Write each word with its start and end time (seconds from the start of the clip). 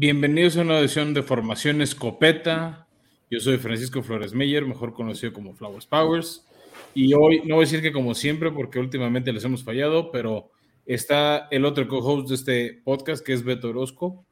Bienvenidos 0.00 0.56
a 0.56 0.60
una 0.60 0.78
edición 0.78 1.12
de 1.12 1.24
Formación 1.24 1.82
Escopeta. 1.82 2.86
Yo 3.32 3.40
soy 3.40 3.56
Francisco 3.56 4.00
Flores 4.00 4.32
Meyer, 4.32 4.64
mejor 4.64 4.92
conocido 4.92 5.32
como 5.32 5.56
Flowers 5.56 5.86
Powers. 5.86 6.46
Y 6.94 7.14
hoy, 7.14 7.42
no 7.44 7.56
voy 7.56 7.64
a 7.64 7.66
decir 7.66 7.82
que 7.82 7.90
como 7.90 8.14
siempre, 8.14 8.52
porque 8.52 8.78
últimamente 8.78 9.32
les 9.32 9.44
hemos 9.44 9.64
fallado, 9.64 10.12
pero 10.12 10.52
está 10.86 11.48
el 11.50 11.64
otro 11.64 11.88
co-host 11.88 12.28
de 12.28 12.34
este 12.36 12.80
podcast, 12.84 13.26
que 13.26 13.32
es 13.32 13.42
Beto 13.42 13.70
Orozco. 13.70 14.24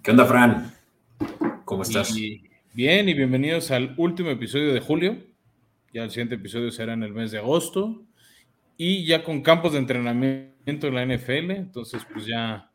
¿Qué 0.00 0.12
onda, 0.12 0.26
Fran? 0.26 0.72
¿Cómo 1.64 1.82
estás? 1.82 2.14
bien, 2.72 3.08
y 3.08 3.14
bienvenidos 3.14 3.72
al 3.72 3.96
último 3.96 4.30
episodio 4.30 4.72
de 4.72 4.78
julio. 4.78 5.16
Ya 5.92 6.04
el 6.04 6.10
siguiente 6.10 6.36
episodio 6.36 6.70
será 6.70 6.92
en 6.92 7.02
el 7.02 7.12
mes 7.12 7.32
de 7.32 7.38
agosto. 7.38 8.04
Y 8.76 9.04
ya 9.06 9.24
con 9.24 9.42
campos 9.42 9.72
de 9.72 9.78
entrenamiento 9.78 10.86
en 10.86 10.94
la 10.94 11.04
NFL. 11.04 11.50
Entonces, 11.50 12.06
pues 12.12 12.26
ya 12.26 12.70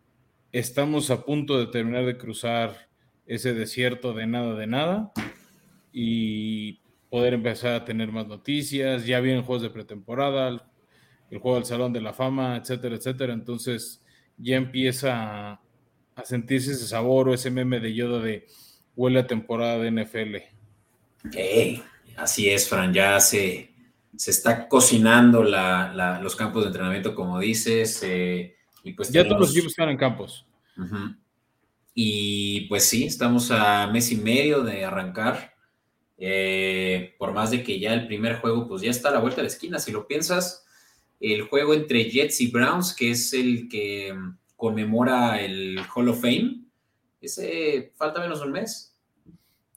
estamos 0.51 1.11
a 1.11 1.23
punto 1.23 1.59
de 1.59 1.67
terminar 1.67 2.05
de 2.05 2.17
cruzar 2.17 2.89
ese 3.25 3.53
desierto 3.53 4.13
de 4.13 4.27
nada 4.27 4.55
de 4.55 4.67
nada 4.67 5.11
y 5.93 6.81
poder 7.09 7.33
empezar 7.33 7.73
a 7.73 7.85
tener 7.85 8.11
más 8.11 8.27
noticias. 8.27 9.05
Ya 9.05 9.19
vienen 9.19 9.43
juegos 9.43 9.63
de 9.63 9.69
pretemporada, 9.69 10.67
el 11.29 11.37
juego 11.39 11.57
del 11.57 11.65
Salón 11.65 11.93
de 11.93 12.01
la 12.01 12.13
Fama, 12.13 12.57
etcétera, 12.57 12.95
etcétera. 12.95 13.33
Entonces 13.33 14.03
ya 14.37 14.55
empieza 14.55 15.51
a, 15.51 15.61
sentirse 16.23 16.71
ese 16.71 16.85
sabor 16.85 17.29
o 17.29 17.33
ese 17.33 17.49
meme 17.49 17.79
de 17.79 17.93
Yoda 17.93 18.19
de 18.19 18.45
huele 18.95 19.19
a 19.19 19.27
temporada 19.27 19.77
de 19.77 19.91
NFL. 19.91 20.35
así 22.17 22.49
es, 22.49 22.67
Fran, 22.67 22.93
ya 22.93 23.19
se, 23.21 23.73
se 24.17 24.31
está 24.31 24.67
cocinando 24.67 25.43
los 25.43 26.35
campos 26.35 26.63
de 26.63 26.67
entrenamiento, 26.67 27.15
como 27.15 27.39
dices. 27.39 28.01
Eh, 28.03 28.55
pues 28.95 29.11
ya 29.11 29.23
todos 29.23 29.39
los 29.39 29.51
equipos 29.51 29.71
están 29.71 29.89
en 29.89 29.97
campos. 29.97 30.45
Y 31.93 32.61
pues 32.61 32.85
sí, 32.85 33.05
estamos 33.05 33.51
a 33.51 33.87
mes 33.87 34.11
y 34.11 34.15
medio 34.15 34.63
de 34.63 34.85
arrancar. 34.85 35.53
Eh, 36.17 37.15
por 37.17 37.33
más 37.33 37.51
de 37.51 37.63
que 37.63 37.79
ya 37.79 37.93
el 37.93 38.07
primer 38.07 38.35
juego, 38.37 38.67
pues 38.67 38.81
ya 38.81 38.91
está 38.91 39.09
a 39.09 39.13
la 39.13 39.19
vuelta 39.19 39.37
de 39.37 39.43
la 39.43 39.49
esquina. 39.49 39.79
Si 39.79 39.91
lo 39.91 40.07
piensas, 40.07 40.65
el 41.19 41.43
juego 41.43 41.73
entre 41.73 42.09
Jets 42.09 42.41
y 42.41 42.51
Browns, 42.51 42.93
que 42.93 43.11
es 43.11 43.33
el 43.33 43.67
que 43.69 44.15
conmemora 44.55 45.41
el 45.41 45.79
Hall 45.93 46.09
of 46.09 46.21
Fame, 46.21 46.63
ese 47.21 47.93
falta 47.95 48.21
menos 48.21 48.39
de 48.39 48.45
un 48.47 48.51
mes. 48.53 48.97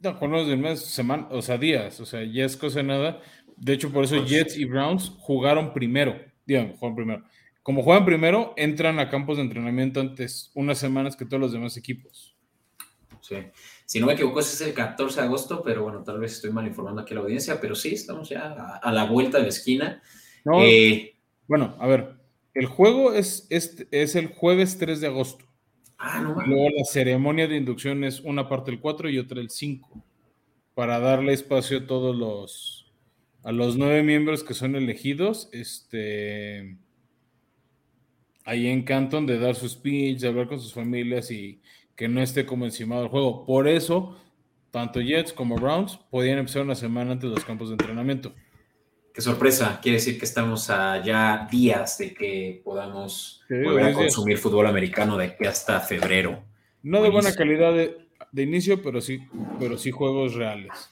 No, 0.00 0.18
con 0.18 0.30
menos 0.30 0.48
de 0.48 0.54
un 0.54 0.60
mes, 0.60 0.80
semana, 0.80 1.28
o 1.30 1.42
sea, 1.42 1.58
días, 1.58 2.00
o 2.00 2.06
sea, 2.06 2.24
ya 2.24 2.44
es 2.44 2.56
cosa 2.56 2.78
de 2.78 2.84
nada. 2.84 3.20
De 3.56 3.72
hecho, 3.72 3.92
por 3.92 4.04
eso 4.04 4.16
pues 4.16 4.30
Jets 4.30 4.56
y 4.56 4.64
Browns 4.64 5.12
jugaron 5.18 5.72
primero. 5.72 6.20
Díganme, 6.44 6.74
jugaron 6.74 6.96
primero 6.96 7.24
como 7.62 7.82
juegan 7.82 8.04
primero, 8.04 8.54
entran 8.56 8.98
a 8.98 9.08
campos 9.08 9.36
de 9.36 9.44
entrenamiento 9.44 10.00
antes 10.00 10.50
unas 10.54 10.78
semanas 10.78 11.16
que 11.16 11.24
todos 11.24 11.40
los 11.40 11.52
demás 11.52 11.76
equipos. 11.76 12.36
Sí. 13.20 13.36
Si 13.86 14.00
no 14.00 14.06
me 14.06 14.14
equivoco, 14.14 14.40
ese 14.40 14.54
es 14.54 14.68
el 14.70 14.74
14 14.74 15.20
de 15.20 15.26
agosto, 15.26 15.62
pero 15.62 15.84
bueno, 15.84 16.02
tal 16.02 16.18
vez 16.18 16.32
estoy 16.32 16.50
mal 16.50 16.66
informando 16.66 17.02
aquí 17.02 17.12
a 17.12 17.16
la 17.16 17.22
audiencia, 17.22 17.60
pero 17.60 17.74
sí, 17.74 17.94
estamos 17.94 18.28
ya 18.28 18.78
a, 18.82 18.92
la 18.92 19.04
vuelta 19.04 19.38
de 19.38 19.44
la 19.44 19.48
esquina. 19.50 20.02
Eh, 20.60 21.14
bueno, 21.46 21.76
a 21.78 21.86
ver, 21.86 22.14
el 22.54 22.66
juego 22.66 23.12
es, 23.12 23.46
es, 23.48 23.86
es, 23.90 24.16
el 24.16 24.28
jueves 24.28 24.78
3 24.78 25.00
de 25.00 25.06
agosto. 25.06 25.44
Ah, 25.98 26.20
no 26.20 26.34
Luego 26.34 26.70
la 26.70 26.84
ceremonia 26.84 27.46
de 27.46 27.56
inducción 27.56 28.02
es 28.02 28.20
una 28.20 28.48
parte 28.48 28.72
el 28.72 28.80
4 28.80 29.08
y 29.10 29.18
otra 29.18 29.40
el 29.40 29.50
5, 29.50 30.04
para 30.74 30.98
darle 30.98 31.32
espacio 31.32 31.78
a 31.78 31.86
todos 31.86 32.16
los, 32.16 32.92
a 33.44 33.52
los 33.52 33.76
nueve 33.76 34.02
miembros 34.02 34.42
que 34.42 34.54
son 34.54 34.74
elegidos, 34.74 35.48
este 35.52 36.76
ahí 38.44 38.66
en 38.68 38.82
Canton 38.82 39.26
de 39.26 39.38
dar 39.38 39.54
su 39.54 39.68
speech, 39.68 40.20
de 40.20 40.28
hablar 40.28 40.48
con 40.48 40.60
sus 40.60 40.72
familias 40.72 41.30
y 41.30 41.60
que 41.96 42.08
no 42.08 42.20
esté 42.22 42.46
como 42.46 42.64
encima 42.64 42.98
del 42.98 43.08
juego. 43.08 43.44
Por 43.44 43.68
eso, 43.68 44.16
tanto 44.70 45.00
Jets 45.00 45.32
como 45.32 45.56
Browns 45.56 45.98
podían 46.10 46.38
empezar 46.38 46.62
una 46.62 46.74
semana 46.74 47.12
antes 47.12 47.28
de 47.30 47.36
los 47.36 47.44
campos 47.44 47.68
de 47.68 47.74
entrenamiento. 47.74 48.32
Qué 49.12 49.20
sorpresa, 49.20 49.78
quiere 49.82 49.98
decir 49.98 50.18
que 50.18 50.24
estamos 50.24 50.70
a 50.70 51.02
ya 51.04 51.46
días 51.50 51.98
de 51.98 52.14
que 52.14 52.62
podamos 52.64 53.42
volver 53.48 53.84
a 53.84 53.92
consumir 53.92 54.38
fútbol 54.38 54.66
americano 54.66 55.18
de 55.18 55.26
aquí 55.26 55.44
hasta 55.44 55.80
febrero. 55.80 56.42
No 56.82 57.02
de 57.02 57.10
buena 57.10 57.34
calidad 57.34 57.74
de, 57.74 57.98
de, 58.32 58.42
inicio, 58.42 58.82
pero 58.82 59.02
sí, 59.02 59.22
pero 59.60 59.76
sí 59.76 59.90
juegos 59.90 60.34
reales. 60.34 60.90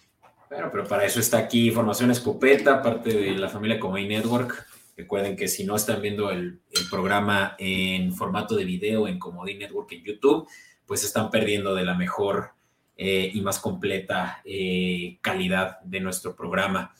Bueno, 0.50 0.68
pero 0.70 0.84
para 0.84 1.06
eso 1.06 1.18
está 1.18 1.38
aquí 1.38 1.70
Formación 1.70 2.10
Escopeta, 2.10 2.82
parte 2.82 3.10
de 3.10 3.30
la 3.38 3.48
familia 3.48 3.80
Comay 3.80 4.06
Network. 4.06 4.66
Recuerden 5.00 5.34
que 5.34 5.48
si 5.48 5.64
no 5.64 5.76
están 5.76 6.02
viendo 6.02 6.30
el, 6.30 6.60
programa 6.90 7.56
en 7.58 8.12
formato 8.12 8.54
de 8.54 8.66
video 8.66 9.08
en 9.08 9.18
Comodín 9.18 9.60
Network 9.60 9.90
en 9.92 10.04
YouTube, 10.04 10.46
pues 10.84 11.04
están 11.04 11.30
perdiendo 11.30 11.74
de 11.74 11.84
la 11.86 11.94
mejor 11.94 12.50
eh, 12.98 13.30
y 13.32 13.40
más 13.40 13.58
completa 13.60 14.42
eh, 14.44 15.16
calidad 15.22 15.80
de 15.80 16.00
nuestro 16.00 16.36
programa. 16.36 16.94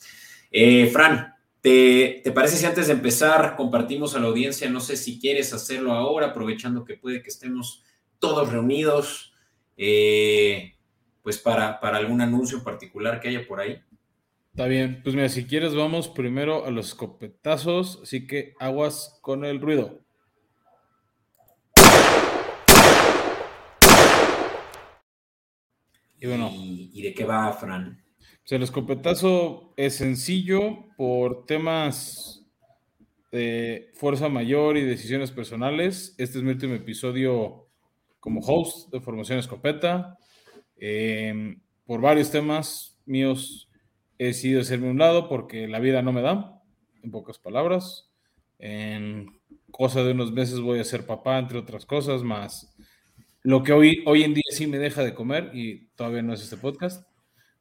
Eh, 0.50 0.86
Fran, 0.86 1.34
¿te, 1.60 2.22
parece 2.34 2.56
si 2.56 2.64
antes 2.64 2.86
de 2.86 2.94
empezar 2.94 3.54
compartimos 3.54 4.16
a 4.16 4.18
la 4.18 4.28
audiencia? 4.28 4.70
No 4.70 4.80
sé 4.80 4.96
si 4.96 5.20
quieres 5.20 5.52
hacerlo 5.52 5.92
ahora, 5.92 6.28
aprovechando 6.28 6.86
que 6.86 6.96
puede 6.96 7.22
que 7.22 7.28
estemos 7.28 7.82
todos 8.18 8.50
reunidos, 8.50 9.34
pues 9.76 11.36
para, 11.36 11.78
para 11.80 11.98
algún 11.98 12.22
anuncio 12.22 12.64
particular 12.64 13.20
que 13.20 13.28
haya 13.28 13.46
por 13.46 13.60
ahí. 13.60 13.78
Está 14.50 14.66
bien, 14.66 15.00
pues 15.02 15.14
mira, 15.14 15.28
si 15.28 15.44
quieres 15.46 15.74
vamos 15.74 16.08
primero 16.08 16.66
a 16.66 16.70
los 16.70 16.88
escopetazos, 16.88 18.00
así 18.02 18.26
que 18.26 18.54
aguas 18.58 19.18
con 19.22 19.44
el 19.44 19.60
ruido. 19.60 20.00
Y 26.18 26.26
bueno. 26.26 26.50
¿Y, 26.52 27.00
de 27.00 27.14
qué 27.14 27.24
va, 27.24 27.52
Fran? 27.52 28.02
Pues 28.18 28.52
el 28.52 28.62
escopetazo 28.62 29.72
es 29.76 29.94
sencillo 29.94 30.84
por 30.96 31.46
temas 31.46 32.44
de 33.30 33.90
fuerza 33.94 34.28
mayor 34.28 34.76
y 34.76 34.84
decisiones 34.84 35.30
personales. 35.30 36.14
Este 36.18 36.38
es 36.38 36.44
mi 36.44 36.50
último 36.50 36.74
episodio 36.74 37.68
como 38.18 38.40
host 38.40 38.92
de 38.92 39.00
Formación 39.00 39.38
Escopeta. 39.38 40.18
Em, 40.76 41.60
por 41.86 42.00
varios 42.00 42.30
temas 42.30 42.98
míos 43.06 43.69
he 44.20 44.26
decidido 44.26 44.60
hacerme 44.60 44.90
un 44.90 44.98
lado 44.98 45.28
porque 45.28 45.66
la 45.66 45.80
vida 45.80 46.02
no 46.02 46.12
me 46.12 46.20
da, 46.20 46.62
en 47.02 47.10
pocas 47.10 47.38
palabras. 47.38 48.10
En 48.58 49.40
cosa 49.70 50.04
de 50.04 50.12
unos 50.12 50.30
meses 50.30 50.60
voy 50.60 50.78
a 50.78 50.84
ser 50.84 51.06
papá, 51.06 51.38
entre 51.38 51.58
otras 51.58 51.86
cosas, 51.86 52.22
más 52.22 52.76
lo 53.42 53.62
que 53.62 53.72
hoy, 53.72 54.02
hoy 54.06 54.22
en 54.22 54.34
día 54.34 54.44
sí 54.50 54.66
me 54.66 54.78
deja 54.78 55.02
de 55.02 55.14
comer 55.14 55.50
y 55.54 55.86
todavía 55.96 56.20
no 56.22 56.34
es 56.34 56.42
este 56.42 56.58
podcast. 56.58 57.06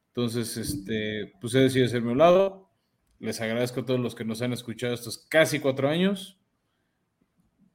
Entonces, 0.08 0.56
este, 0.56 1.32
pues 1.40 1.54
he 1.54 1.60
decidido 1.60 1.86
hacerme 1.86 2.12
un 2.12 2.18
lado. 2.18 2.70
Les 3.18 3.40
agradezco 3.40 3.80
a 3.80 3.86
todos 3.86 4.00
los 4.00 4.14
que 4.14 4.24
nos 4.24 4.42
han 4.42 4.52
escuchado 4.52 4.92
estos 4.92 5.18
casi 5.18 5.58
cuatro 5.58 5.88
años. 5.88 6.38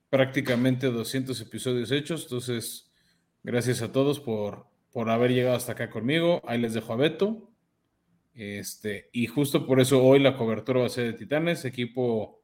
Prácticamente 0.09 0.87
200 0.91 1.41
episodios 1.41 1.91
hechos. 1.91 2.23
Entonces, 2.23 2.91
gracias 3.41 3.81
a 3.81 3.91
todos 3.91 4.19
por, 4.19 4.67
por 4.91 5.09
haber 5.09 5.31
llegado 5.31 5.55
hasta 5.55 5.71
acá 5.71 5.89
conmigo. 5.89 6.41
Ahí 6.45 6.59
les 6.59 6.75
dejo 6.75 6.93
a 6.93 6.97
Beto. 6.97 7.54
Este, 8.35 9.09
y 9.13 9.27
justo 9.27 9.65
por 9.65 9.79
eso 9.79 10.03
hoy 10.03 10.19
la 10.19 10.35
cobertura 10.35 10.81
va 10.81 10.85
a 10.87 10.89
ser 10.89 11.05
de 11.05 11.13
Titanes, 11.13 11.63
equipo 11.63 12.43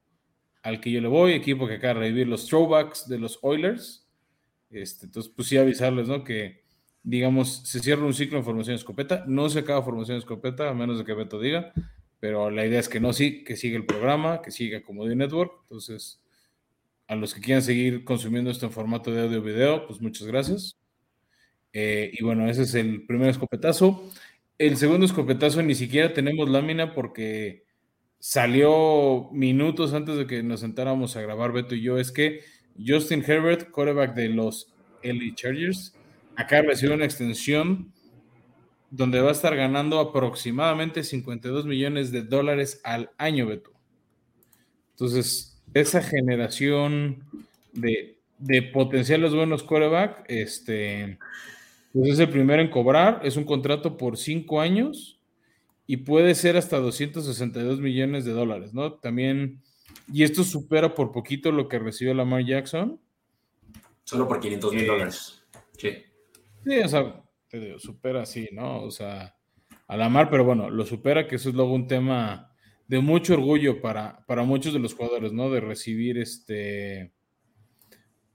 al 0.62 0.80
que 0.80 0.90
yo 0.90 1.02
le 1.02 1.08
voy, 1.08 1.32
equipo 1.32 1.68
que 1.68 1.74
acaba 1.74 1.94
de 1.94 2.00
revivir 2.00 2.28
los 2.28 2.46
throwbacks 2.46 3.08
de 3.08 3.18
los 3.18 3.38
Oilers. 3.42 4.08
Este, 4.70 5.04
entonces, 5.06 5.30
pues 5.36 5.48
sí 5.48 5.58
avisarles, 5.58 6.08
¿no? 6.08 6.24
Que, 6.24 6.62
digamos, 7.02 7.68
se 7.68 7.80
cierra 7.80 8.06
un 8.06 8.14
ciclo 8.14 8.38
en 8.38 8.44
formación 8.44 8.74
escopeta. 8.74 9.24
No 9.26 9.50
se 9.50 9.58
acaba 9.58 9.82
formación 9.82 10.16
escopeta, 10.16 10.70
a 10.70 10.74
menos 10.74 10.98
de 10.98 11.04
que 11.04 11.12
Beto 11.12 11.38
diga, 11.38 11.72
pero 12.20 12.50
la 12.50 12.64
idea 12.64 12.80
es 12.80 12.88
que 12.88 13.00
no, 13.00 13.12
sí, 13.12 13.44
que 13.44 13.56
siga 13.56 13.76
el 13.76 13.84
programa, 13.84 14.40
que 14.40 14.50
siga 14.50 14.82
como 14.82 15.04
de 15.04 15.14
Network. 15.14 15.52
Entonces, 15.64 16.22
a 17.06 17.16
los 17.16 17.34
que 17.34 17.42
quieran 17.42 17.62
seguir 17.62 18.04
consumiendo 18.04 18.50
esto 18.50 18.64
en 18.64 18.72
formato 18.72 19.12
de 19.12 19.22
audio 19.22 19.42
video, 19.42 19.86
pues 19.86 20.00
muchas 20.00 20.26
gracias. 20.26 20.78
Eh, 21.74 22.10
y 22.14 22.24
bueno, 22.24 22.48
ese 22.48 22.62
es 22.62 22.74
el 22.74 23.04
primer 23.04 23.28
escopetazo. 23.28 24.10
El 24.58 24.76
segundo 24.76 25.06
escopetazo 25.06 25.62
ni 25.62 25.74
siquiera 25.74 26.12
tenemos 26.12 26.48
lámina 26.48 26.94
porque 26.94 27.64
salió 28.18 29.28
minutos 29.32 29.94
antes 29.94 30.16
de 30.16 30.26
que 30.26 30.42
nos 30.42 30.60
sentáramos 30.60 31.16
a 31.16 31.22
grabar 31.22 31.52
Beto 31.52 31.74
y 31.74 31.82
yo. 31.82 31.98
Es 31.98 32.12
que 32.12 32.40
Justin 32.78 33.24
Herbert, 33.26 33.70
quarterback 33.70 34.14
de 34.14 34.28
los 34.28 34.72
LA 35.02 35.34
Chargers, 35.34 35.94
acá 36.36 36.62
recibió 36.62 36.94
una 36.94 37.04
extensión 37.04 37.92
donde 38.90 39.20
va 39.20 39.30
a 39.30 39.32
estar 39.32 39.56
ganando 39.56 39.98
aproximadamente 39.98 41.02
52 41.02 41.66
millones 41.66 42.12
de 42.12 42.22
dólares 42.22 42.80
al 42.84 43.10
año, 43.18 43.46
Beto. 43.46 43.72
Entonces, 44.92 45.60
esa 45.74 46.02
generación 46.02 47.24
de, 47.72 48.18
de 48.38 48.62
potenciales 48.62 49.34
buenos 49.34 49.62
quarterback, 49.62 50.24
este, 50.28 51.18
pues 51.92 52.12
es 52.12 52.18
el 52.18 52.28
primero 52.28 52.62
en 52.62 52.70
cobrar, 52.70 53.20
es 53.22 53.36
un 53.36 53.44
contrato 53.44 53.96
por 53.96 54.16
cinco 54.16 54.60
años 54.60 55.20
y 55.86 55.98
puede 55.98 56.34
ser 56.34 56.56
hasta 56.56 56.78
262 56.78 57.80
millones 57.80 58.24
de 58.24 58.32
dólares, 58.32 58.72
¿no? 58.72 58.94
También, 58.94 59.60
y 60.12 60.22
esto 60.22 60.44
supera 60.44 60.94
por 60.94 61.12
poquito 61.12 61.52
lo 61.52 61.68
que 61.68 61.78
recibió 61.78 62.14
Lamar 62.14 62.44
Jackson. 62.44 63.00
Solo 64.04 64.26
por 64.26 64.40
500 64.40 64.74
mil 64.74 64.86
dólares. 64.86 65.42
Sí. 65.76 65.90
Sí, 66.64 66.78
o 66.78 66.88
sea, 66.88 67.22
te 67.48 67.60
digo, 67.60 67.78
supera 67.78 68.24
sí, 68.24 68.48
¿no? 68.52 68.82
O 68.82 68.90
sea, 68.90 69.36
a 69.86 69.96
la 69.96 70.08
mar, 70.08 70.30
pero 70.30 70.44
bueno, 70.44 70.70
lo 70.70 70.86
supera, 70.86 71.26
que 71.26 71.36
eso 71.36 71.50
es 71.50 71.54
luego 71.54 71.74
un 71.74 71.86
tema 71.86 72.52
de 72.88 73.00
mucho 73.00 73.34
orgullo 73.34 73.80
para, 73.80 74.24
para 74.26 74.44
muchos 74.44 74.72
de 74.72 74.78
los 74.78 74.94
jugadores, 74.94 75.32
¿no? 75.32 75.50
De 75.50 75.60
recibir 75.60 76.18
este 76.18 77.12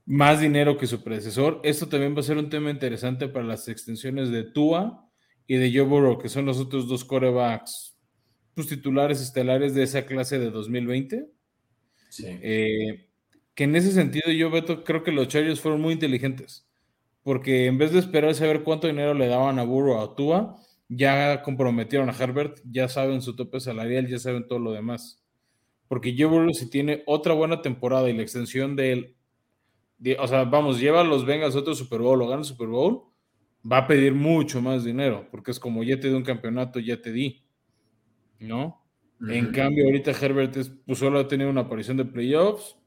más 0.07 0.39
dinero 0.39 0.77
que 0.77 0.87
su 0.87 1.03
predecesor. 1.03 1.59
Esto 1.63 1.87
también 1.87 2.15
va 2.15 2.21
a 2.21 2.23
ser 2.23 2.37
un 2.37 2.49
tema 2.49 2.71
interesante 2.71 3.27
para 3.27 3.45
las 3.45 3.67
extensiones 3.67 4.31
de 4.31 4.43
Tua 4.43 5.05
y 5.45 5.57
de 5.57 5.71
Joe 5.71 5.85
Burrow, 5.85 6.17
que 6.17 6.29
son 6.29 6.45
los 6.45 6.59
otros 6.59 6.87
dos 6.87 7.03
corebacks 7.03 7.97
pues, 8.55 8.67
titulares 8.67 9.21
estelares 9.21 9.75
de 9.75 9.83
esa 9.83 10.05
clase 10.05 10.39
de 10.39 10.49
2020. 10.49 11.27
Sí. 12.09 12.25
Eh, 12.25 13.09
que 13.53 13.65
en 13.65 13.75
ese 13.75 13.91
sentido 13.91 14.31
yo, 14.31 14.49
Beto, 14.49 14.85
creo 14.85 15.03
que 15.03 15.11
los 15.11 15.27
Chargers 15.27 15.59
fueron 15.59 15.81
muy 15.81 15.93
inteligentes, 15.93 16.65
porque 17.21 17.65
en 17.65 17.77
vez 17.77 17.91
de 17.91 17.99
esperar 17.99 18.33
saber 18.33 18.63
cuánto 18.63 18.87
dinero 18.87 19.13
le 19.13 19.27
daban 19.27 19.59
a 19.59 19.63
Burrow 19.63 19.97
o 19.97 20.01
a 20.01 20.15
Tua, 20.15 20.55
ya 20.87 21.41
comprometieron 21.41 22.09
a 22.09 22.13
Herbert, 22.13 22.61
ya 22.63 22.87
saben 22.87 23.21
su 23.21 23.35
tope 23.35 23.59
salarial, 23.59 24.07
ya 24.07 24.19
saben 24.19 24.47
todo 24.47 24.59
lo 24.59 24.71
demás. 24.71 25.21
Porque 25.89 26.15
Joe 26.17 26.27
Burrow 26.27 26.53
si 26.53 26.69
tiene 26.69 27.03
otra 27.07 27.33
buena 27.33 27.61
temporada 27.61 28.09
y 28.09 28.15
la 28.15 28.21
extensión 28.21 28.77
de 28.77 28.91
él 28.93 29.16
o 30.19 30.27
sea, 30.27 30.43
vamos, 30.43 30.79
lleva 30.79 31.01
a 31.01 31.03
los 31.03 31.25
Vengas 31.25 31.55
otro 31.55 31.73
Super 31.73 32.01
Bowl 32.01 32.21
o 32.21 32.27
gana 32.27 32.41
el 32.41 32.45
Super 32.45 32.67
Bowl, 32.67 33.03
va 33.69 33.79
a 33.79 33.87
pedir 33.87 34.13
mucho 34.13 34.61
más 34.61 34.83
dinero, 34.83 35.27
porque 35.31 35.51
es 35.51 35.59
como 35.59 35.83
ya 35.83 35.99
te 35.99 36.07
di 36.09 36.13
un 36.13 36.23
campeonato, 36.23 36.79
ya 36.79 37.01
te 37.01 37.11
di, 37.11 37.43
¿no? 38.39 38.83
En 39.27 39.51
cambio, 39.51 39.85
ahorita 39.85 40.11
Herbert 40.11 40.55
pues, 40.85 40.99
solo 40.99 41.19
ha 41.19 41.27
tenido 41.27 41.49
una 41.49 41.61
aparición 41.61 41.97
de 41.97 42.05
playoffs 42.05 42.77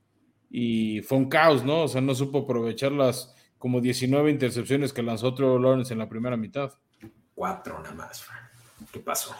y 0.48 1.00
fue 1.02 1.18
un 1.18 1.28
caos, 1.28 1.64
¿no? 1.64 1.82
O 1.82 1.88
sea, 1.88 2.00
no 2.00 2.14
supo 2.14 2.40
aprovechar 2.40 2.92
las 2.92 3.34
como 3.58 3.80
19 3.80 4.30
intercepciones 4.30 4.92
que 4.92 5.02
lanzó 5.02 5.28
otro 5.28 5.58
Lawrence 5.58 5.92
en 5.92 5.98
la 5.98 6.08
primera 6.08 6.36
mitad. 6.36 6.72
Cuatro 7.34 7.80
nada 7.80 7.94
más, 7.94 8.26
¿qué 8.92 9.00
pasó? 9.00 9.34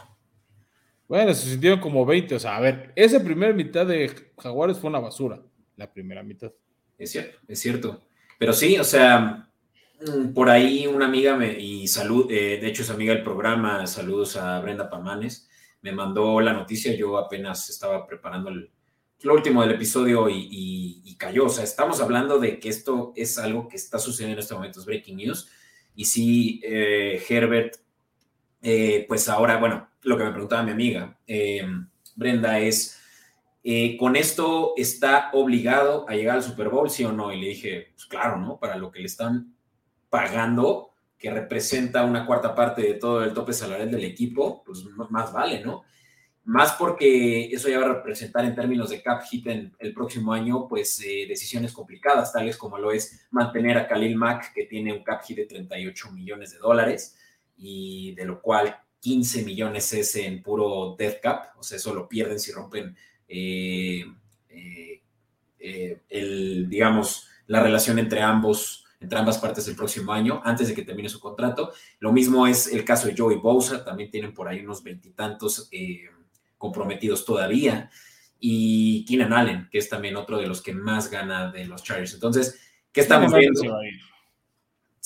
Bueno, 1.08 1.32
se 1.32 1.50
sintieron 1.50 1.81
como 1.81 2.05
20, 2.05 2.34
o 2.34 2.38
sea, 2.38 2.56
a 2.56 2.61
ver, 2.61 2.93
esa 2.96 3.22
primera 3.22 3.52
mitad 3.52 3.87
de 3.87 4.11
Jaguares 4.38 4.78
fue 4.78 4.90
una 4.90 5.00
basura, 5.00 5.40
la 5.76 5.93
primera 5.93 6.22
mitad. 6.22 6.52
Es 7.00 7.12
cierto, 7.12 7.38
es 7.49 7.58
cierto. 7.58 8.02
Pero 8.38 8.52
sí, 8.52 8.79
o 8.79 8.85
sea, 8.85 9.49
mm, 10.02 10.35
por 10.35 10.50
ahí 10.50 10.87
una 10.87 11.06
amiga 11.06 11.35
me, 11.35 11.58
y 11.58 11.88
salud, 11.88 12.31
eh, 12.31 12.58
de 12.61 12.69
hecho 12.69 12.82
es 12.82 12.91
amiga 12.91 13.14
del 13.14 13.25
programa, 13.25 13.87
saludos 13.87 14.37
a 14.37 14.61
Brenda 14.61 14.91
Pamanes, 14.91 15.49
me 15.81 15.93
mandó 15.93 16.43
la 16.43 16.52
noticia, 16.52 16.94
yo 16.94 17.17
apenas 17.17 17.70
estaba 17.70 18.06
preparando 18.06 18.50
el, 18.50 18.70
lo 19.23 19.32
último 19.32 19.62
del 19.62 19.73
episodio 19.73 20.29
y, 20.29 21.17
cayó. 21.19 21.47
O 21.47 21.50
sea, 21.50 21.64
estamos 21.64 22.00
hablando 22.00 22.38
de 22.38 22.58
que 22.58 22.70
esto 22.70 23.12
es 23.14 23.37
algo 23.37 23.69
que 23.69 23.76
está 23.76 23.99
sucediendo 23.99 24.35
en 24.35 24.38
este 24.41 24.55
momento, 24.55 24.81
es 24.81 24.87
breaking 24.87 25.19
news. 25.19 25.49
Y 25.94 26.06
sí, 26.06 26.61
eh, 26.64 27.23
Herbert, 27.29 27.76
eh, 28.62 29.05
pues 29.06 29.29
ahora, 29.29 29.58
bueno, 29.58 29.91
lo 30.03 30.17
que 30.17 30.25
me 30.25 30.31
preguntaba 30.31 30.62
mi 30.62 30.73
amiga, 30.73 31.19
Brenda, 32.17 32.58
es 32.58 33.00
eh, 33.62 33.97
¿con 33.99 34.17
esto 34.17 34.73
está 34.77 35.31
obligado 35.33 36.09
a 36.09 36.15
llegar 36.15 36.37
al 36.37 36.43
Super 36.43 36.69
Bowl, 36.69 36.91
sí 36.91 37.05
o 37.05 37.12
no? 37.12 37.33
Y 37.33 37.41
le 37.41 37.49
dije, 37.49 37.89
pues 37.95 38.07
claro, 38.07 38.39
¿no? 38.39 38.59
Para 38.59 38.77
lo 38.77 38.91
que 38.91 39.01
le 39.01 39.07
están 39.07 39.55
pagando, 40.09 40.91
que 41.19 41.31
representa 41.31 42.05
una 42.05 42.27
cuarta 42.27 42.55
parte 42.55 42.83
de 42.83 42.95
todo 42.95 43.23
el 43.23 43.35
tope 43.35 43.53
salarial 43.53 43.91
del 43.91 44.05
equipo, 44.05 44.62
pues 44.65 44.85
más 45.11 45.33
vale, 45.33 45.61
¿no? 45.61 45.85
Más 46.45 46.73
porque 46.73 47.47
eso 47.53 47.69
ya 47.69 47.79
va 47.79 47.85
a 47.85 47.95
representar 47.95 48.45
en 48.47 48.55
términos 48.55 48.89
de 48.89 49.03
cap 49.03 49.23
hit 49.25 49.47
el 49.47 49.95
próximo 49.95 50.33
año, 50.33 50.67
pues 50.67 51.01
eh, 51.05 51.27
decisiones 51.29 51.73
complicadas, 51.73 52.33
tales 52.33 52.56
como 52.56 52.79
lo 52.79 52.91
es 52.91 53.29
mantener 53.31 53.77
a 53.77 53.87
Khalil 53.87 54.17
Mack, 54.17 54.55
que 54.55 54.65
tiene 54.65 54.93
un 54.95 55.05
cap 55.05 55.23
hit 55.23 55.37
de 55.37 55.47
38 55.47 56.11
millones 56.13 56.53
de 56.53 56.59
dólares, 56.59 57.19
y 57.59 58.15
de 58.15 58.25
lo 58.25 58.41
cual 58.41 58.75
15 59.01 59.45
millones 59.45 59.93
es 59.93 60.17
en 60.17 60.43
puro 60.43 60.97
death 60.99 61.21
cap, 61.21 61.45
o 61.59 61.63
sea, 61.63 61.77
eso 61.77 61.95
lo 61.95 62.09
pierden 62.09 62.41
si 62.41 62.53
rompen 62.53 62.97
eh, 63.31 64.05
eh, 64.49 65.03
eh, 65.61 66.00
el, 66.09 66.69
digamos, 66.69 67.29
la 67.47 67.62
relación 67.62 67.99
entre 67.99 68.21
ambos, 68.21 68.85
entre 69.00 69.19
ambas 69.19 69.38
partes 69.38 69.69
el 69.69 69.77
próximo 69.77 70.12
año, 70.12 70.43
antes 70.44 70.69
de 70.69 70.75
que 70.75 70.82
termine 70.82 71.09
su 71.09 71.21
contrato. 71.21 71.73
Lo 72.00 72.12
mismo 72.12 72.47
es 72.47 72.67
el 72.67 72.85
caso 72.85 73.06
de 73.06 73.15
Joey 73.17 73.38
Bosa, 73.38 73.85
también 73.85 74.11
tienen 74.11 74.35
por 74.35 74.49
ahí 74.49 74.61
unos 74.61 74.82
veintitantos 74.82 75.71
comprometidos 76.59 77.25
todavía. 77.25 77.91
Y 78.41 79.05
Keenan 79.06 79.32
Allen, 79.32 79.69
que 79.71 79.79
es 79.79 79.88
también 79.88 80.17
otro 80.17 80.38
de 80.38 80.47
los 80.47 80.61
que 80.62 80.73
más 80.73 81.11
gana 81.11 81.53
de 81.53 81.67
los 81.67 81.82
Chargers. 81.82 82.15
Entonces, 82.15 82.59
¿qué 82.93 83.03
estamos 83.03 83.32
viendo? 83.32 83.62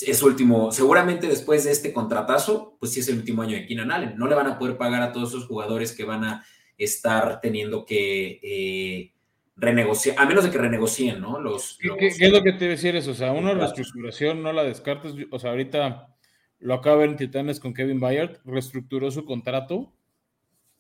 Es 0.01 0.23
último, 0.23 0.73
seguramente 0.73 1.29
después 1.29 1.65
de 1.65 1.71
este 1.71 1.93
contratazo, 1.93 2.77
pues 2.81 2.93
sí 2.93 3.01
es 3.01 3.09
el 3.09 3.19
último 3.19 3.43
año 3.43 3.57
de 3.57 3.67
Keenan 3.67 3.93
Allen. 3.93 4.17
No 4.17 4.27
le 4.27 4.35
van 4.35 4.49
a 4.49 4.59
poder 4.59 4.77
pagar 4.77 5.03
a 5.03 5.13
todos 5.13 5.29
esos 5.29 5.47
jugadores 5.47 5.93
que 5.93 6.05
van 6.05 6.25
a 6.25 6.45
estar 6.79 7.41
teniendo 7.41 7.85
que 7.85 8.41
eh, 8.43 9.13
renegociar, 9.57 10.17
a 10.19 10.27
menos 10.27 10.45
de 10.45 10.51
que 10.51 10.59
renegocien, 10.59 11.21
¿no? 11.21 11.41
Los, 11.41 11.79
¿Qué, 11.99 12.09
es 12.09 12.33
lo 12.33 12.43
que 12.43 12.53
te 12.53 12.65
iba 12.65 12.73
a 12.73 12.77
decir 12.77 12.97
eso? 12.97 13.13
O 13.13 13.15
sea, 13.15 13.33
una 13.33 13.55
reestructuración 13.55 14.43
no 14.43 14.53
la 14.53 14.65
descartes, 14.65 15.15
o 15.31 15.39
sea, 15.39 15.51
ahorita 15.51 16.17
lo 16.59 16.75
acaba 16.75 16.97
de 16.97 17.01
ver 17.03 17.11
en 17.11 17.17
Titanes 17.17 17.61
con 17.61 17.75
Kevin 17.75 18.01
Bayard, 18.01 18.41
reestructuró 18.45 19.11
su 19.11 19.25
contrato 19.25 19.95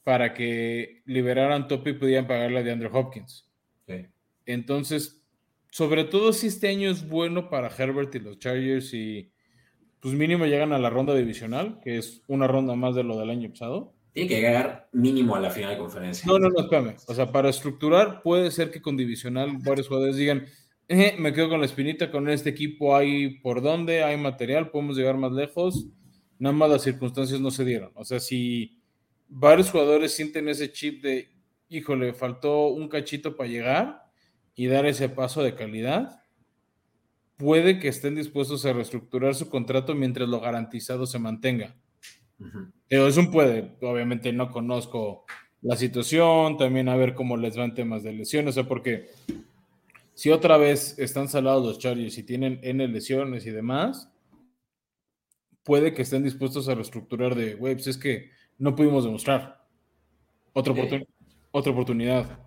para 0.03 0.35
que 0.35 1.03
liberaran 1.07 1.69
Topi 1.69 1.91
y 1.91 1.95
pudieran 1.95 2.27
pagarle 2.27 2.61
a 2.61 2.63
de 2.63 2.73
Andrew 2.73 2.95
Hopkins. 2.95 3.49
Entonces, 4.47 5.25
sobre 5.71 6.05
todo 6.05 6.35
si 6.35 6.49
este 6.49 6.69
año 6.69 6.91
es 6.91 7.09
bueno 7.09 7.49
para 7.49 7.75
Herbert 7.75 8.15
y 8.15 8.19
los 8.19 8.39
Chargers 8.39 8.93
y 8.93 9.33
pues 10.01 10.13
mínimo 10.15 10.45
llegan 10.45 10.75
a 10.75 10.79
la 10.79 10.91
ronda 10.91 11.15
divisional, 11.15 11.81
que 11.83 11.97
es 11.97 12.23
una 12.29 12.47
ronda 12.47 12.75
más 12.75 12.95
de 12.95 13.05
lo 13.05 13.19
del 13.19 13.31
año 13.31 13.49
pasado 13.49 13.95
tiene 14.15 14.29
que 14.29 14.37
llegar 14.37 14.89
mínimo 14.93 15.35
a 15.35 15.41
la 15.41 15.51
final 15.51 15.71
de 15.71 15.79
conferencia. 15.79 16.25
No, 16.27 16.39
no, 16.39 16.49
no, 16.49 16.61
espérame. 16.61 16.95
O 17.09 17.15
sea, 17.15 17.33
para 17.33 17.51
estructurar, 17.51 18.23
puede 18.23 18.53
ser 18.53 18.71
que 18.71 18.81
con 18.81 18.97
divisional 18.97 19.59
varios 19.65 19.89
jugadores 19.89 20.17
digan, 20.17 20.47
eh, 20.87 21.17
me 21.19 21.33
quedo 21.33 21.49
con 21.49 21.59
la 21.59 21.67
espinita, 21.67 22.13
con 22.13 22.29
este 22.29 22.51
equipo 22.51 22.95
hay 22.97 23.41
por 23.41 23.61
dónde, 23.61 24.05
hay 24.05 24.17
material, 24.17 24.71
podemos 24.71 24.97
llegar 24.97 25.17
más 25.17 25.33
lejos. 25.33 25.89
Nada 26.39 26.55
más 26.55 26.71
las 26.71 26.83
circunstancias 26.83 27.41
no 27.41 27.51
se 27.51 27.65
dieron. 27.65 27.91
O 27.97 28.05
sea, 28.05 28.21
si 28.21 28.81
varios 29.29 29.73
jugadores 29.73 30.15
sienten 30.15 30.49
ese 30.49 30.71
chip 30.71 31.03
de, 31.03 31.33
híjole, 31.69 32.15
faltó 32.15 32.69
un 32.69 32.89
cachito 32.89 33.35
para 33.35 33.51
llegar 33.51 34.03
y 34.55 34.67
dar 34.67 34.87
ese 34.87 35.09
paso 35.09 35.43
de 35.43 35.57
calidad, 35.57 36.21
puede 37.37 37.81
que 37.81 37.89
estén 37.89 38.15
dispuestos 38.15 38.65
a 38.65 38.73
reestructurar 38.73 39.35
su 39.35 39.51
contrato 39.51 39.93
mientras 39.97 40.29
lo 40.29 40.39
garantizado 40.39 41.05
se 41.05 41.19
mantenga. 41.19 41.75
Pero 42.89 43.07
es 43.07 43.17
un 43.17 43.31
puede, 43.31 43.77
obviamente 43.83 44.33
no 44.33 44.51
conozco 44.51 45.25
la 45.63 45.77
situación, 45.77 46.57
también 46.59 46.89
a 46.89 46.97
ver 46.97 47.15
cómo 47.15 47.37
les 47.37 47.57
van 47.57 47.75
temas 47.75 48.03
de 48.03 48.13
lesiones, 48.13 48.51
o 48.51 48.55
sea, 48.55 48.69
porque 48.69 49.09
si 50.15 50.31
otra 50.31 50.57
vez 50.59 50.99
están 50.99 51.29
salados 51.29 51.65
los 51.65 51.79
Chargers 51.79 52.19
y 52.19 52.23
tienen 52.23 52.61
N 52.63 52.87
lesiones 52.89 53.47
y 53.47 53.51
demás, 53.51 54.11
puede 55.65 55.95
que 55.95 56.03
estén 56.03 56.23
dispuestos 56.23 56.69
a 56.69 56.75
reestructurar 56.75 57.35
de, 57.35 57.55
güey, 57.55 57.75
pues 57.75 57.87
es 57.87 57.97
que 57.97 58.31
no 58.59 58.77
pudimos 58.77 59.05
demostrar. 59.05 59.67
Otra, 60.53 60.75
otra 61.51 61.73
oportunidad. 61.73 62.39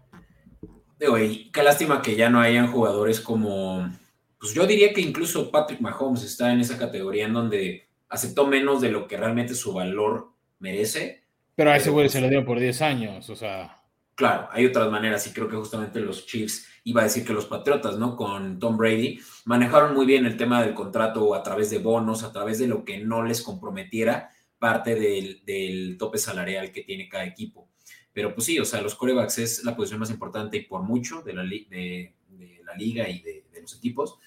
Güey, 0.99 1.51
qué 1.51 1.63
lástima 1.63 2.01
que 2.01 2.15
ya 2.15 2.29
no 2.29 2.39
hayan 2.39 2.71
jugadores 2.71 3.19
como, 3.19 3.91
pues 4.39 4.53
yo 4.53 4.65
diría 4.65 4.93
que 4.93 5.01
incluso 5.01 5.51
Patrick 5.51 5.81
Mahomes 5.81 6.23
está 6.23 6.53
en 6.53 6.61
esa 6.61 6.77
categoría 6.77 7.25
en 7.25 7.33
donde 7.33 7.86
aceptó 8.09 8.47
menos 8.47 8.81
de 8.81 8.91
lo 8.91 9.07
que 9.07 9.17
realmente 9.17 9.55
su 9.55 9.73
valor 9.73 10.31
merece. 10.59 11.23
Pero 11.55 11.71
a 11.71 11.77
ese 11.77 11.89
güey 11.89 12.09
se 12.09 12.21
lo 12.21 12.29
dio 12.29 12.45
por 12.45 12.59
10 12.59 12.81
años, 12.81 13.29
o 13.29 13.35
sea. 13.35 13.81
Claro, 14.15 14.47
hay 14.51 14.65
otras 14.65 14.89
maneras 14.89 15.27
y 15.27 15.31
creo 15.31 15.47
que 15.47 15.55
justamente 15.55 15.99
los 15.99 16.25
Chiefs, 16.25 16.67
iba 16.83 17.01
a 17.01 17.03
decir 17.03 17.23
que 17.23 17.33
los 17.33 17.45
Patriotas, 17.45 17.97
¿no? 17.97 18.15
Con 18.15 18.57
Tom 18.57 18.77
Brady, 18.77 19.19
manejaron 19.45 19.93
muy 19.93 20.05
bien 20.05 20.25
el 20.25 20.37
tema 20.37 20.63
del 20.63 20.73
contrato 20.73 21.35
a 21.35 21.43
través 21.43 21.69
de 21.69 21.77
bonos, 21.77 22.23
a 22.23 22.31
través 22.31 22.57
de 22.57 22.67
lo 22.67 22.83
que 22.83 22.97
no 22.97 23.23
les 23.23 23.41
comprometiera 23.41 24.31
parte 24.57 24.95
del, 24.95 25.97
tope 25.99 26.17
salarial 26.17 26.71
que 26.71 26.81
tiene 26.81 27.07
cada 27.07 27.25
equipo. 27.25 27.69
Pero 28.11 28.33
pues 28.33 28.47
sí, 28.47 28.57
o 28.57 28.65
sea, 28.65 28.81
los 28.81 28.95
corebacks 28.95 29.37
es 29.37 29.63
la 29.63 29.75
posición 29.75 29.99
más 29.99 30.09
importante 30.09 30.57
y 30.57 30.61
por 30.61 30.81
mucho 30.81 31.21
de 31.21 31.33
la, 31.33 31.43
de, 31.43 32.15
la 32.65 32.73
liga 32.75 33.07
y 33.07 33.21
de, 33.21 33.45
de 33.53 33.61
los 33.61 33.75
equipos 33.75 34.17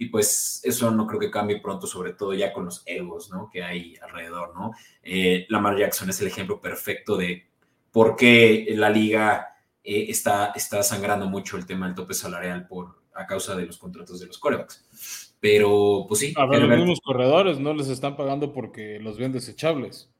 y 0.00 0.06
pues 0.06 0.62
eso 0.64 0.90
no 0.90 1.06
creo 1.06 1.20
que 1.20 1.30
cambie 1.30 1.60
pronto, 1.60 1.86
sobre 1.86 2.14
todo 2.14 2.32
ya 2.32 2.54
con 2.54 2.64
los 2.64 2.82
egos, 2.86 3.30
¿no? 3.30 3.50
Que 3.52 3.62
hay 3.62 3.96
alrededor, 4.00 4.54
¿no? 4.54 4.72
Eh, 5.02 5.44
Lamar 5.50 5.76
Jackson 5.76 6.08
es 6.08 6.18
el 6.22 6.28
ejemplo 6.28 6.58
perfecto 6.58 7.18
de 7.18 7.46
por 7.92 8.16
qué 8.16 8.66
la 8.70 8.88
liga 8.88 9.48
eh, 9.84 10.06
está, 10.08 10.52
está 10.56 10.82
sangrando 10.82 11.26
mucho 11.26 11.58
el 11.58 11.66
tema 11.66 11.84
del 11.84 11.94
tope 11.94 12.14
salarial 12.14 12.66
por, 12.66 13.02
a 13.14 13.26
causa 13.26 13.54
de 13.54 13.66
los 13.66 13.76
contratos 13.76 14.18
de 14.18 14.26
los 14.26 14.38
corebacks. 14.38 15.36
Pero, 15.38 16.06
pues 16.08 16.20
sí. 16.20 16.32
A 16.34 16.46
ver, 16.46 16.62
los 16.62 16.78
mismos 16.78 17.00
corredores 17.04 17.58
no 17.58 17.74
les 17.74 17.88
están 17.88 18.16
pagando 18.16 18.54
porque 18.54 18.98
los 19.00 19.18
ven 19.18 19.32
desechables. 19.32 20.10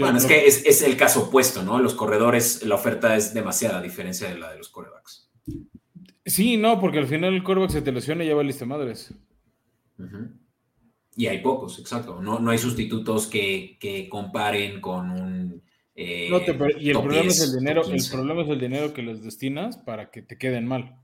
bueno, 0.00 0.18
es 0.18 0.26
que 0.26 0.44
es, 0.44 0.66
es, 0.66 0.82
el 0.82 0.96
caso 0.96 1.26
opuesto, 1.28 1.62
¿no? 1.62 1.78
Los 1.78 1.94
corredores, 1.94 2.64
la 2.64 2.74
oferta 2.74 3.14
es 3.14 3.32
demasiada, 3.32 3.78
a 3.78 3.82
diferencia 3.82 4.28
de 4.28 4.38
la 4.38 4.50
de 4.50 4.58
los 4.58 4.70
corebacks. 4.70 5.30
Sí, 6.28 6.56
no, 6.58 6.78
porque 6.78 6.98
al 6.98 7.06
final 7.06 7.34
el 7.34 7.42
coreback 7.42 7.70
se 7.70 7.82
te 7.82 7.90
lesiona 7.90 8.22
y 8.22 8.28
ya 8.28 8.34
va 8.34 8.42
lista 8.42 8.66
madres. 8.66 9.14
Y 11.16 11.26
hay 11.26 11.38
pocos, 11.38 11.78
exacto. 11.78 12.20
No, 12.20 12.38
no 12.38 12.50
hay 12.50 12.58
sustitutos 12.58 13.26
que, 13.26 13.78
que 13.80 14.08
comparen 14.08 14.80
con 14.80 15.10
un... 15.10 15.62
Eh, 15.94 16.28
no 16.30 16.38
y 16.78 16.90
el 16.90 17.00
problema 17.00 17.26
es 17.26 17.40
el 17.40 17.58
dinero, 17.58 17.82
el 17.84 18.04
problema 18.08 18.42
es 18.42 18.48
el 18.48 18.60
dinero 18.60 18.92
que 18.92 19.02
les 19.02 19.24
destinas 19.24 19.78
para 19.78 20.10
que 20.12 20.22
te 20.22 20.38
queden 20.38 20.66
mal. 20.68 20.96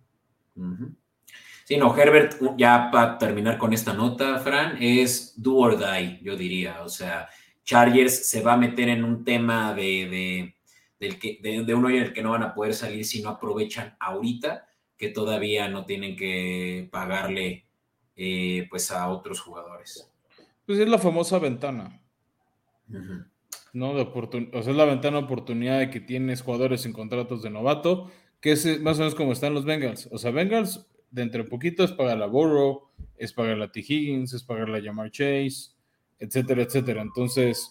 Sí, 1.64 1.76
no, 1.76 1.96
Herbert, 1.96 2.36
ya 2.56 2.90
para 2.92 3.18
terminar 3.18 3.58
con 3.58 3.72
esta 3.72 3.92
nota, 3.92 4.38
Fran, 4.38 4.76
es 4.80 5.34
do 5.36 5.56
or 5.56 5.76
die, 5.76 6.20
yo 6.22 6.36
diría. 6.36 6.82
O 6.82 6.88
sea, 6.88 7.28
Chargers 7.64 8.28
se 8.28 8.40
va 8.42 8.52
a 8.52 8.56
meter 8.56 8.88
en 8.90 9.02
un 9.02 9.24
tema 9.24 9.74
de, 9.74 10.54
del 11.00 11.18
que, 11.18 11.40
de, 11.42 11.74
un 11.74 11.84
hoyo 11.86 11.96
en 11.96 12.02
el 12.04 12.12
que 12.12 12.22
no 12.22 12.30
van 12.30 12.42
a 12.44 12.54
poder 12.54 12.74
salir 12.74 13.04
si 13.04 13.20
no 13.20 13.30
aprovechan 13.30 13.96
ahorita 13.98 14.64
que 14.96 15.08
todavía 15.08 15.68
no 15.68 15.84
tienen 15.84 16.16
que 16.16 16.88
pagarle 16.90 17.66
eh, 18.16 18.66
pues 18.70 18.90
a 18.90 19.08
otros 19.08 19.40
jugadores. 19.40 20.10
Pues 20.66 20.78
es 20.78 20.88
la 20.88 20.98
famosa 20.98 21.38
ventana. 21.38 22.00
¿no? 23.72 23.94
De 23.94 24.02
o 24.02 24.62
sea, 24.62 24.72
es 24.72 24.76
la 24.76 24.84
ventana 24.84 25.18
de 25.18 25.24
oportunidad 25.24 25.78
de 25.80 25.90
que 25.90 26.00
tienes 26.00 26.42
jugadores 26.42 26.86
en 26.86 26.92
contratos 26.92 27.42
de 27.42 27.50
novato, 27.50 28.10
que 28.40 28.52
es 28.52 28.80
más 28.80 28.96
o 28.96 29.00
menos 29.00 29.14
como 29.14 29.32
están 29.32 29.52
los 29.52 29.64
Bengals. 29.64 30.08
O 30.12 30.18
sea, 30.18 30.30
Bengals, 30.30 30.86
dentro 31.10 31.42
de 31.42 31.50
poquito 31.50 31.82
es 31.84 31.92
pagar 31.92 32.18
la 32.18 32.26
Burrow, 32.26 32.88
es 33.16 33.32
pagar 33.32 33.58
la 33.58 33.72
T. 33.72 33.80
Higgins, 33.80 34.32
es 34.32 34.42
pagar 34.42 34.68
la 34.68 34.80
Jamar 34.80 35.10
Chase, 35.10 35.72
etcétera, 36.18 36.62
etcétera. 36.62 37.02
Entonces, 37.02 37.70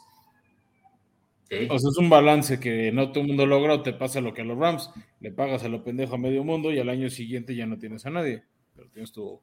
o 1.70 1.80
sea, 1.80 1.90
es 1.90 1.98
un 1.98 2.10
balance 2.10 2.60
que 2.60 2.92
no 2.92 3.12
todo 3.12 3.22
el 3.22 3.28
mundo 3.28 3.46
logra 3.46 3.76
o 3.76 3.82
te 3.82 3.94
pasa 3.94 4.22
lo 4.22 4.34
que 4.34 4.42
a 4.42 4.46
los 4.46 4.58
Rams, 4.58 4.90
le 5.20 5.32
pagas 5.32 5.64
a 5.64 5.70
lo 5.70 5.84
pendejo 5.84 6.16
a 6.16 6.18
medio 6.18 6.44
mundo 6.44 6.72
y 6.72 6.80
al 6.80 6.90
año 6.90 7.10
siguiente 7.10 7.56
ya 7.56 7.66
no 7.66 7.78
tienes 7.78 8.06
a 8.06 8.10
nadie, 8.10 8.44
pero 8.76 8.90
tienes 8.90 9.12
tu, 9.12 9.40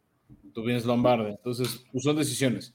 tu 0.53 0.63
bienes 0.63 0.85
lombardo. 0.85 1.29
Entonces, 1.29 1.85
pues 1.93 2.05
son 2.05 2.17
decisiones. 2.17 2.75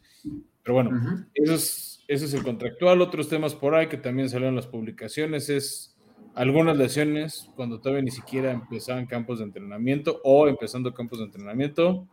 Pero 0.64 0.74
bueno, 0.74 1.26
ese 1.34 2.02
es 2.08 2.34
el 2.34 2.44
contractual. 2.44 3.02
Otros 3.02 3.30
temas 3.30 3.54
por 3.54 3.76
ahí 3.76 3.88
que 3.88 3.98
también 3.98 4.30
salieron 4.30 4.54
en 4.54 4.58
las 4.58 4.68
publicaciones 4.68 5.50
es 5.50 5.96
algunas 6.34 6.76
lesiones 6.78 7.50
cuando 7.56 7.80
todavía 7.80 8.04
ni 8.04 8.12
siquiera 8.12 8.52
empezaban 8.52 9.06
campos 9.06 9.40
de 9.40 9.46
entrenamiento 9.46 10.20
o 10.24 10.48
empezando 10.48 10.94
campos 10.94 11.20
de 11.20 11.26
entrenamiento, 11.26 12.08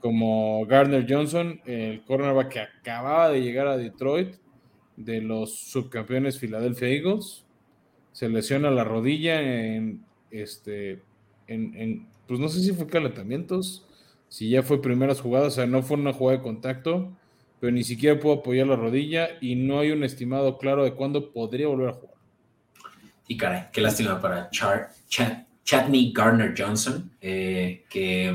como 0.00 0.66
Gardner 0.66 1.06
Johnson, 1.08 1.60
el 1.64 2.02
cornerback 2.04 2.48
que 2.48 2.60
acababa 2.60 3.30
de 3.30 3.42
llegar 3.42 3.66
a 3.66 3.76
Detroit 3.76 4.36
de 4.98 5.20
los 5.22 5.58
subcampeones 5.58 6.38
Philadelphia 6.38 6.88
Eagles. 6.88 7.44
Se 8.12 8.28
lesiona 8.28 8.70
la 8.70 8.84
rodilla 8.84 9.40
en 9.40 10.04
este 10.30 11.02
en, 11.46 12.06
pues 12.26 12.38
no 12.38 12.48
sé 12.48 12.60
si 12.60 12.72
fue 12.72 12.86
calentamientos, 12.86 13.86
si 14.28 14.50
ya 14.50 14.62
fue 14.62 14.82
primeras 14.82 15.20
jugadas, 15.20 15.54
o 15.54 15.56
sea, 15.56 15.66
no 15.66 15.82
fue 15.82 15.96
una 15.96 16.12
jugada 16.12 16.38
de 16.38 16.44
contacto, 16.44 17.16
pero 17.58 17.72
ni 17.72 17.82
siquiera 17.84 18.20
pudo 18.20 18.34
apoyar 18.34 18.66
la 18.66 18.76
rodilla 18.76 19.30
y 19.40 19.54
no 19.54 19.80
hay 19.80 19.90
un 19.90 20.04
estimado 20.04 20.58
claro 20.58 20.84
de 20.84 20.92
cuándo 20.92 21.32
podría 21.32 21.68
volver 21.68 21.88
a 21.88 21.92
jugar. 21.94 22.16
Y 23.26 23.36
caray, 23.36 23.64
qué 23.72 23.80
lástima 23.80 24.20
para 24.20 24.50
Char, 24.50 24.90
Chatney 25.64 26.12
Garner 26.12 26.54
Johnson, 26.56 27.10
eh, 27.20 27.84
que 27.88 28.34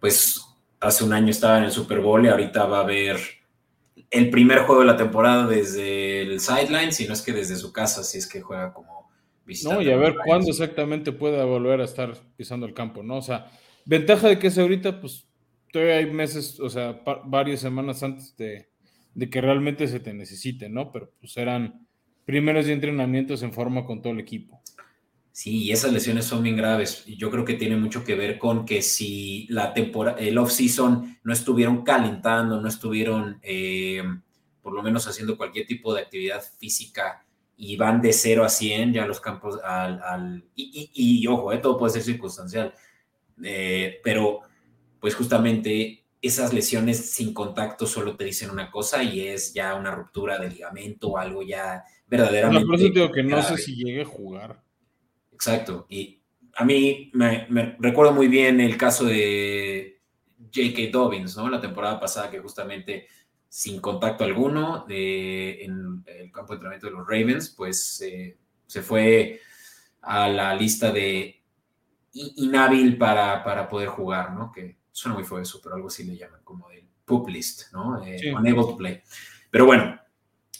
pues 0.00 0.44
hace 0.80 1.04
un 1.04 1.12
año 1.12 1.30
estaba 1.30 1.58
en 1.58 1.64
el 1.64 1.70
Super 1.72 2.00
Bowl 2.00 2.24
y 2.24 2.28
ahorita 2.28 2.66
va 2.66 2.80
a 2.80 2.84
ver 2.84 3.18
el 4.10 4.30
primer 4.30 4.60
juego 4.60 4.80
de 4.80 4.86
la 4.86 4.96
temporada 4.96 5.46
desde 5.46 6.22
el 6.22 6.40
sideline, 6.40 6.92
si 6.92 7.06
no 7.06 7.14
es 7.14 7.22
que 7.22 7.32
desde 7.32 7.56
su 7.56 7.72
casa, 7.72 8.02
si 8.02 8.18
es 8.18 8.26
que 8.26 8.40
juega 8.40 8.72
como 8.72 9.10
visitante. 9.44 9.84
No, 9.84 9.90
y 9.90 9.92
a 9.92 9.96
ver 9.96 10.16
cuándo 10.24 10.50
exactamente 10.50 11.12
pueda 11.12 11.44
volver 11.44 11.80
a 11.80 11.84
estar 11.84 12.14
pisando 12.36 12.66
el 12.66 12.74
campo, 12.74 13.02
¿no? 13.02 13.16
O 13.16 13.22
sea, 13.22 13.50
ventaja 13.84 14.28
de 14.28 14.38
que 14.38 14.48
es 14.48 14.58
ahorita, 14.58 15.00
pues 15.00 15.26
todavía 15.72 15.96
hay 15.96 16.10
meses, 16.10 16.60
o 16.60 16.68
sea, 16.68 17.02
varias 17.24 17.60
semanas 17.60 18.02
antes 18.02 18.36
de, 18.36 18.68
de, 19.14 19.30
que 19.30 19.40
realmente 19.40 19.88
se 19.88 20.00
te 20.00 20.12
necesite, 20.12 20.68
¿no? 20.68 20.92
Pero 20.92 21.10
pues 21.20 21.36
eran 21.36 21.86
primeros 22.24 22.66
de 22.66 22.72
entrenamientos 22.72 23.42
en 23.42 23.52
forma 23.52 23.84
con 23.84 24.02
todo 24.02 24.12
el 24.12 24.20
equipo. 24.20 24.60
Sí, 25.32 25.64
y 25.64 25.72
esas 25.72 25.92
lesiones 25.92 26.26
son 26.26 26.42
bien 26.42 26.56
graves. 26.56 27.04
Y 27.06 27.16
yo 27.16 27.30
creo 27.30 27.44
que 27.44 27.54
tiene 27.54 27.76
mucho 27.76 28.04
que 28.04 28.14
ver 28.14 28.38
con 28.38 28.66
que 28.66 28.82
si 28.82 29.46
la 29.48 29.72
temporada, 29.72 30.18
el 30.18 30.36
off-season 30.36 31.18
no 31.24 31.32
estuvieron 31.32 31.82
calentando, 31.82 32.60
no 32.60 32.68
estuvieron 32.68 33.38
eh, 33.42 34.02
por 34.60 34.74
lo 34.74 34.82
menos 34.82 35.06
haciendo 35.08 35.36
cualquier 35.36 35.66
tipo 35.66 35.92
de 35.94 36.02
actividad 36.02 36.42
física 36.58 37.24
y 37.56 37.76
van 37.76 38.00
de 38.00 38.12
0 38.12 38.44
a 38.44 38.48
100 38.48 38.92
ya 38.92 39.06
los 39.06 39.20
campos 39.20 39.58
al... 39.62 40.44
y, 40.54 41.26
ojo, 41.26 41.52
eh, 41.52 41.58
todo 41.58 41.78
puede 41.78 41.92
ser 41.92 42.02
circunstancial, 42.02 42.74
eh, 43.42 44.00
pero 44.02 44.40
pues 45.00 45.14
justamente 45.14 46.04
esas 46.20 46.52
lesiones 46.52 47.10
sin 47.10 47.34
contacto 47.34 47.86
solo 47.86 48.16
te 48.16 48.24
dicen 48.24 48.50
una 48.50 48.70
cosa 48.70 49.02
y 49.02 49.20
es 49.26 49.52
ya 49.52 49.74
una 49.74 49.90
ruptura 49.92 50.38
de 50.38 50.50
ligamento 50.50 51.08
o 51.08 51.18
algo 51.18 51.42
ya 51.42 51.82
verdaderamente... 52.06 52.66
por 52.66 52.76
eso 52.76 52.88
digo 52.88 53.10
que 53.10 53.22
no 53.22 53.42
sé 53.42 53.56
si 53.56 53.74
llegue 53.74 54.02
a 54.02 54.06
jugar. 54.06 54.61
Exacto. 55.44 55.86
Y 55.88 56.22
a 56.54 56.64
mí 56.64 57.10
me, 57.14 57.76
recuerdo 57.80 58.12
muy 58.12 58.28
bien 58.28 58.60
el 58.60 58.76
caso 58.76 59.04
de 59.06 60.00
J.K. 60.38 60.92
Dobbins, 60.92 61.36
¿no? 61.36 61.48
La 61.50 61.60
temporada 61.60 61.98
pasada 61.98 62.30
que 62.30 62.38
justamente 62.38 63.08
sin 63.48 63.80
contacto 63.80 64.22
alguno 64.22 64.86
en 64.88 66.04
el 66.06 66.30
campo 66.30 66.52
de 66.52 66.54
entrenamiento 66.54 66.86
de 66.86 66.92
los 66.92 67.06
Ravens, 67.08 67.50
pues 67.56 68.00
eh, 68.02 68.38
se 68.66 68.82
fue 68.82 69.40
a 70.02 70.28
la 70.28 70.54
lista 70.54 70.92
de 70.92 71.42
inhábil 72.12 72.96
para, 72.96 73.42
para 73.42 73.68
poder 73.68 73.88
jugar, 73.88 74.32
¿no? 74.34 74.52
Que 74.52 74.76
suena 74.92 75.16
muy 75.16 75.24
feo 75.24 75.40
eso, 75.40 75.58
pero 75.60 75.74
algo 75.74 75.88
así 75.88 76.04
le 76.04 76.16
llaman, 76.16 76.40
como 76.44 76.70
el 76.70 76.86
poop 77.04 77.28
list, 77.28 77.72
¿no? 77.72 78.00
Eh, 78.04 78.32
unable 78.32 78.62
to 78.62 78.76
play. 78.76 79.02
Pero 79.50 79.66
bueno, 79.66 79.98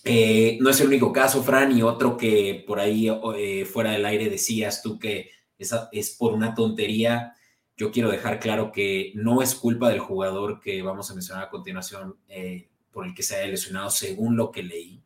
eh, 0.04 0.58
no 0.60 0.70
es 0.70 0.80
el 0.80 0.88
único 0.88 1.12
caso, 1.12 1.42
Fran, 1.42 1.76
y 1.76 1.82
otro 1.82 2.16
que 2.16 2.64
por 2.66 2.80
ahí 2.80 3.08
eh, 3.36 3.64
fuera 3.64 3.92
del 3.92 4.04
aire 4.04 4.28
decías 4.28 4.82
tú 4.82 4.98
que 4.98 5.30
esa 5.58 5.88
es 5.92 6.10
por 6.10 6.32
una 6.32 6.54
tontería. 6.54 7.34
Yo 7.76 7.90
quiero 7.90 8.10
dejar 8.10 8.40
claro 8.40 8.72
que 8.72 9.12
no 9.14 9.42
es 9.42 9.54
culpa 9.54 9.88
del 9.88 10.00
jugador 10.00 10.60
que 10.60 10.82
vamos 10.82 11.10
a 11.10 11.14
mencionar 11.14 11.44
a 11.44 11.50
continuación 11.50 12.16
eh, 12.28 12.68
por 12.90 13.06
el 13.06 13.14
que 13.14 13.22
se 13.22 13.36
haya 13.36 13.48
lesionado, 13.48 13.90
según 13.90 14.36
lo 14.36 14.50
que 14.50 14.62
leí, 14.62 15.02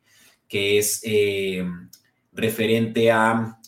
que 0.47 0.77
es 0.77 1.01
referente 2.33 3.11
a... 3.11 3.59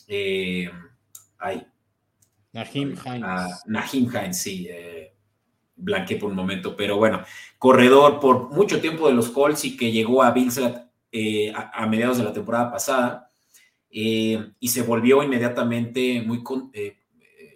ay, 1.38 1.66
Nahim 2.52 2.96
Hines. 3.04 3.62
Nahim 3.66 4.10
Hines, 4.12 4.42
sí 4.42 4.68
blanqueé 5.80 6.18
por 6.18 6.30
un 6.30 6.36
momento, 6.36 6.76
pero 6.76 6.96
bueno, 6.96 7.22
corredor 7.58 8.20
por 8.20 8.50
mucho 8.50 8.80
tiempo 8.80 9.08
de 9.08 9.14
los 9.14 9.30
Colts 9.30 9.64
y 9.64 9.76
que 9.76 9.90
llegó 9.90 10.22
a 10.22 10.30
Bills 10.30 10.60
eh, 11.12 11.52
a, 11.54 11.86
mediados 11.86 12.18
de 12.18 12.24
la 12.24 12.32
temporada 12.32 12.70
pasada 12.70 13.32
eh, 13.90 14.52
y 14.60 14.68
se 14.68 14.82
volvió 14.82 15.22
inmediatamente 15.24 16.22
muy 16.22 16.44
eh, 16.72 16.98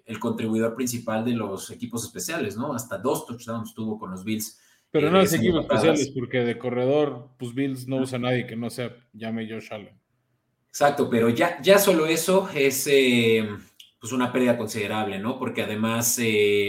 el 0.04 0.18
contribuidor 0.18 0.74
principal 0.74 1.24
de 1.24 1.34
los 1.34 1.70
equipos 1.70 2.04
especiales, 2.04 2.56
¿no? 2.56 2.74
Hasta 2.74 2.98
dos 2.98 3.26
touchdowns 3.26 3.72
tuvo 3.72 3.96
con 3.98 4.10
los 4.10 4.24
Bills. 4.24 4.60
Pero 4.90 5.08
no 5.10 5.18
los 5.18 5.32
equipos 5.32 5.62
especiales, 5.62 6.10
porque 6.10 6.38
de 6.40 6.58
corredor, 6.58 7.30
pues 7.38 7.54
Bills 7.54 7.86
no 7.86 7.98
usa 7.98 8.18
a 8.18 8.22
nadie 8.22 8.46
que 8.46 8.56
no 8.56 8.70
sea 8.70 8.94
llame 9.12 9.48
Josh 9.48 9.72
Allen. 9.72 10.00
Exacto, 10.68 11.08
pero 11.08 11.28
ya, 11.28 11.62
ya 11.62 11.78
solo 11.78 12.06
eso 12.06 12.48
es 12.52 12.90
pues 14.00 14.12
una 14.12 14.32
pérdida 14.32 14.58
considerable, 14.58 15.20
¿no? 15.20 15.38
Porque 15.38 15.62
además 15.62 16.18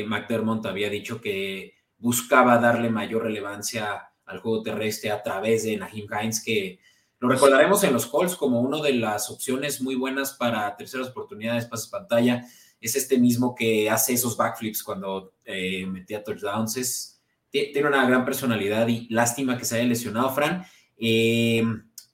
McDermott 0.07 0.67
había 0.67 0.89
dicho 0.89 1.19
que 1.19 1.73
buscaba 1.97 2.59
darle 2.59 2.91
mayor 2.91 3.23
relevancia 3.23 4.09
al 4.25 4.39
juego 4.39 4.63
terrestre 4.63 5.11
a 5.11 5.21
través 5.21 5.63
de 5.63 5.77
Nahim 5.77 6.07
Hines, 6.09 6.43
que 6.43 6.79
lo 7.19 7.29
recordaremos 7.29 7.83
en 7.83 7.93
los 7.93 8.05
Colts 8.05 8.35
como 8.35 8.59
una 8.59 8.81
de 8.81 8.93
las 8.93 9.29
opciones 9.29 9.81
muy 9.81 9.95
buenas 9.95 10.33
para 10.33 10.75
terceras 10.75 11.07
oportunidades, 11.07 11.65
pases 11.65 11.87
pantalla. 11.87 12.45
Es 12.79 12.95
este 12.95 13.17
mismo 13.17 13.55
que 13.55 13.89
hace 13.89 14.13
esos 14.13 14.35
backflips 14.35 14.83
cuando 14.83 15.33
eh, 15.45 15.85
metía 15.85 16.23
touchdowns. 16.23 17.19
tiene 17.49 17.87
una 17.87 18.05
gran 18.05 18.25
personalidad 18.25 18.87
y 18.87 19.07
lástima 19.09 19.57
que 19.57 19.65
se 19.65 19.77
haya 19.77 19.87
lesionado, 19.87 20.29
Fran. 20.31 20.65
Eh, 20.97 21.63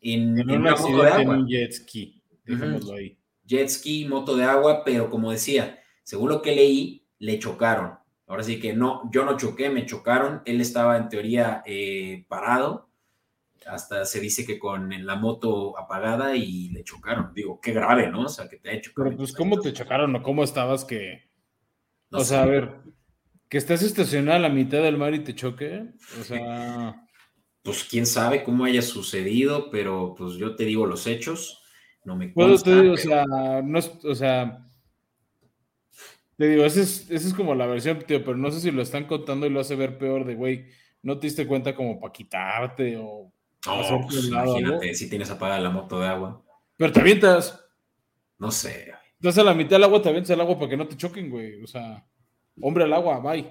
en, 0.02 0.50
en, 0.50 0.62
moto 0.62 1.04
de 1.04 1.10
agua. 1.10 1.36
En 1.36 1.42
un 1.42 1.48
jet 1.48 1.72
ski, 1.74 2.22
ahí. 2.96 3.18
Jet 3.44 3.70
ski, 3.70 4.06
moto 4.06 4.36
de 4.36 4.44
agua, 4.44 4.84
pero 4.86 5.10
como 5.10 5.32
decía, 5.32 5.80
según 6.04 6.30
lo 6.30 6.42
que 6.42 6.56
leí, 6.56 7.08
le 7.20 7.40
chocaron. 7.40 8.01
Ahora 8.32 8.44
sí 8.44 8.62
que 8.62 8.72
no, 8.72 9.10
yo 9.12 9.26
no 9.26 9.36
choqué, 9.36 9.70
me 9.70 9.86
chocaron. 9.86 10.42
Él 10.46 10.62
estaba 10.62 10.96
en 10.96 11.10
teoría 11.10 11.62
eh, 11.66 12.24
parado. 12.30 12.90
Hasta 13.68 14.06
se 14.06 14.22
dice 14.22 14.46
que 14.46 14.58
con 14.58 14.90
la 15.06 15.18
moto 15.18 15.78
apagada 15.78 16.34
y 16.34 16.70
le 16.70 16.86
chocaron. 16.86 17.34
Digo, 17.34 17.60
qué 17.60 17.74
grave, 17.74 18.10
¿no? 18.10 18.22
O 18.22 18.30
sea, 18.30 18.48
que 18.48 18.56
te 18.56 18.70
ha 18.70 18.74
hecho. 18.74 18.92
Pero 18.96 19.18
pues, 19.18 19.34
¿cómo 19.34 19.60
te 19.60 19.74
chocaron 19.74 20.16
o 20.16 20.24
cómo 20.24 20.46
estabas 20.46 20.86
que. 20.86 21.30
o 22.10 22.24
sea, 22.24 22.44
a 22.44 22.46
ver, 22.46 22.80
que 23.50 23.58
estás 23.58 23.84
estacionado 23.84 24.38
a 24.38 24.42
la 24.42 24.50
mitad 24.50 24.82
del 24.82 24.98
mar 24.98 25.14
y 25.14 25.26
te 25.26 25.36
choque. 25.36 25.90
O 26.18 26.24
sea. 26.24 27.06
Pues 27.64 27.84
quién 27.84 28.06
sabe 28.06 28.46
cómo 28.46 28.64
haya 28.64 28.82
sucedido, 28.82 29.70
pero 29.70 30.16
pues 30.18 30.36
yo 30.36 30.56
te 30.56 30.64
digo 30.64 30.86
los 30.86 31.06
hechos. 31.06 31.62
No 32.06 32.16
me 32.16 32.32
consta, 32.32 32.82
o 32.90 32.96
sea, 32.96 33.26
no 33.62 33.80
o 33.80 34.16
sea, 34.16 34.71
te 36.42 36.48
digo, 36.48 36.66
esa 36.66 36.82
es, 36.82 37.08
es 37.12 37.36
como 37.36 37.54
la 37.54 37.68
versión, 37.68 38.00
tío, 38.00 38.26
pero 38.26 38.36
no 38.36 38.50
sé 38.50 38.62
si 38.62 38.72
lo 38.72 38.82
están 38.82 39.06
contando 39.06 39.46
y 39.46 39.52
lo 39.52 39.60
hace 39.60 39.76
ver 39.76 40.00
peor 40.00 40.26
de, 40.26 40.34
güey, 40.34 40.66
no 41.04 41.20
te 41.20 41.28
diste 41.28 41.46
cuenta 41.46 41.76
como 41.76 42.00
para 42.00 42.12
quitarte 42.12 42.98
o... 42.98 43.32
No, 43.68 44.08
pues, 44.08 44.26
imagínate, 44.26 44.96
si 44.96 45.08
tienes 45.08 45.30
apagada 45.30 45.60
la 45.60 45.70
moto 45.70 46.00
de 46.00 46.08
agua. 46.08 46.42
Pero 46.78 46.92
te 46.92 47.00
avientas. 47.00 47.64
No 48.40 48.50
sé. 48.50 48.92
Estás 49.20 49.38
a 49.38 49.44
la 49.44 49.54
mitad 49.54 49.76
del 49.76 49.84
agua, 49.84 50.02
te 50.02 50.10
avientas 50.10 50.32
al 50.32 50.42
agua 50.42 50.58
para 50.58 50.72
que 50.72 50.78
no 50.78 50.88
te 50.88 50.98
choquen, 50.98 51.30
güey. 51.30 51.62
O 51.62 51.68
sea, 51.68 52.04
hombre 52.60 52.86
al 52.86 52.94
agua, 52.94 53.20
bye. 53.20 53.48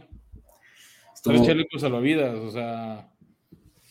Tres 1.23 1.47
chalecos 1.47 1.83
salvavidas, 1.83 2.35
o 2.41 2.51
sea. 2.51 3.09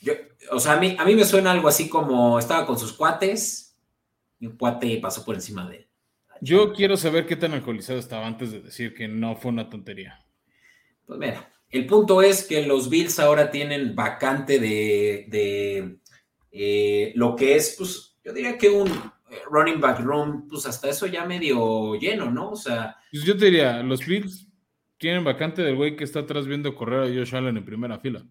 Yo, 0.01 0.11
o 0.51 0.59
sea, 0.59 0.73
a 0.73 0.77
mí, 0.77 0.97
a 0.99 1.05
mí 1.05 1.15
me 1.15 1.23
suena 1.23 1.53
algo 1.53 1.69
así 1.69 1.87
como 1.87 2.37
estaba 2.37 2.65
con 2.65 2.77
sus 2.77 2.91
cuates 2.91 3.79
y 4.41 4.47
un 4.47 4.57
cuate 4.57 4.97
pasó 4.97 5.23
por 5.23 5.35
encima 5.35 5.69
de 5.69 5.77
él. 5.77 5.88
Yo 6.41 6.73
quiero 6.73 6.97
saber 6.97 7.25
qué 7.25 7.35
tan 7.35 7.53
alcoholizado 7.53 7.99
estaba 7.99 8.25
antes 8.25 8.51
de 8.51 8.61
decir 8.61 8.93
que 8.93 9.07
no 9.07 9.35
fue 9.35 9.51
una 9.51 9.69
tontería. 9.69 10.23
Pues 11.05 11.19
mira, 11.19 11.51
el 11.69 11.85
punto 11.85 12.21
es 12.21 12.45
que 12.45 12.65
los 12.65 12.89
Bills 12.89 13.19
ahora 13.19 13.51
tienen 13.51 13.95
vacante 13.95 14.59
de, 14.59 15.99
eh, 16.51 17.11
lo 17.15 17.35
que 17.35 17.55
es, 17.55 17.75
pues, 17.77 18.17
yo 18.23 18.33
diría 18.33 18.57
que 18.57 18.69
un 18.69 18.87
eh, 18.87 19.41
running 19.49 19.79
back 19.79 19.99
room, 19.99 20.47
pues 20.47 20.65
hasta 20.65 20.89
eso 20.89 21.07
ya 21.07 21.25
medio 21.25 21.95
lleno, 21.95 22.31
¿no? 22.31 22.51
O 22.51 22.55
sea. 22.55 22.95
Pues 23.11 23.23
yo 23.23 23.37
te 23.37 23.45
diría, 23.45 23.83
los 23.83 24.05
Bills 24.05 24.47
tienen 24.97 25.23
vacante 25.23 25.61
del 25.61 25.75
güey 25.75 25.95
que 25.95 26.03
está 26.03 26.21
atrás 26.21 26.47
viendo 26.47 26.75
correr 26.75 27.03
a 27.03 27.13
Josh 27.13 27.35
Allen 27.35 27.57
en 27.57 27.65
primera 27.65 27.99
fila. 27.99 28.25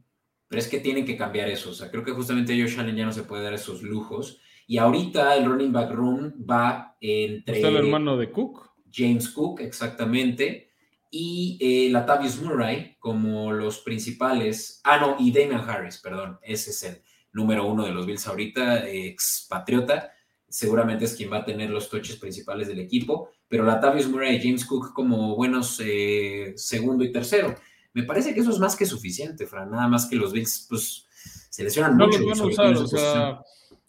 Pero 0.49 0.61
es 0.61 0.69
que 0.69 0.81
tienen 0.81 1.05
que 1.05 1.17
cambiar 1.17 1.49
eso. 1.49 1.71
O 1.71 1.75
sea, 1.75 1.91
creo 1.91 2.05
que 2.05 2.13
justamente 2.13 2.61
Josh 2.61 2.79
Allen 2.79 2.97
ya 2.97 3.07
no 3.07 3.13
se 3.13 3.23
puede 3.23 3.45
dar 3.45 3.55
esos 3.55 3.83
lujos. 3.83 4.41
Y 4.69 4.79
ahorita 4.79 5.35
el 5.35 5.47
running 5.47 5.73
back 5.73 5.91
room 5.91 6.33
va 6.49 6.97
entre. 7.01 7.57
Está 7.57 7.69
el 7.69 7.77
hermano 7.77 8.17
de 8.17 8.31
Cook. 8.31 8.71
James 8.93 9.29
Cook, 9.31 9.63
exactamente. 9.63 10.71
Y 11.11 11.59
eh, 11.61 11.91
Latavius 11.91 12.41
Murray 12.41 12.97
como 13.01 13.51
los 13.51 13.81
principales. 13.81 14.81
Ah, 14.85 14.99
no, 14.99 15.17
y 15.19 15.33
Damian 15.33 15.69
Harris, 15.69 15.99
perdón. 15.99 16.39
Ese 16.43 16.71
es 16.71 16.83
el 16.85 17.03
número 17.33 17.67
uno 17.67 17.85
de 17.85 17.93
los 17.93 18.07
Bills 18.07 18.29
ahorita, 18.29 18.89
expatriota 18.89 20.13
seguramente 20.49 21.05
es 21.05 21.15
quien 21.15 21.33
va 21.33 21.39
a 21.39 21.45
tener 21.45 21.71
los 21.71 21.91
toches 21.91 22.17
principales 22.17 22.69
del 22.69 22.81
equipo, 22.81 23.31
pero 23.49 23.65
Latavius 23.65 24.09
Murray 24.09 24.37
y 24.37 24.43
James 24.43 24.65
Cook 24.65 24.93
como 24.93 25.37
buenos 25.37 25.81
eh, 25.85 26.55
segundo 26.57 27.05
y 27.05 27.13
tercero. 27.13 27.55
Me 27.93 28.05
parece 28.05 28.35
que 28.35 28.41
eso 28.41 28.51
es 28.51 28.59
más 28.59 28.77
que 28.77 28.87
suficiente, 28.87 29.47
Fran, 29.47 29.71
nada 29.71 29.89
más 29.89 30.07
que 30.07 30.17
los 30.17 30.33
Bills 30.33 30.67
pues 30.69 31.07
se 31.51 31.65
lesionan 31.65 31.97
no 31.97 32.07
mucho. 32.07 32.21
Los 32.21 32.39
van 32.39 32.41
a 32.41 32.47
usar, 32.49 32.77
o 32.77 32.87
sea, 32.87 33.43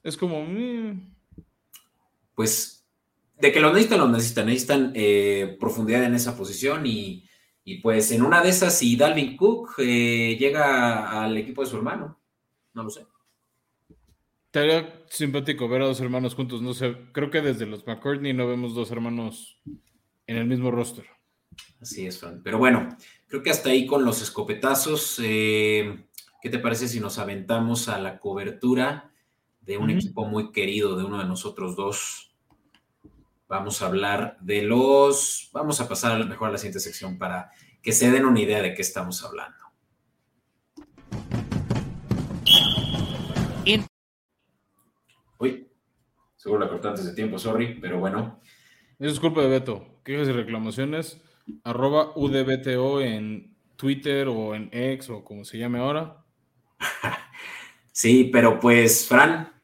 es 0.09 0.17
como... 0.17 0.45
Pues 2.35 2.79
de 3.39 3.51
que 3.51 3.59
lo 3.59 3.69
necesitan, 3.69 3.99
lo 3.99 4.07
necesitan, 4.09 4.45
necesitan 4.47 4.91
eh, 4.95 5.57
profundidad 5.59 6.03
en 6.03 6.15
esa 6.15 6.35
posición 6.35 6.85
y, 6.85 7.25
pues 7.81 8.11
en 8.11 8.23
una 8.23 8.41
de 8.41 8.49
esas, 8.49 8.77
si 8.77 8.95
Dalvin 8.95 9.37
Cook 9.37 9.75
eh, 9.77 10.35
llega 10.39 11.23
al 11.23 11.37
equipo 11.37 11.61
de 11.61 11.69
su 11.69 11.77
hermano, 11.77 12.19
no 12.73 12.83
lo 12.83 12.89
sé. 12.89 13.05
Estaría 14.47 15.05
simpático 15.09 15.69
ver 15.69 15.83
a 15.83 15.85
dos 15.85 16.01
hermanos 16.01 16.33
juntos. 16.33 16.61
No 16.63 16.73
sé, 16.73 16.97
creo 17.11 17.29
que 17.29 17.41
desde 17.41 17.67
los 17.67 17.85
McCartney 17.85 18.33
no 18.33 18.47
vemos 18.47 18.73
dos 18.73 18.89
hermanos 18.89 19.61
en 20.25 20.37
el 20.37 20.45
mismo 20.45 20.71
roster. 20.71 21.05
Así 21.79 22.07
es, 22.07 22.17
Fran. 22.17 22.41
Pero 22.43 22.57
bueno, 22.57 22.89
creo 23.27 23.43
que 23.43 23.51
hasta 23.51 23.69
ahí 23.69 23.85
con 23.85 24.03
los 24.03 24.23
escopetazos. 24.23 25.21
Eh, 25.23 26.05
¿Qué 26.41 26.49
te 26.49 26.57
parece 26.57 26.87
si 26.87 26.99
nos 26.99 27.19
aventamos 27.19 27.87
a 27.89 27.99
la 27.99 28.17
cobertura 28.19 29.08
de 29.69 29.77
un 29.77 29.91
equipo 29.91 30.25
muy 30.25 30.51
querido 30.51 30.97
de 30.97 31.03
uno 31.03 31.19
de 31.19 31.25
nosotros 31.25 31.75
dos? 31.75 32.35
Vamos 33.47 33.83
a 33.83 33.85
hablar 33.85 34.35
de 34.41 34.63
los. 34.63 35.51
Vamos 35.53 35.79
a 35.79 35.87
pasar 35.87 36.13
a 36.13 36.17
lo 36.17 36.25
mejor 36.25 36.49
a 36.49 36.53
la 36.53 36.57
siguiente 36.57 36.79
sección 36.79 37.19
para 37.19 37.51
que 37.79 37.91
se 37.91 38.09
den 38.09 38.25
una 38.25 38.39
idea 38.39 38.63
de 38.63 38.73
qué 38.73 38.81
estamos 38.81 39.23
hablando. 39.23 39.59
Uy, 45.37 45.67
seguro 46.35 46.61
la 46.61 46.67
corté 46.67 46.87
antes 46.87 47.05
de 47.05 47.13
tiempo, 47.13 47.37
sorry, 47.37 47.77
pero 47.79 47.99
bueno. 47.99 48.41
Eso 48.97 49.13
es 49.13 49.19
culpa 49.19 49.41
de 49.41 49.49
Beto. 49.49 50.01
Quejas 50.03 50.29
y 50.29 50.31
reclamaciones, 50.31 51.21
arroba 51.63 52.11
UDBTO 52.15 53.01
en 53.01 53.55
Twitter 53.75 54.29
o 54.29 54.55
en 54.55 54.71
X 54.73 55.11
o 55.11 55.23
como 55.23 55.45
se 55.45 55.59
llame 55.59 55.77
ahora. 55.77 56.25
sí, 57.91 58.31
pero 58.33 58.59
pues, 58.59 59.07
Fran, 59.07 59.58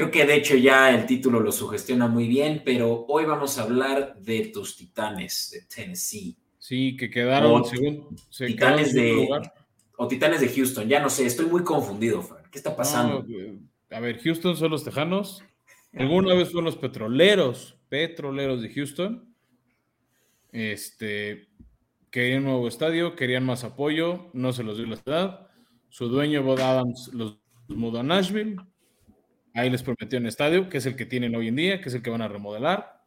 creo 0.00 0.10
que 0.10 0.24
de 0.24 0.36
hecho 0.36 0.56
ya 0.56 0.94
el 0.94 1.04
título 1.04 1.40
lo 1.40 1.52
sugestiona 1.52 2.08
muy 2.08 2.26
bien, 2.26 2.62
pero 2.64 3.04
hoy 3.06 3.26
vamos 3.26 3.58
a 3.58 3.64
hablar 3.64 4.16
de 4.18 4.46
tus 4.46 4.74
titanes 4.74 5.50
de 5.52 5.62
Tennessee. 5.62 6.38
Sí, 6.58 6.96
que 6.96 7.10
quedaron 7.10 7.66
según. 7.66 8.16
titanes 8.38 8.94
de. 8.94 9.28
O 9.98 10.08
Titanes 10.08 10.40
de 10.40 10.48
Houston, 10.48 10.88
ya 10.88 11.02
no 11.02 11.10
sé, 11.10 11.26
estoy 11.26 11.44
muy 11.44 11.62
confundido, 11.62 12.22
Fran. 12.22 12.44
¿Qué 12.50 12.56
está 12.56 12.74
pasando? 12.74 13.26
a 13.90 14.00
ver, 14.00 14.22
Houston 14.22 14.56
son 14.56 14.70
los 14.70 14.82
Tejanos. 14.84 15.44
Alguna 15.92 16.32
vez 16.32 16.48
fueron 16.48 16.64
los 16.64 16.76
petroleros, 16.76 17.76
petroleros 17.90 18.62
de 18.62 18.72
Houston. 18.72 19.34
Este, 20.52 21.48
querían 22.10 22.38
un 22.38 22.44
nuevo 22.52 22.68
estadio, 22.68 23.14
querían 23.14 23.44
más 23.44 23.64
apoyo, 23.64 24.30
no 24.32 24.54
se 24.54 24.62
los 24.62 24.78
dio 24.78 24.86
la 24.86 24.96
ciudad. 24.96 25.48
Su 25.90 26.08
dueño, 26.08 26.42
Bob 26.42 26.60
Adams, 26.60 27.10
los 27.12 27.38
mudó 27.68 28.00
a 28.00 28.02
Nashville. 28.02 28.56
Ahí 29.54 29.70
les 29.70 29.82
prometió 29.82 30.18
un 30.18 30.26
estadio, 30.26 30.68
que 30.68 30.78
es 30.78 30.86
el 30.86 30.96
que 30.96 31.06
tienen 31.06 31.34
hoy 31.34 31.48
en 31.48 31.56
día, 31.56 31.80
que 31.80 31.88
es 31.88 31.94
el 31.94 32.02
que 32.02 32.10
van 32.10 32.22
a 32.22 32.28
remodelar. 32.28 33.02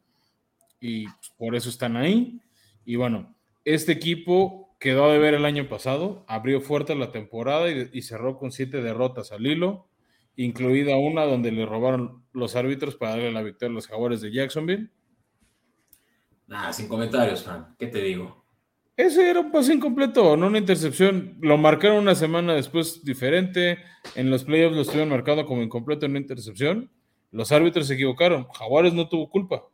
Y 0.79 1.05
por 1.37 1.55
eso 1.55 1.69
están 1.69 1.95
ahí. 1.95 2.41
Y 2.85 2.95
bueno, 2.95 3.35
este 3.63 3.93
equipo 3.93 4.75
quedó 4.79 5.11
de 5.11 5.19
ver 5.19 5.33
el 5.33 5.45
año 5.45 5.69
pasado, 5.69 6.25
abrió 6.27 6.59
fuerte 6.59 6.95
la 6.95 7.11
temporada 7.11 7.69
y, 7.71 7.89
y 7.93 8.01
cerró 8.01 8.37
con 8.37 8.51
siete 8.51 8.81
derrotas 8.81 9.31
al 9.31 9.45
hilo 9.45 9.87
incluida 10.35 10.97
una 10.97 11.25
donde 11.25 11.51
le 11.51 11.65
robaron 11.65 12.23
los 12.33 12.55
árbitros 12.55 12.95
para 12.95 13.11
darle 13.11 13.31
la 13.31 13.41
victoria 13.41 13.71
a 13.71 13.75
los 13.75 13.87
jaguares 13.87 14.21
de 14.21 14.31
Jacksonville. 14.31 14.89
Nada, 16.47 16.73
sin 16.73 16.87
comentarios, 16.87 17.43
Frank. 17.43 17.75
¿Qué 17.77 17.87
te 17.87 18.01
digo? 18.01 18.42
Ese 19.03 19.29
era 19.29 19.41
un 19.41 19.51
pase 19.51 19.73
incompleto, 19.73 20.37
no 20.37 20.47
una 20.47 20.59
intercepción. 20.59 21.35
Lo 21.41 21.57
marcaron 21.57 21.97
una 21.97 22.15
semana 22.15 22.53
después 22.53 23.03
diferente. 23.03 23.79
En 24.15 24.29
los 24.29 24.45
playoffs 24.45 24.77
lo 24.77 24.81
estuvieron 24.83 25.09
marcado 25.09 25.45
como 25.45 25.61
incompleto 25.61 26.05
en 26.05 26.11
una 26.11 26.21
intercepción. 26.21 26.89
Los 27.29 27.51
árbitros 27.51 27.87
se 27.87 27.95
equivocaron. 27.95 28.47
Jaguares 28.53 28.93
no 28.93 29.09
tuvo 29.09 29.29
culpa. 29.29 29.67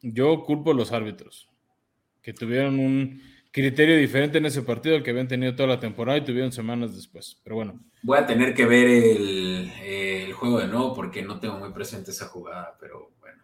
Yo 0.00 0.42
culpo 0.44 0.70
a 0.70 0.74
los 0.74 0.90
árbitros, 0.92 1.50
que 2.22 2.32
tuvieron 2.32 2.78
un 2.78 3.20
criterio 3.50 3.98
diferente 3.98 4.38
en 4.38 4.46
ese 4.46 4.62
partido 4.62 4.96
al 4.96 5.02
que 5.02 5.10
habían 5.10 5.28
tenido 5.28 5.54
toda 5.54 5.68
la 5.68 5.80
temporada 5.80 6.16
y 6.16 6.24
tuvieron 6.24 6.50
semanas 6.50 6.96
después. 6.96 7.42
Pero 7.44 7.56
bueno. 7.56 7.78
Voy 8.02 8.16
a 8.16 8.26
tener 8.26 8.54
que 8.54 8.64
ver 8.64 8.86
el, 8.88 10.32
juego 10.32 10.60
de 10.60 10.66
nuevo 10.66 10.94
porque 10.94 11.22
no 11.22 11.38
tengo 11.40 11.58
muy 11.58 11.72
presente 11.72 12.10
esa 12.10 12.26
jugada, 12.26 12.74
pero 12.80 13.12
bueno. 13.20 13.42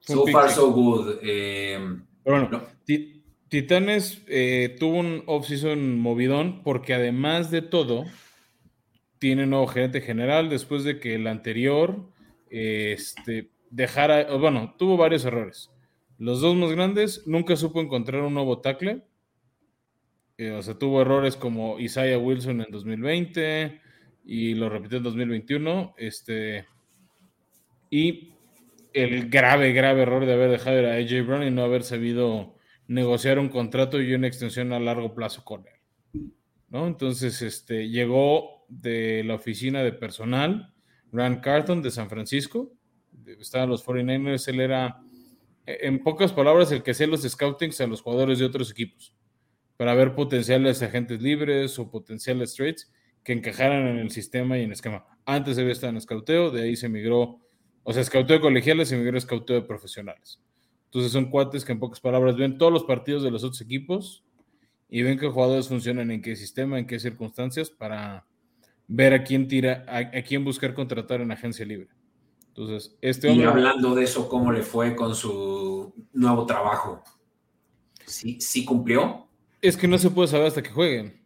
So 0.00 0.26
far, 0.28 0.50
so 0.50 0.72
good. 0.72 1.18
Eh, 1.20 1.78
pero 2.26 2.48
bueno, 2.48 2.66
Titanes 3.48 4.22
eh, 4.26 4.76
tuvo 4.78 4.98
un 4.98 5.22
off-season 5.26 5.98
movidón 5.98 6.62
porque 6.62 6.92
además 6.92 7.50
de 7.50 7.62
todo, 7.62 8.04
tiene 9.18 9.46
nuevo 9.46 9.66
gerente 9.68 10.00
general 10.00 10.50
después 10.50 10.84
de 10.84 10.98
que 10.98 11.14
el 11.14 11.26
anterior 11.28 12.10
este, 12.50 13.50
dejara, 13.70 14.36
bueno, 14.36 14.74
tuvo 14.76 14.96
varios 14.96 15.24
errores 15.24 15.70
los 16.18 16.40
dos 16.40 16.56
más 16.56 16.72
grandes, 16.72 17.26
nunca 17.26 17.56
supo 17.56 17.80
encontrar 17.80 18.22
un 18.22 18.34
nuevo 18.34 18.60
tackle. 18.60 19.04
Eh, 20.38 20.50
o 20.50 20.62
sea, 20.62 20.78
tuvo 20.78 21.02
errores 21.02 21.36
como 21.36 21.78
Isaiah 21.78 22.18
Wilson 22.18 22.62
en 22.62 22.70
2020 22.70 23.80
y 24.24 24.54
lo 24.54 24.68
repitió 24.68 24.98
en 24.98 25.04
2021. 25.04 25.94
Este, 25.98 26.66
y 27.90 28.32
el 28.96 29.28
grave, 29.28 29.72
grave 29.72 30.02
error 30.02 30.26
de 30.26 30.32
haber 30.32 30.50
dejado 30.50 30.86
a 30.88 30.94
AJ 30.94 31.26
Brown 31.26 31.42
y 31.42 31.50
no 31.50 31.62
haber 31.62 31.82
sabido 31.82 32.56
negociar 32.88 33.38
un 33.38 33.48
contrato 33.48 34.00
y 34.00 34.14
una 34.14 34.26
extensión 34.26 34.72
a 34.72 34.80
largo 34.80 35.14
plazo 35.14 35.44
con 35.44 35.64
él. 35.66 36.30
¿no? 36.68 36.86
Entonces, 36.86 37.42
este, 37.42 37.88
llegó 37.88 38.64
de 38.68 39.22
la 39.24 39.34
oficina 39.34 39.82
de 39.82 39.92
personal, 39.92 40.72
Rand 41.12 41.40
Carton 41.40 41.82
de 41.82 41.90
San 41.90 42.08
Francisco, 42.08 42.72
estaban 43.40 43.68
los 43.68 43.84
49ers, 43.84 44.48
él 44.48 44.60
era 44.60 45.00
en 45.66 46.02
pocas 46.02 46.32
palabras, 46.32 46.70
el 46.70 46.82
que 46.82 46.94
sea 46.94 47.06
los 47.06 47.22
scoutings 47.22 47.80
a 47.80 47.86
los 47.86 48.00
jugadores 48.00 48.38
de 48.38 48.44
otros 48.44 48.70
equipos 48.70 49.14
para 49.76 49.94
ver 49.94 50.14
potenciales 50.14 50.82
agentes 50.82 51.20
libres 51.20 51.78
o 51.78 51.90
potenciales 51.90 52.54
trades 52.54 52.92
que 53.22 53.32
encajaran 53.32 53.86
en 53.88 53.98
el 53.98 54.10
sistema 54.10 54.56
y 54.56 54.60
en 54.60 54.66
el 54.66 54.72
esquema. 54.72 55.04
Antes 55.24 55.58
había 55.58 55.72
estado 55.72 55.92
en 55.92 56.00
scouteo, 56.00 56.50
de 56.50 56.62
ahí 56.62 56.76
se 56.76 56.88
migró, 56.88 57.40
o 57.88 57.92
sea, 57.92 58.02
scouteo 58.02 58.38
de 58.38 58.42
colegiales 58.42 58.88
se 58.88 58.96
migró 58.96 59.16
a 59.16 59.20
scouteo 59.20 59.60
de 59.60 59.62
profesionales. 59.62 60.40
Entonces 60.86 61.12
son 61.12 61.30
cuates 61.30 61.64
que 61.64 61.70
en 61.70 61.78
pocas 61.78 62.00
palabras 62.00 62.36
ven 62.36 62.58
todos 62.58 62.72
los 62.72 62.82
partidos 62.82 63.22
de 63.22 63.30
los 63.30 63.44
otros 63.44 63.60
equipos 63.60 64.24
y 64.88 65.02
ven 65.02 65.16
qué 65.20 65.28
jugadores 65.28 65.68
funcionan 65.68 66.10
en 66.10 66.20
qué 66.20 66.34
sistema, 66.34 66.80
en 66.80 66.86
qué 66.88 66.98
circunstancias 66.98 67.70
para 67.70 68.26
ver 68.88 69.14
a 69.14 69.22
quién 69.22 69.46
tira, 69.46 69.86
a 69.88 70.22
quién 70.22 70.44
buscar 70.44 70.74
contratar 70.74 71.20
en 71.20 71.30
agencia 71.30 71.64
libre. 71.64 71.88
Entonces, 72.48 72.96
este 73.00 73.28
hombre... 73.28 73.44
Y 73.44 73.48
hablando 73.48 73.94
de 73.94 74.02
eso, 74.02 74.28
¿cómo 74.28 74.50
le 74.50 74.62
fue 74.62 74.96
con 74.96 75.14
su 75.14 75.94
nuevo 76.12 76.44
trabajo? 76.44 77.04
¿Sí, 78.04 78.40
sí 78.40 78.64
cumplió? 78.64 79.28
Es 79.62 79.76
que 79.76 79.86
no 79.86 79.96
se 79.96 80.10
puede 80.10 80.26
saber 80.26 80.48
hasta 80.48 80.62
que 80.62 80.70
jueguen. 80.70 81.24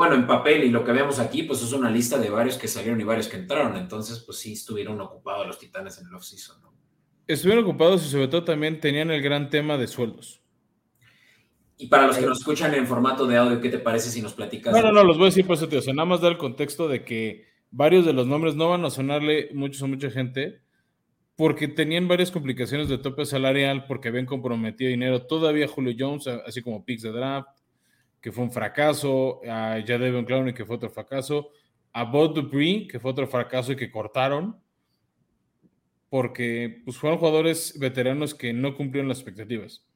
Bueno, 0.00 0.14
en 0.14 0.26
papel 0.26 0.64
y 0.64 0.70
lo 0.70 0.82
que 0.82 0.92
vemos 0.92 1.18
aquí, 1.18 1.42
pues 1.42 1.60
es 1.60 1.74
una 1.74 1.90
lista 1.90 2.16
de 2.16 2.30
varios 2.30 2.56
que 2.56 2.68
salieron 2.68 2.98
y 3.02 3.04
varios 3.04 3.28
que 3.28 3.36
entraron. 3.36 3.76
Entonces, 3.76 4.20
pues 4.20 4.38
sí 4.38 4.54
estuvieron 4.54 4.98
ocupados 4.98 5.46
los 5.46 5.58
Titanes 5.58 6.00
en 6.00 6.06
el 6.06 6.14
off-season, 6.14 6.62
¿no? 6.62 6.72
Estuvieron 7.26 7.64
ocupados 7.64 8.06
y 8.06 8.08
sobre 8.08 8.28
todo 8.28 8.42
también 8.42 8.80
tenían 8.80 9.10
el 9.10 9.20
gran 9.20 9.50
tema 9.50 9.76
de 9.76 9.86
sueldos. 9.86 10.40
Y 11.76 11.88
para 11.88 12.06
los 12.06 12.16
que 12.16 12.24
nos 12.24 12.38
escuchan 12.38 12.72
en 12.72 12.86
formato 12.86 13.26
de 13.26 13.36
audio, 13.36 13.60
¿qué 13.60 13.68
te 13.68 13.78
parece 13.78 14.08
si 14.08 14.22
nos 14.22 14.32
platicas? 14.32 14.72
No, 14.72 14.80
no, 14.80 14.90
no, 14.90 15.04
los 15.04 15.18
voy 15.18 15.26
a 15.26 15.28
decir 15.28 15.46
por 15.46 15.56
eso, 15.56 15.68
tío. 15.68 15.80
O 15.80 15.82
sea, 15.82 15.92
nada 15.92 16.06
más 16.06 16.22
dar 16.22 16.32
el 16.32 16.38
contexto 16.38 16.88
de 16.88 17.04
que 17.04 17.44
varios 17.70 18.06
de 18.06 18.14
los 18.14 18.26
nombres 18.26 18.54
no 18.54 18.70
van 18.70 18.86
a 18.86 18.88
sonarle 18.88 19.50
muchos 19.52 19.82
a 19.82 19.86
mucha 19.86 20.10
gente 20.10 20.62
porque 21.36 21.68
tenían 21.68 22.08
varias 22.08 22.30
complicaciones 22.30 22.88
de 22.88 22.96
tope 22.96 23.26
salarial, 23.26 23.84
porque 23.84 24.08
habían 24.08 24.24
comprometido 24.24 24.88
dinero 24.88 25.26
todavía 25.26 25.68
Julio 25.68 25.94
Jones, 25.98 26.26
así 26.26 26.62
como 26.62 26.86
picks 26.86 27.02
de 27.02 27.12
draft, 27.12 27.59
que 28.20 28.32
fue 28.32 28.44
un 28.44 28.52
fracaso, 28.52 29.40
a 29.44 29.80
Jadevon 29.84 30.24
Clowney, 30.24 30.54
que 30.54 30.64
fue 30.64 30.76
otro 30.76 30.90
fracaso, 30.90 31.50
a 31.92 32.04
Bob 32.04 32.34
Dupree, 32.34 32.86
que 32.86 33.00
fue 33.00 33.10
otro 33.10 33.26
fracaso 33.26 33.72
y 33.72 33.76
que 33.76 33.90
cortaron, 33.90 34.60
porque 36.08 36.82
pues, 36.84 36.96
fueron 36.96 37.18
jugadores 37.18 37.78
veteranos 37.78 38.34
que 38.34 38.52
no 38.52 38.76
cumplieron 38.76 39.08
las 39.08 39.18
expectativas. 39.18 39.86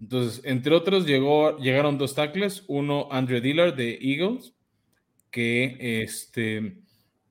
Entonces, 0.00 0.44
entre 0.44 0.74
otros, 0.74 1.06
llegó, 1.06 1.58
llegaron 1.58 1.98
dos 1.98 2.14
tackles, 2.14 2.64
uno 2.68 3.08
Andrew 3.10 3.40
Dillard 3.40 3.74
de 3.74 3.98
Eagles, 4.00 4.54
que 5.30 6.02
este, 6.02 6.78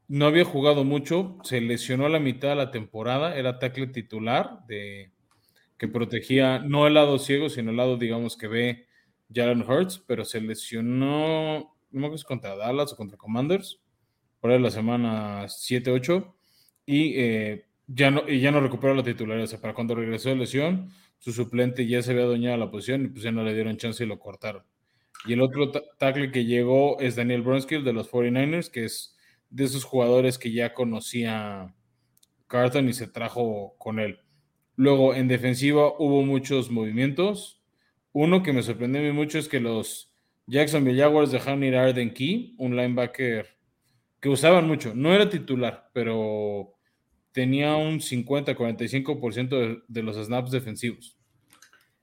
no 0.08 0.26
había 0.26 0.46
jugado 0.46 0.84
mucho, 0.84 1.38
se 1.44 1.62
lesionó 1.62 2.06
a 2.06 2.10
la 2.10 2.20
mitad 2.20 2.50
de 2.50 2.56
la 2.56 2.72
temporada, 2.72 3.36
era 3.36 3.60
tackle 3.60 3.88
titular 3.88 4.66
de, 4.68 5.12
que 5.78 5.88
protegía 5.88 6.60
no 6.60 6.88
el 6.88 6.94
lado 6.94 7.20
ciego, 7.20 7.50
sino 7.50 7.72
el 7.72 7.78
lado, 7.78 7.98
digamos, 7.98 8.38
que 8.38 8.48
ve 8.48 8.88
Jalen 9.34 9.62
Hurts, 9.70 10.04
pero 10.06 10.26
se 10.26 10.42
lesionó, 10.42 11.76
no 11.92 12.16
contra 12.28 12.56
Dallas 12.56 12.94
o 12.94 12.98
contra 12.98 13.18
Commanders, 13.18 13.82
por 14.40 14.60
la 14.60 14.72
semana 14.72 15.48
7-8, 15.48 16.34
y, 16.86 17.14
eh, 17.20 17.66
ya 17.88 18.12
no, 18.12 18.28
y 18.28 18.40
ya 18.40 18.52
no 18.52 18.60
recuperó 18.60 18.94
la 18.94 19.04
titularidad. 19.04 19.46
O 19.46 19.48
sea, 19.48 19.62
para 19.62 19.74
cuando 19.74 19.96
regresó 19.96 20.30
de 20.30 20.36
lesión, 20.36 20.90
su 21.20 21.32
suplente 21.32 21.86
ya 21.88 22.02
se 22.02 22.12
había 22.12 22.26
doñado 22.26 22.58
la 22.58 22.72
posición 22.72 23.06
y 23.06 23.08
pues 23.10 23.24
ya 23.24 23.32
no 23.32 23.44
le 23.44 23.54
dieron 23.54 23.78
chance 23.78 24.04
y 24.04 24.08
lo 24.08 24.20
cortaron. 24.20 24.64
Y 25.26 25.34
el 25.34 25.42
otro 25.42 25.72
tackle 25.72 26.32
que 26.32 26.46
llegó 26.46 27.00
es 27.00 27.16
Daniel 27.16 27.44
Brunskill 27.44 27.84
de 27.84 27.94
los 27.94 28.10
49ers, 28.10 28.72
que 28.72 28.86
es 28.86 29.16
de 29.50 29.66
esos 29.66 29.84
jugadores 29.84 30.40
que 30.40 30.52
ya 30.52 30.74
conocía 30.74 31.76
Carton 32.48 32.90
y 32.90 32.94
se 32.94 33.08
trajo 33.08 33.76
con 33.78 34.00
él. 34.00 34.20
Luego, 34.76 35.14
en 35.14 35.28
defensiva 35.28 35.94
hubo 36.00 36.24
muchos 36.24 36.72
movimientos. 36.72 37.61
Uno 38.14 38.44
que 38.44 38.54
me 38.54 38.64
sorprendió 38.64 39.14
mucho 39.14 39.40
es 39.40 39.48
que 39.48 39.60
los 39.60 40.14
Jacksonville 40.48 41.00
Jaguars 41.00 41.32
dejaron 41.32 41.64
ir 41.64 41.76
a 41.76 41.84
Arden 41.84 42.14
Key, 42.14 42.56
un 42.58 42.76
linebacker 42.76 43.48
que 44.20 44.30
usaban 44.30 44.68
mucho. 44.68 44.94
No 44.94 45.14
era 45.14 45.30
titular, 45.30 45.90
pero 45.94 46.76
tenía 47.32 47.76
un 47.76 48.00
50-45% 48.00 49.84
de, 49.88 50.04
los 50.04 50.18
snaps 50.18 50.52
defensivos. 50.52 51.18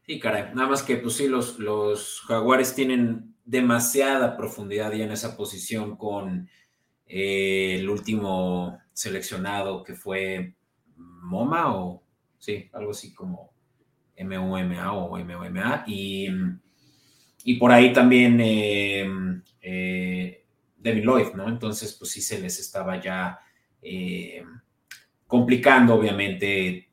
Sí, 0.07 0.19
caray. 0.19 0.55
Nada 0.55 0.69
más 0.69 0.83
que, 0.83 0.97
pues 0.97 1.15
sí, 1.15 1.29
los, 1.29 1.59
los 1.59 2.21
Jaguares 2.23 2.75
tienen 2.75 3.35
demasiada 3.45 4.37
profundidad 4.37 4.93
ya 4.93 5.05
en 5.05 5.13
esa 5.13 5.37
posición 5.37 5.97
con 5.97 6.49
eh, 7.07 7.77
el 7.79 7.89
último 7.89 8.79
seleccionado 8.93 9.83
que 9.85 9.95
fue 9.95 10.55
MoMA 10.97 11.75
o 11.75 12.03
sí, 12.39 12.69
algo 12.73 12.91
así 12.91 13.15
como 13.15 13.53
MUMA 14.25 14.93
o 14.93 15.17
MUMA, 15.17 15.85
y, 15.87 16.29
y 17.45 17.55
por 17.55 17.73
ahí 17.73 17.93
también 17.93 18.41
eh, 18.41 19.09
eh, 19.63 20.45
Devin 20.77 21.05
Lloyd, 21.05 21.35
¿no? 21.35 21.49
Entonces, 21.49 21.95
pues 21.95 22.11
sí 22.11 22.21
se 22.21 22.41
les 22.41 22.59
estaba 22.59 23.01
ya 23.01 23.39
eh, 23.83 24.43
complicando, 25.27 25.95
obviamente, 25.95 26.89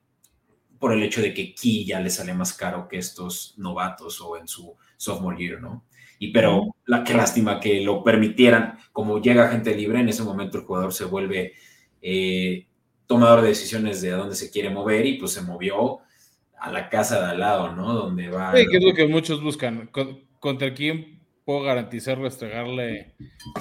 por 0.80 0.94
el 0.94 1.04
hecho 1.04 1.22
de 1.22 1.34
que 1.34 1.54
Key 1.54 1.86
ya 1.86 2.00
le 2.00 2.10
sale 2.10 2.34
más 2.34 2.54
caro 2.54 2.88
que 2.88 2.98
estos 2.98 3.56
novatos 3.58 4.22
o 4.22 4.38
en 4.38 4.48
su 4.48 4.76
sophomore 4.98 5.38
year, 5.38 5.62
¿no? 5.62 5.86
Y 6.20 6.32
pero 6.32 6.76
la 6.86 7.04
qué 7.04 7.14
lástima 7.14 7.60
que 7.60 7.82
lo 7.82 8.04
permitieran, 8.04 8.78
como 8.92 9.22
llega 9.22 9.50
gente 9.50 9.76
libre, 9.76 10.00
en 10.00 10.10
ese 10.10 10.24
momento 10.24 10.58
el 10.58 10.64
jugador 10.64 10.94
se 10.94 11.06
vuelve 11.06 11.54
eh, 12.02 12.68
tomador 13.08 13.42
de 13.42 13.50
decisiones 13.50 14.02
de 14.02 14.12
a 14.12 14.18
dónde 14.18 14.36
se 14.36 14.52
quiere 14.52 14.70
mover 14.70 15.06
y 15.06 15.18
pues 15.18 15.32
se 15.32 15.42
movió 15.42 16.00
a 16.60 16.72
la 16.72 16.90
casa 16.90 17.22
de 17.22 17.32
al 17.32 17.40
lado, 17.40 17.76
¿no? 17.76 17.94
Donde 17.94 18.30
va. 18.30 18.56
Sí, 18.56 18.66
que 18.68 18.78
es 18.78 18.84
lo 18.84 18.94
que 18.94 19.08
muchos 19.08 19.42
buscan. 19.42 19.90
¿Contra 20.40 20.74
quién 20.74 21.20
puedo 21.46 21.62
garantizar 21.62 22.20
restregarle 22.20 23.14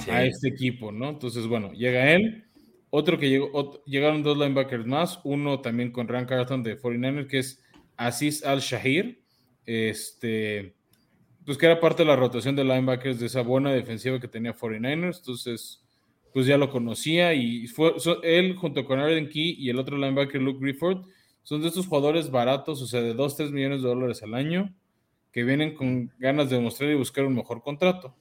a 0.09 0.23
este 0.23 0.49
equipo, 0.49 0.91
no? 0.91 1.09
Entonces, 1.09 1.47
bueno, 1.47 1.71
llega 1.73 2.11
él. 2.11 2.45
Otro 2.89 3.17
que 3.17 3.29
llegó, 3.29 3.83
llegaron 3.85 4.23
dos 4.23 4.37
linebackers 4.37 4.85
más, 4.85 5.19
uno 5.23 5.59
también 5.59 5.91
con 5.91 6.07
Rank 6.07 6.29
Carton 6.29 6.63
de 6.63 6.79
49ers, 6.79 7.27
que 7.27 7.39
es 7.39 7.61
Aziz 7.97 8.45
Al-Shahir, 8.45 9.21
este, 9.65 10.75
pues 11.45 11.57
que 11.57 11.65
era 11.65 11.79
parte 11.79 12.03
de 12.03 12.09
la 12.09 12.15
rotación 12.15 12.55
de 12.55 12.63
linebackers 12.63 13.19
de 13.19 13.25
esa 13.25 13.41
buena 13.41 13.71
defensiva 13.71 14.19
que 14.19 14.27
tenía 14.27 14.55
49ers, 14.55 15.17
entonces, 15.17 15.83
pues 16.33 16.45
ya 16.45 16.57
lo 16.57 16.69
conocía 16.69 17.33
y 17.33 17.67
fue 17.67 17.95
él 18.23 18.55
junto 18.55 18.85
con 18.85 18.99
Arden 18.99 19.29
Key 19.29 19.55
y 19.59 19.69
el 19.69 19.79
otro 19.79 19.97
linebacker 19.97 20.41
Luke 20.41 20.59
Grifford, 20.61 21.05
son 21.45 21.61
de 21.61 21.67
estos 21.67 21.85
jugadores 21.85 22.31
baratos, 22.31 22.81
o 22.81 22.87
sea, 22.87 23.01
de 23.01 23.13
2, 23.13 23.37
3 23.37 23.51
millones 23.51 23.83
de 23.83 23.87
dólares 23.87 24.23
al 24.23 24.33
año, 24.33 24.73
que 25.31 25.43
vienen 25.43 25.75
con 25.75 26.11
ganas 26.17 26.49
de 26.49 26.59
mostrar 26.59 26.89
y 26.89 26.95
buscar 26.95 27.23
un 27.23 27.35
mejor 27.35 27.61
contrato. 27.61 28.15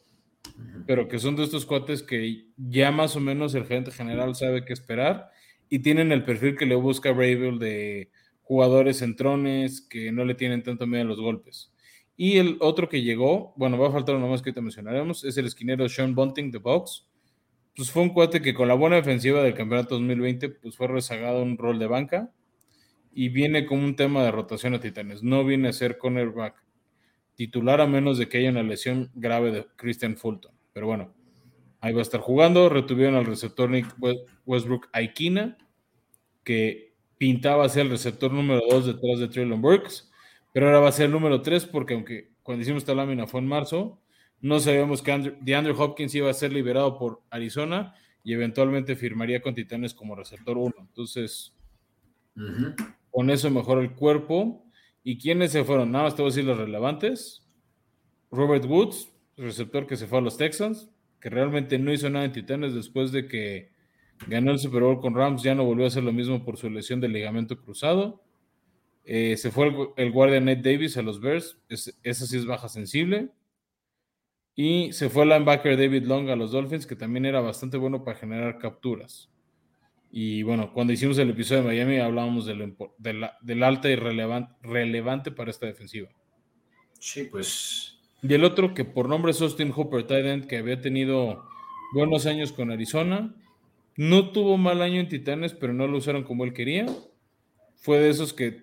Pero 0.87 1.09
que 1.09 1.19
son 1.19 1.35
de 1.35 1.45
estos 1.45 1.65
cuates 1.65 2.03
que 2.03 2.49
ya 2.59 2.93
más 2.93 3.17
o 3.17 3.21
menos 3.21 3.55
el 3.55 3.65
gerente 3.65 3.93
general 3.93 4.35
sabe 4.35 4.67
qué 4.67 4.75
esperar 4.75 5.31
y 5.71 5.79
tienen 5.79 6.13
el 6.13 6.23
perfil 6.23 6.55
que 6.55 6.67
le 6.67 6.75
busca 6.75 7.13
Bravel 7.13 7.59
de 7.59 8.11
jugadores 8.43 8.99
centrones 8.99 9.81
que 9.81 10.13
no 10.13 10.27
le 10.27 10.35
tienen 10.35 10.63
tanto 10.63 10.87
miedo 10.87 11.05
a 11.05 11.07
los 11.07 11.21
golpes. 11.21 11.73
Y 12.19 12.37
el 12.37 12.59
otro 12.61 12.91
que 12.91 13.03
llegó, 13.03 13.55
bueno, 13.57 13.79
va 13.79 13.89
a 13.89 13.93
faltar 13.93 14.17
uno 14.17 14.29
más 14.29 14.43
que 14.43 14.53
te 14.53 14.61
mencionaremos, 14.61 15.25
es 15.25 15.39
el 15.39 15.47
esquinero 15.47 15.89
Sean 15.89 16.15
Bunting 16.15 16.51
de 16.51 16.59
Box. 16.59 17.09
Pues 17.75 17.91
fue 17.91 18.03
un 18.03 18.11
cuate 18.11 18.43
que 18.43 18.53
con 18.53 18.69
la 18.69 18.75
buena 18.75 18.97
defensiva 18.97 19.43
del 19.43 19.55
campeonato 19.55 19.95
2020, 19.95 20.51
pues 20.51 20.77
fue 20.77 20.89
rezagado 20.89 21.43
un 21.43 21.57
rol 21.57 21.79
de 21.79 21.87
banca 21.87 22.31
y 23.15 23.29
viene 23.29 23.67
como 23.67 23.85
un 23.85 23.97
tema 23.97 24.23
de 24.25 24.31
rotación 24.31 24.75
a 24.75 24.81
Titanes. 24.81 25.23
No 25.23 25.45
viene 25.45 25.69
a 25.69 25.73
ser 25.73 25.99
cornerback 25.99 26.63
titular 27.35 27.81
a 27.81 27.87
menos 27.87 28.19
de 28.19 28.29
que 28.29 28.39
haya 28.39 28.51
una 28.51 28.63
lesión 28.63 29.11
grave 29.15 29.51
de 29.51 29.67
Christian 29.77 30.17
Fulton. 30.17 30.53
Pero 30.73 30.87
bueno, 30.87 31.15
ahí 31.81 31.93
va 31.93 32.01
a 32.01 32.03
estar 32.03 32.21
jugando. 32.21 32.69
Retuvieron 32.69 33.15
al 33.15 33.27
receptor 33.27 33.71
Nick 33.71 33.95
Westbrook 34.45 34.89
Aikina, 34.93 35.57
que 36.43 36.95
pintaba 37.19 37.69
ser 37.69 37.87
el 37.87 37.91
receptor 37.91 38.33
número 38.33 38.61
2 38.69 38.87
detrás 38.87 39.19
de 39.19 39.29
Traylon 39.29 39.63
Burks, 39.63 40.11
pero 40.53 40.67
ahora 40.67 40.81
va 40.81 40.89
a 40.89 40.93
ser 40.93 41.07
el 41.07 41.13
número 41.13 41.43
3 41.43 41.67
porque 41.67 41.95
aunque 41.95 42.33
cuando 42.43 42.63
hicimos 42.63 42.83
esta 42.83 42.95
lámina 42.95 43.27
fue 43.27 43.41
en 43.41 43.47
marzo, 43.47 44.01
no 44.41 44.61
sabíamos 44.61 45.01
que 45.01 45.13
Andrew, 45.13 45.37
DeAndre 45.41 45.73
Hopkins 45.73 46.15
iba 46.15 46.29
a 46.29 46.35
ser 46.35 46.53
liberado 46.53 46.99
por 46.99 47.23
Arizona 47.31 47.95
y 48.23 48.35
eventualmente 48.35 48.97
firmaría 48.97 49.41
con 49.41 49.55
Titanes 49.55 49.95
como 49.95 50.15
receptor 50.15 50.59
1. 50.59 50.75
Entonces, 50.79 51.55
con 53.15 53.31
eso 53.31 53.49
mejora 53.49 53.81
el 53.81 53.93
cuerpo. 53.93 54.67
¿Y 55.05 55.19
quiénes 55.19 55.53
se 55.53 55.63
fueron? 55.63 55.93
Nada 55.93 56.05
más 56.05 56.17
te 56.17 56.23
voy 56.23 56.31
a 56.31 56.35
decir 56.35 56.45
los 56.45 56.59
relevantes. 56.59 57.47
Robert 58.33 58.65
Woods, 58.65 59.09
receptor 59.37 59.87
que 59.87 59.97
se 59.97 60.09
fue 60.09 60.19
a 60.19 60.21
los 60.21 60.37
Texans, 60.37 60.91
que 61.21 61.31
realmente 61.31 61.79
no 61.79 61.93
hizo 61.93 62.11
nada 62.11 62.25
en 62.25 62.33
Titanes 62.33 62.75
después 62.75 63.13
de 63.13 63.29
que 63.29 63.71
ganó 64.27 64.51
el 64.51 64.59
Super 64.59 64.83
Bowl 64.83 65.01
con 65.01 65.15
Rams, 65.15 65.45
ya 65.45 65.55
no 65.55 65.65
volvió 65.65 65.85
a 65.85 65.89
hacer 65.89 66.03
lo 66.03 66.13
mismo 66.13 66.45
por 66.45 66.57
su 66.57 66.69
lesión 66.69 67.01
de 67.01 67.07
ligamento 67.07 67.63
cruzado. 67.63 68.25
Eh, 69.05 69.37
se 69.37 69.53
fue 69.53 69.73
el, 69.97 70.11
guardia 70.11 70.41
Nate 70.41 70.73
Davis 70.73 70.97
a 70.97 71.03
los 71.03 71.21
Bears, 71.21 71.57
esa 71.69 72.27
sí 72.27 72.37
es 72.37 72.47
baja 72.47 72.69
sensible. 72.69 73.31
Y 74.57 74.93
se 74.93 75.09
fue 75.09 75.23
el 75.23 75.29
linebacker 75.29 75.77
David 75.77 76.03
Long 76.03 76.31
a 76.31 76.37
los 76.37 76.51
Dolphins, 76.51 76.87
que 76.87 76.97
también 76.97 77.27
era 77.27 77.41
bastante 77.41 77.77
bueno 77.77 78.03
para 78.03 78.19
generar 78.19 78.59
capturas. 78.59 79.31
Y 80.17 80.45
bueno, 80.45 80.73
cuando 80.73 80.93
hicimos 80.93 81.19
el 81.19 81.31
episodio 81.31 81.63
de 81.63 81.67
Miami 81.67 81.99
hablábamos 81.99 82.47
del, 82.47 82.77
del 82.99 83.63
alta 83.65 83.91
y 83.91 83.97
relevante, 83.97 84.55
relevante 84.63 85.33
para 85.33 85.51
esta 85.51 85.67
defensiva. 85.67 86.09
Sí, 87.01 87.25
pues. 87.25 87.99
Y 88.23 88.33
el 88.33 88.45
otro 88.45 88.75
que 88.75 88.85
por 88.85 89.09
nombre 89.09 89.33
es 89.33 89.43
Austin 89.43 89.73
Hooper, 89.73 90.07
tight 90.07 90.47
que 90.47 90.59
había 90.59 90.81
tenido 90.81 91.45
buenos 91.95 92.27
años 92.27 92.53
con 92.53 92.71
Arizona. 92.71 93.35
No 93.97 94.31
tuvo 94.31 94.57
mal 94.57 94.83
año 94.83 95.01
en 95.01 95.09
Titanes, 95.09 95.53
pero 95.53 95.73
no 95.73 95.89
lo 95.89 95.99
usaron 95.99 96.23
como 96.23 96.45
él 96.45 96.53
quería. 96.53 96.87
Fue 97.75 97.99
de 97.99 98.11
esos 98.11 98.33
que 98.33 98.63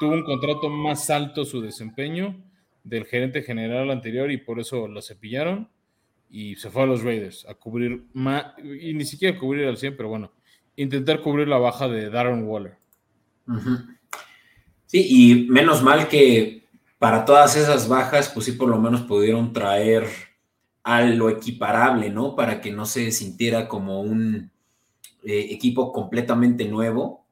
tuvo 0.00 0.14
un 0.14 0.24
contrato 0.24 0.70
más 0.70 1.10
alto 1.10 1.44
su 1.44 1.60
desempeño 1.60 2.42
del 2.82 3.04
gerente 3.04 3.42
general 3.42 3.90
anterior 3.90 4.30
y 4.30 4.38
por 4.38 4.58
eso 4.58 4.88
lo 4.88 5.02
cepillaron 5.02 5.68
y 6.30 6.56
se 6.56 6.70
fue 6.70 6.84
a 6.84 6.86
los 6.86 7.02
Raiders 7.02 7.46
a 7.46 7.52
cubrir 7.52 8.06
más, 8.14 8.54
y 8.58 8.94
ni 8.94 9.04
siquiera 9.04 9.36
a 9.36 9.38
cubrir 9.38 9.66
al 9.66 9.76
100, 9.76 9.94
pero 9.94 10.08
bueno, 10.08 10.32
intentar 10.78 11.20
cubrir 11.20 11.48
la 11.48 11.58
baja 11.58 11.88
de 11.88 12.08
Darren 12.08 12.44
Waller. 12.44 12.76
Sí, 14.86 15.06
y 15.08 15.50
menos 15.50 15.82
mal 15.82 16.08
que 16.08 16.62
para 16.98 17.24
todas 17.24 17.56
esas 17.56 17.88
bajas, 17.88 18.28
pues 18.28 18.46
sí, 18.46 18.52
por 18.52 18.68
lo 18.68 18.78
menos 18.78 19.02
pudieron 19.02 19.52
traer 19.52 20.06
a 20.84 21.02
lo 21.02 21.28
equiparable, 21.28 22.10
¿no? 22.10 22.36
Para 22.36 22.60
que 22.60 22.70
no 22.70 22.86
se 22.86 23.10
sintiera 23.10 23.68
como 23.68 24.00
un 24.00 24.50
eh, 25.24 25.48
equipo 25.50 25.92
completamente 25.92 26.64
nuevo. 26.66 27.26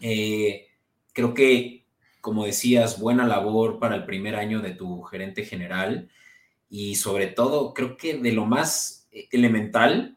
Eh, 0.00 0.68
creo 1.12 1.34
que, 1.34 1.84
como 2.22 2.46
decías, 2.46 2.98
buena 2.98 3.26
labor 3.26 3.78
para 3.78 3.94
el 3.94 4.06
primer 4.06 4.36
año 4.36 4.60
de 4.60 4.72
tu 4.72 5.02
gerente 5.02 5.44
general 5.44 6.08
y 6.70 6.94
sobre 6.94 7.26
todo, 7.26 7.74
creo 7.74 7.96
que 7.98 8.16
de 8.16 8.32
lo 8.32 8.46
más 8.46 9.08
elemental, 9.30 10.16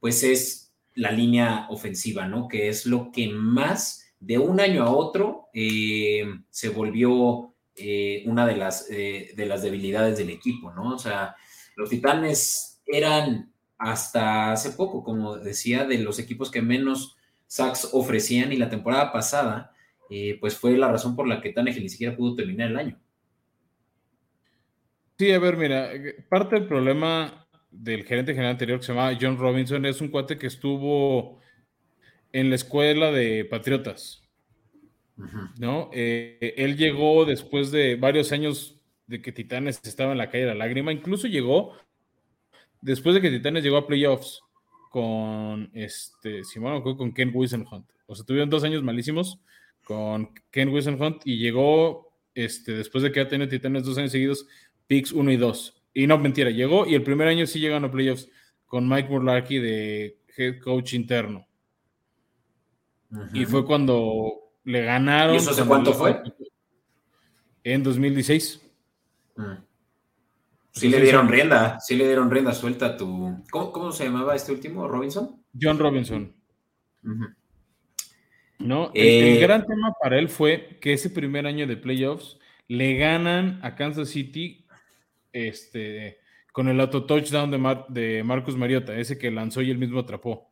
pues 0.00 0.22
es 0.22 0.63
la 0.94 1.10
línea 1.10 1.66
ofensiva, 1.70 2.26
¿no? 2.26 2.48
Que 2.48 2.68
es 2.68 2.86
lo 2.86 3.10
que 3.10 3.28
más 3.28 4.14
de 4.20 4.38
un 4.38 4.60
año 4.60 4.84
a 4.84 4.90
otro 4.90 5.48
eh, 5.52 6.24
se 6.50 6.68
volvió 6.68 7.50
una 8.26 8.46
de 8.46 8.56
las, 8.56 8.86
de 8.88 9.46
las 9.48 9.62
debilidades 9.62 10.16
del 10.16 10.30
equipo, 10.30 10.72
¿no? 10.72 10.94
O 10.94 10.98
sea, 10.98 11.34
los 11.74 11.90
Titanes 11.90 12.80
eran 12.86 13.52
hasta 13.78 14.52
hace 14.52 14.70
poco, 14.70 15.02
como 15.02 15.36
decía, 15.36 15.84
de 15.84 15.98
los 15.98 16.18
equipos 16.18 16.50
que 16.50 16.62
menos 16.62 17.16
sacks 17.46 17.90
ofrecían 17.92 18.52
y 18.52 18.56
la 18.56 18.70
temporada 18.70 19.12
pasada, 19.12 19.72
eh, 20.10 20.38
pues 20.40 20.56
fue 20.56 20.76
la 20.76 20.90
razón 20.90 21.16
por 21.16 21.28
la 21.28 21.40
que 21.40 21.52
Tannehill 21.52 21.82
ni 21.82 21.88
siquiera 21.88 22.16
pudo 22.16 22.34
terminar 22.34 22.70
el 22.70 22.76
año. 22.76 23.00
Sí, 25.18 25.30
a 25.30 25.38
ver, 25.38 25.56
mira, 25.56 25.90
parte 26.28 26.56
del 26.56 26.66
problema 26.66 27.43
del 27.74 28.04
gerente 28.04 28.32
general 28.32 28.52
anterior 28.52 28.78
que 28.78 28.86
se 28.86 28.92
llamaba 28.92 29.16
John 29.20 29.36
Robinson 29.36 29.84
es 29.84 30.00
un 30.00 30.08
cuate 30.08 30.38
que 30.38 30.46
estuvo 30.46 31.40
en 32.32 32.50
la 32.50 32.56
escuela 32.56 33.10
de 33.10 33.44
Patriotas. 33.44 34.22
¿No? 35.58 35.90
Eh, 35.92 36.54
él 36.56 36.76
llegó 36.76 37.24
después 37.24 37.70
de 37.70 37.94
varios 37.94 38.32
años 38.32 38.80
de 39.06 39.22
que 39.22 39.32
Titanes 39.32 39.80
estaba 39.84 40.12
en 40.12 40.18
la 40.18 40.28
calle 40.28 40.44
de 40.44 40.50
la 40.50 40.66
lágrima. 40.66 40.92
Incluso 40.92 41.28
llegó 41.28 41.76
después 42.80 43.14
de 43.14 43.20
que 43.20 43.30
Titanes 43.30 43.62
llegó 43.62 43.76
a 43.76 43.86
playoffs 43.86 44.40
con 44.90 45.70
este, 45.72 46.42
Simón, 46.44 46.82
con 46.82 47.12
Ken 47.12 47.32
Hunt. 47.34 47.86
O 48.06 48.14
sea, 48.14 48.24
tuvieron 48.24 48.50
dos 48.50 48.64
años 48.64 48.82
malísimos 48.82 49.40
con 49.84 50.30
Ken 50.50 50.68
Hunt 50.68 51.22
y 51.24 51.38
llegó 51.38 52.12
este, 52.34 52.72
después 52.72 53.02
de 53.02 53.12
que 53.12 53.20
ha 53.20 53.28
tenido 53.28 53.48
Titanes 53.48 53.84
dos 53.84 53.98
años 53.98 54.12
seguidos, 54.12 54.46
picks 54.86 55.12
1 55.12 55.32
y 55.32 55.36
2. 55.36 55.83
Y 55.94 56.06
no, 56.08 56.18
mentira, 56.18 56.50
llegó 56.50 56.86
y 56.86 56.94
el 56.94 57.04
primer 57.04 57.28
año 57.28 57.46
sí 57.46 57.60
llegaron 57.60 57.84
a 57.84 57.90
playoffs 57.90 58.28
con 58.66 58.88
Mike 58.88 59.08
Murlarky 59.08 59.58
de 59.58 60.18
head 60.36 60.60
coach 60.60 60.94
interno. 60.94 61.46
Y 63.32 63.44
fue 63.44 63.64
cuando 63.64 64.50
le 64.64 64.82
ganaron. 64.82 65.34
¿Y 65.34 65.38
eso 65.38 65.52
hace 65.52 65.64
cuánto 65.64 65.94
fue? 65.94 66.20
En 67.62 67.84
2016. 67.84 68.60
Mm. 69.36 69.52
Sí 70.72 70.88
le 70.88 71.00
dieron 71.00 71.28
rienda, 71.28 71.78
sí 71.78 71.94
le 71.94 72.04
dieron 72.04 72.28
rienda 72.28 72.52
suelta 72.52 72.86
a 72.86 72.96
tu... 72.96 73.44
¿Cómo, 73.50 73.92
se 73.92 74.06
llamaba 74.06 74.34
este 74.34 74.50
último? 74.50 74.88
¿Robinson? 74.88 75.40
John 75.58 75.78
Robinson. 75.78 76.34
¿No? 78.58 78.90
el, 78.92 79.36
eh, 79.36 79.40
gran 79.40 79.64
tema 79.64 79.92
para 80.02 80.18
él 80.18 80.28
fue 80.28 80.78
que 80.80 80.94
ese 80.94 81.10
primer 81.10 81.46
año 81.46 81.68
de 81.68 81.76
playoffs 81.76 82.38
le 82.66 82.96
ganan 82.96 83.60
a 83.62 83.76
Kansas 83.76 84.08
City 84.08 84.63
este, 85.34 86.18
con 86.52 86.68
el 86.68 86.80
auto 86.80 87.04
touchdown 87.04 87.50
de, 87.50 87.84
de 87.88 88.24
Marcus 88.24 88.56
Mariota, 88.56 88.96
ese 88.96 89.18
que 89.18 89.30
lanzó 89.30 89.60
y 89.60 89.70
él 89.70 89.78
mismo 89.78 90.00
atrapó. 90.00 90.50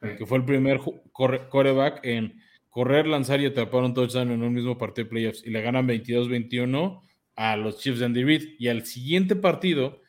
Que 0.00 0.26
fue 0.26 0.38
el 0.38 0.44
primer 0.44 0.78
coreback 1.12 2.00
en 2.04 2.40
correr, 2.68 3.06
lanzar 3.06 3.40
y 3.40 3.46
atrapar 3.46 3.82
un 3.82 3.94
touchdown 3.94 4.30
en 4.30 4.42
un 4.42 4.52
mismo 4.52 4.76
partido 4.76 5.06
de 5.06 5.10
playoffs. 5.10 5.44
Y 5.44 5.50
le 5.50 5.62
ganan 5.62 5.88
22-21 5.88 7.00
a 7.34 7.56
los 7.56 7.78
Chiefs 7.78 8.00
de 8.00 8.04
Andy 8.04 8.22
Reid 8.22 8.42
y 8.58 8.68
al 8.68 8.84
siguiente 8.84 9.34
partido 9.34 10.02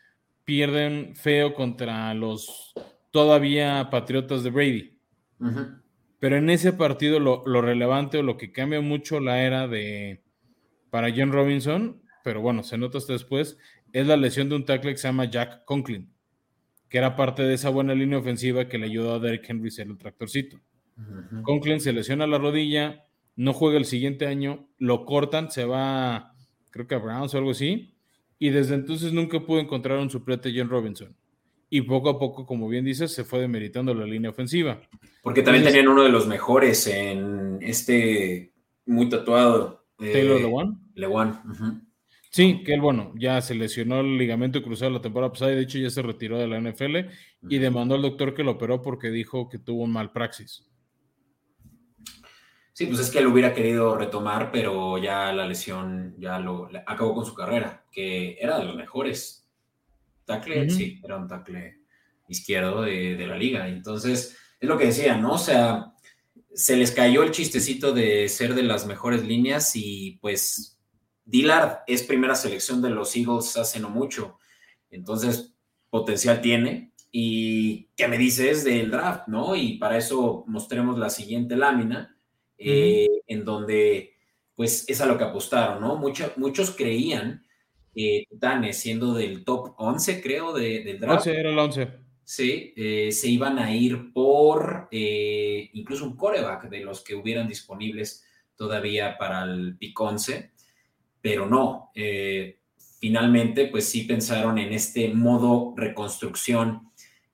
pierden 0.44 1.16
feo 1.16 1.54
contra 1.54 2.14
los 2.14 2.74
todavía 3.12 3.90
Patriotas 3.90 4.44
de 4.44 4.50
Brady. 4.50 5.00
Pero 6.20 6.38
en 6.38 6.50
ese 6.50 6.74
partido 6.74 7.20
lo, 7.20 7.62
relevante 7.62 8.18
o 8.18 8.24
lo 8.24 8.38
que 8.38 8.52
cambia 8.52 8.82
mucho 8.82 9.20
la 9.20 9.42
era 9.44 9.68
de 9.68 10.24
para 10.90 11.10
John 11.16 11.32
Robinson, 11.32 12.02
pero 12.24 12.42
bueno, 12.42 12.64
se 12.64 12.78
nota 12.78 12.98
hasta 12.98 13.14
después, 13.14 13.58
es 14.00 14.08
la 14.08 14.18
lesión 14.18 14.50
de 14.50 14.56
un 14.56 14.66
tackle 14.66 14.92
que 14.92 14.98
se 14.98 15.08
llama 15.08 15.26
Jack 15.26 15.66
Conklin, 15.66 16.14
que 16.90 16.98
era 16.98 17.16
parte 17.16 17.44
de 17.44 17.54
esa 17.54 17.70
buena 17.70 17.96
línea 17.96 18.20
ofensiva 18.20 18.68
que 18.68 18.78
le 18.78 18.86
ayudó 18.86 19.16
a 19.16 19.20
Derrick 19.20 19.50
Henry 19.50 19.72
ser 19.72 19.88
el 19.88 19.98
tractorcito. 19.98 20.60
Conklin 21.44 21.80
se 21.80 21.94
lesiona 21.94 22.28
la 22.28 22.38
rodilla, 22.38 23.04
no 23.36 23.54
juega 23.54 23.78
el 23.78 23.86
siguiente 23.86 24.26
año, 24.26 24.68
lo 24.78 25.06
cortan, 25.06 25.52
se 25.52 25.66
va 25.66 26.34
creo 26.70 26.88
que 26.88 26.96
a 26.96 27.00
Browns 27.00 27.34
o 27.34 27.38
algo 27.38 27.52
así, 27.52 27.96
y 28.38 28.50
desde 28.50 28.76
entonces 28.76 29.12
nunca 29.14 29.40
pudo 29.40 29.60
encontrar 29.60 29.98
un 29.98 30.10
suplente 30.10 30.54
John 30.56 30.70
Robinson. 30.70 31.16
Y 31.70 31.82
poco 31.82 32.10
a 32.10 32.20
poco, 32.20 32.46
como 32.46 32.70
bien 32.70 32.86
dices, 32.86 33.12
se 33.12 33.24
fue 33.24 33.40
demeritando 33.40 33.94
la 33.94 34.06
línea 34.06 34.30
ofensiva. 34.30 34.80
Porque 35.22 35.42
también 35.42 35.66
tenían 35.66 35.88
uno 35.88 36.04
de 36.04 36.10
los 36.10 36.28
mejores 36.28 36.88
en 36.88 37.58
este 37.62 38.54
muy 38.86 39.10
tatuado. 39.10 39.86
Eh, 40.00 40.14
Taylor 40.14 40.40
Lewan. 40.40 40.80
Lewan. 40.94 41.87
Sí, 42.30 42.64
que 42.64 42.74
él, 42.74 42.82
bueno, 42.82 43.14
ya 43.18 43.42
se 43.42 43.56
lesionó 43.56 44.02
el 44.02 44.18
ligamento 44.18 44.62
cruzado 44.62 44.92
la 44.92 45.02
temporada 45.02 45.32
pasada 45.32 45.54
y 45.54 45.56
de 45.56 45.62
hecho 45.62 45.80
ya 45.80 45.90
se 45.90 46.02
retiró 46.02 46.38
de 46.38 46.48
la 46.48 46.60
NFL 46.60 46.98
y 47.50 47.58
demandó 47.58 47.96
al 47.96 48.02
doctor 48.02 48.34
que 48.34 48.44
lo 48.44 48.52
operó 48.52 48.82
porque 48.82 49.10
dijo 49.10 49.50
que 49.50 49.60
tuvo 49.60 49.84
un 49.84 49.92
mal 49.92 50.12
praxis. 50.12 50.68
Sí, 52.78 52.86
pues 52.86 53.00
es 53.00 53.10
que 53.10 53.18
él 53.18 53.26
hubiera 53.26 53.56
querido 53.56 53.98
retomar, 53.98 54.52
pero 54.52 55.00
ya 55.00 55.34
la 55.34 55.48
lesión 55.48 56.14
ya 56.20 56.38
lo 56.38 56.70
acabó 56.86 57.16
con 57.16 57.26
su 57.26 57.34
carrera, 57.34 57.84
que 57.92 58.38
era 58.40 58.60
de 58.60 58.66
los 58.66 58.76
mejores. 58.76 59.50
Tackle, 60.26 60.70
sí, 60.70 61.02
era 61.04 61.18
un 61.18 61.28
tackle 61.28 61.80
izquierdo 62.28 62.84
de, 62.84 63.26
la 63.26 63.36
liga. 63.36 63.68
Entonces, 63.68 64.38
es 64.60 64.70
lo 64.70 64.78
que 64.78 64.86
decía, 64.86 65.18
¿no? 65.18 65.34
O 65.34 65.38
sea, 65.40 65.94
se 66.54 66.76
les 66.76 66.92
cayó 66.92 67.24
el 67.24 67.32
chistecito 67.32 67.94
de 67.94 68.30
ser 68.30 68.54
de 68.54 68.62
las 68.62 68.86
mejores 68.86 69.26
líneas 69.26 69.72
y 69.76 70.20
pues 70.22 70.77
Dillard 71.28 71.84
es 71.86 72.04
primera 72.04 72.36
selección 72.36 72.82
de 72.82 72.90
los 72.90 73.16
Eagles 73.16 73.56
hace 73.58 73.80
no 73.80 73.90
mucho. 73.90 74.40
Entonces, 74.90 75.54
potencial 75.90 76.42
tiene. 76.42 76.94
¿Y 77.12 77.90
qué 77.96 78.08
me 78.08 78.18
dices 78.18 78.64
del 78.64 78.90
draft, 78.90 79.28
no? 79.28 79.56
Y 79.56 79.78
para 79.78 79.98
eso 79.98 80.46
mostremos 80.48 80.98
la 80.98 81.10
siguiente 81.10 81.56
lámina 81.56 82.18
eh, 82.58 83.08
en 83.28 83.46
donde 83.46 84.14
pues 84.56 84.86
es 84.88 85.02
a 85.02 85.06
lo 85.06 85.18
que 85.18 85.24
apostaron, 85.24 85.82
¿no? 85.82 85.98
muchos 85.98 86.72
creían 86.72 87.46
que 87.94 88.26
Titanes, 88.28 88.80
siendo 88.80 89.14
del 89.14 89.44
top 89.44 89.76
11, 89.78 90.22
creo, 90.22 90.52
de, 90.52 90.84
del 90.84 91.00
draft. 91.00 91.28
11 91.28 91.40
era 91.40 91.50
el 91.52 91.60
11. 91.60 91.88
Sí, 92.24 92.74
eh, 92.76 93.12
se 93.12 93.28
iban 93.28 93.60
a 93.60 93.74
ir 93.74 94.12
por 94.14 94.88
eh, 94.92 95.70
incluso 95.74 96.06
un 96.06 96.18
coreback 96.18 96.70
de 96.70 96.80
los 96.80 97.04
que 97.04 97.14
hubieran 97.14 97.48
disponibles 97.48 98.26
todavía 98.56 99.18
para 99.18 99.44
el 99.44 99.78
pick 99.78 100.00
11, 100.00 100.52
pero 101.28 101.46
no. 101.46 101.92
finalmente, 103.00 103.68
pues 103.68 103.90
sí 103.90 104.04
pensaron 104.04 104.58
en 104.58 104.72
este 104.72 105.10
modo 105.14 105.74
reconstrucción, 105.76 106.92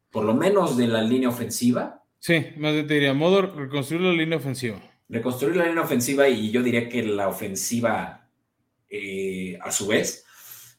por 0.10 0.26
lo 0.26 0.34
menos 0.34 0.78
de 0.78 0.88
la 0.88 1.02
línea 1.02 1.30
ofensiva. 1.30 2.04
Sí, 2.20 2.48
más 2.58 2.74
te 2.74 2.94
diría, 2.94 3.14
modo 3.14 3.42
reconstruir 3.42 4.02
la 4.02 4.14
línea 4.14 4.38
ofensiva 4.38 4.82
reconstruir 5.14 5.56
la 5.56 5.68
línea 5.68 5.84
ofensiva 5.84 6.28
y 6.28 6.52
yo 6.52 6.64
diría 6.64 6.90
que 6.90 7.04
la 7.04 7.28
ofensiva 7.28 8.28
eh, 8.90 9.58
a 9.62 9.72
su 9.72 9.88
vez, 9.88 10.26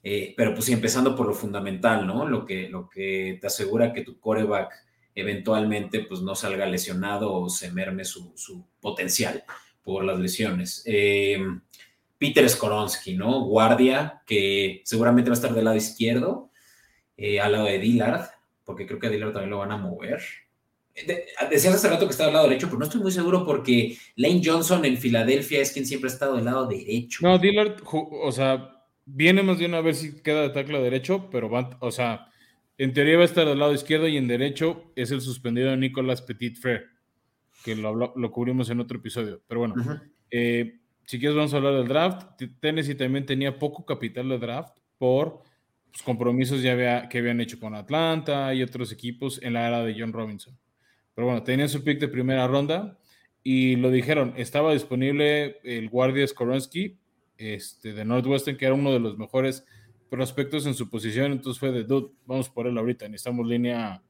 eh, 0.03 0.35
pero 0.37 0.55
pues 0.55 0.67
sí, 0.67 0.73
empezando 0.73 1.17
por 1.17 1.27
lo 1.27 1.35
fundamental, 1.35 2.07
¿no? 2.07 2.29
Lo 2.29 2.45
que, 2.45 2.69
lo 2.69 2.89
que 2.89 3.39
te 3.41 3.47
asegura 3.47 3.93
que 3.93 4.03
tu 4.03 4.19
coreback 4.19 4.73
eventualmente 5.15 6.01
pues 6.01 6.21
no 6.21 6.35
salga 6.35 6.67
lesionado 6.67 7.33
o 7.33 7.49
se 7.49 7.71
merme 7.71 8.05
su, 8.05 8.67
potencial 8.81 9.45
por 9.83 10.05
las 10.05 10.19
lesiones. 10.19 10.83
Eh, 10.87 11.39
Peter 12.19 12.49
Skoronsky, 12.49 13.17
¿no? 13.17 13.45
Guardia, 13.45 14.23
que 14.27 14.83
seguramente 14.85 15.31
va 15.31 15.35
a 15.35 15.39
estar 15.39 15.55
del 15.55 15.65
lado 15.65 15.77
izquierdo, 15.77 16.51
al 17.43 17.53
lado 17.53 17.67
de 17.67 17.79
Dillard, 17.79 18.29
porque 18.65 18.87
creo 18.87 18.99
que 18.99 19.07
a 19.07 19.11
Dillard 19.11 19.33
también 19.33 19.51
lo 19.51 19.59
van 19.59 19.73
a 19.73 19.77
mover. 19.77 20.23
Decías 21.51 21.75
hace 21.75 21.89
rato 21.89 22.07
que 22.07 22.13
estaba 22.13 22.29
al 22.29 22.35
lado 22.35 22.49
derecho, 22.49 22.69
pero 22.69 22.79
no 22.79 22.85
estoy 22.85 23.01
muy 23.01 23.11
seguro 23.11 23.45
porque 23.45 23.97
Lane 24.15 24.41
Johnson 24.45 24.85
en 24.85 24.97
Filadelfia 24.97 25.61
es 25.61 25.73
quien 25.73 25.87
siempre 25.87 26.09
ha 26.09 26.13
estado 26.13 26.37
del 26.37 26.45
lado 26.45 26.67
derecho. 26.67 27.19
No, 27.23 27.37
Dillard, 27.39 27.83
o 27.85 28.31
sea, 28.31 28.87
viene 29.05 29.43
más 29.43 29.59
bien 29.59 29.75
a 29.75 29.81
ver 29.81 29.97
si 29.97 30.23
queda 30.23 30.43
de 30.43 30.51
tackle 30.51 30.81
derecho, 30.81 31.29
pero 31.31 31.51
va, 31.51 31.77
o 31.81 31.91
sea, 31.91 32.29
en 32.79 32.93
teoría 32.93 33.17
va 33.17 33.23
a 33.23 33.27
estar 33.27 33.47
del 33.47 33.59
lado 33.59 33.75
izquierdo 33.75 34.07
y 34.07 34.17
en 34.17 34.29
derecho 34.29 34.93
es 34.95 35.11
el 35.11 35.21
suspendido 35.21 35.77
Nicolas 35.77 36.23
Petit 36.23 36.57
Frere, 36.57 36.87
que 37.65 37.75
lo, 37.75 38.15
lo 38.15 38.31
cubrimos 38.31 38.71
en 38.71 38.79
otro 38.81 38.99
episodio. 38.99 39.43
Pero 39.49 39.61
bueno, 39.61 39.75
eh, 40.31 40.81
si 41.07 41.19
quieres 41.19 41.37
vamos 41.37 41.55
a 41.55 41.59
hablar 41.59 41.75
del 41.75 41.89
draft. 41.89 42.41
Tennessee 42.61 42.95
también 42.95 43.27
tenía 43.27 43.59
poco 43.59 43.85
capital 43.85 44.29
de 44.29 44.39
draft 44.39 44.79
por 44.99 45.43
los 45.93 46.03
compromisos 46.03 46.63
ya 46.63 47.09
que 47.09 47.19
habían 47.19 47.41
hecho 47.41 47.59
con 47.61 47.75
Atlanta 47.75 48.53
y 48.55 48.63
otros 48.63 48.91
equipos 48.93 49.41
en 49.43 49.53
la 49.53 49.69
era 49.69 49.85
de 49.85 49.95
John 49.99 50.13
Robinson. 50.13 50.59
Pero 51.15 51.27
bueno, 51.27 51.43
tenían 51.43 51.69
su 51.69 51.85
pick 51.85 52.01
de 52.01 52.09
primera 52.09 52.47
ronda 52.49 52.99
y 53.43 53.77
lo 53.77 53.91
dijeron, 53.91 54.35
estaba 54.37 54.73
disponible 54.73 55.59
el 55.63 55.89
guardia 55.89 56.27
Skoronsky 56.27 56.99
este, 57.37 57.93
de 57.93 58.05
Northwestern, 58.05 58.57
que 58.57 58.65
era 58.65 58.75
uno 58.75 58.93
de 58.93 59.01
los 59.01 59.19
mejores 59.19 59.65
prospectos 60.09 60.67
en 60.67 60.75
su 60.75 60.89
posición, 60.89 61.33
entonces 61.33 61.61
fue 61.61 61.73
de, 61.73 61.85
dude, 61.85 62.13
vamos 62.25 62.49
por 62.49 62.67
él 62.67 62.79
ahorita, 62.79 63.09
necesitamos 63.09 63.47
línea. 63.47 64.03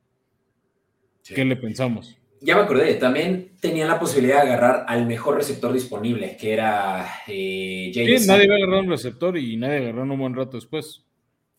¿Qué 1.25 1.45
le 1.45 1.57
pensamos? 1.57 2.17
Ya 2.45 2.57
me 2.57 2.63
acordé, 2.63 2.95
también 2.97 3.53
tenía 3.59 3.87
la 3.87 3.99
posibilidad 3.99 4.45
de 4.45 4.51
agarrar 4.51 4.85
al 4.87 5.07
mejor 5.07 5.37
receptor 5.37 5.73
disponible, 5.73 6.37
que 6.37 6.53
era 6.53 7.23
eh, 7.27 7.91
James. 7.95 8.27
nadie 8.27 8.47
va 8.47 8.55
a 8.55 8.57
agarrar 8.59 8.83
un 8.83 8.91
receptor 8.91 9.39
y 9.39 9.57
nadie 9.57 9.79
agarró 9.79 10.03
un 10.03 10.19
buen 10.19 10.35
rato 10.35 10.59
después. 10.59 11.03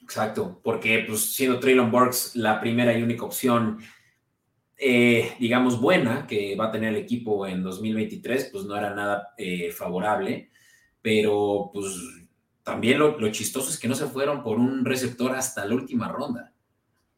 Exacto, 0.04 0.62
porque 0.64 1.04
pues 1.08 1.34
siendo 1.34 1.60
Traylon 1.60 1.90
Burks 1.90 2.36
la 2.36 2.62
primera 2.62 2.96
y 2.96 3.02
única 3.02 3.26
opción, 3.26 3.80
eh, 4.78 5.32
digamos, 5.40 5.82
buena 5.82 6.28
que 6.28 6.56
va 6.56 6.68
a 6.68 6.72
tener 6.72 6.90
el 6.90 7.02
equipo 7.02 7.48
en 7.48 7.64
2023, 7.64 8.50
pues 8.52 8.66
no 8.66 8.78
era 8.78 8.94
nada 8.94 9.34
eh, 9.40 9.72
favorable, 9.72 10.52
pero 11.02 11.72
pues 11.74 11.96
también 12.62 13.00
lo, 13.00 13.18
chistoso 13.32 13.72
es 13.72 13.80
que 13.80 13.88
no 13.88 13.96
se 13.96 14.06
fueron 14.06 14.44
por 14.44 14.60
un 14.60 14.86
receptor 14.86 15.36
hasta 15.36 15.66
la 15.66 15.74
última 15.74 16.10
ronda, 16.10 16.54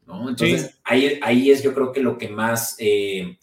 ¿no? 0.06 0.30
Entonces 0.30 0.80
ahí, 0.86 1.20
ahí 1.22 1.52
es 1.52 1.62
yo 1.62 1.74
creo 1.74 1.92
que 1.92 2.02
lo 2.02 2.18
que 2.18 2.30
más 2.30 2.78
eh, 2.80 3.38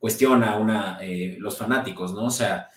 cuestiona 0.00 0.56
una, 0.56 0.98
los 1.38 1.56
fanáticos, 1.56 2.12
¿no? 2.12 2.24
O 2.24 2.30
sea, 2.30 2.70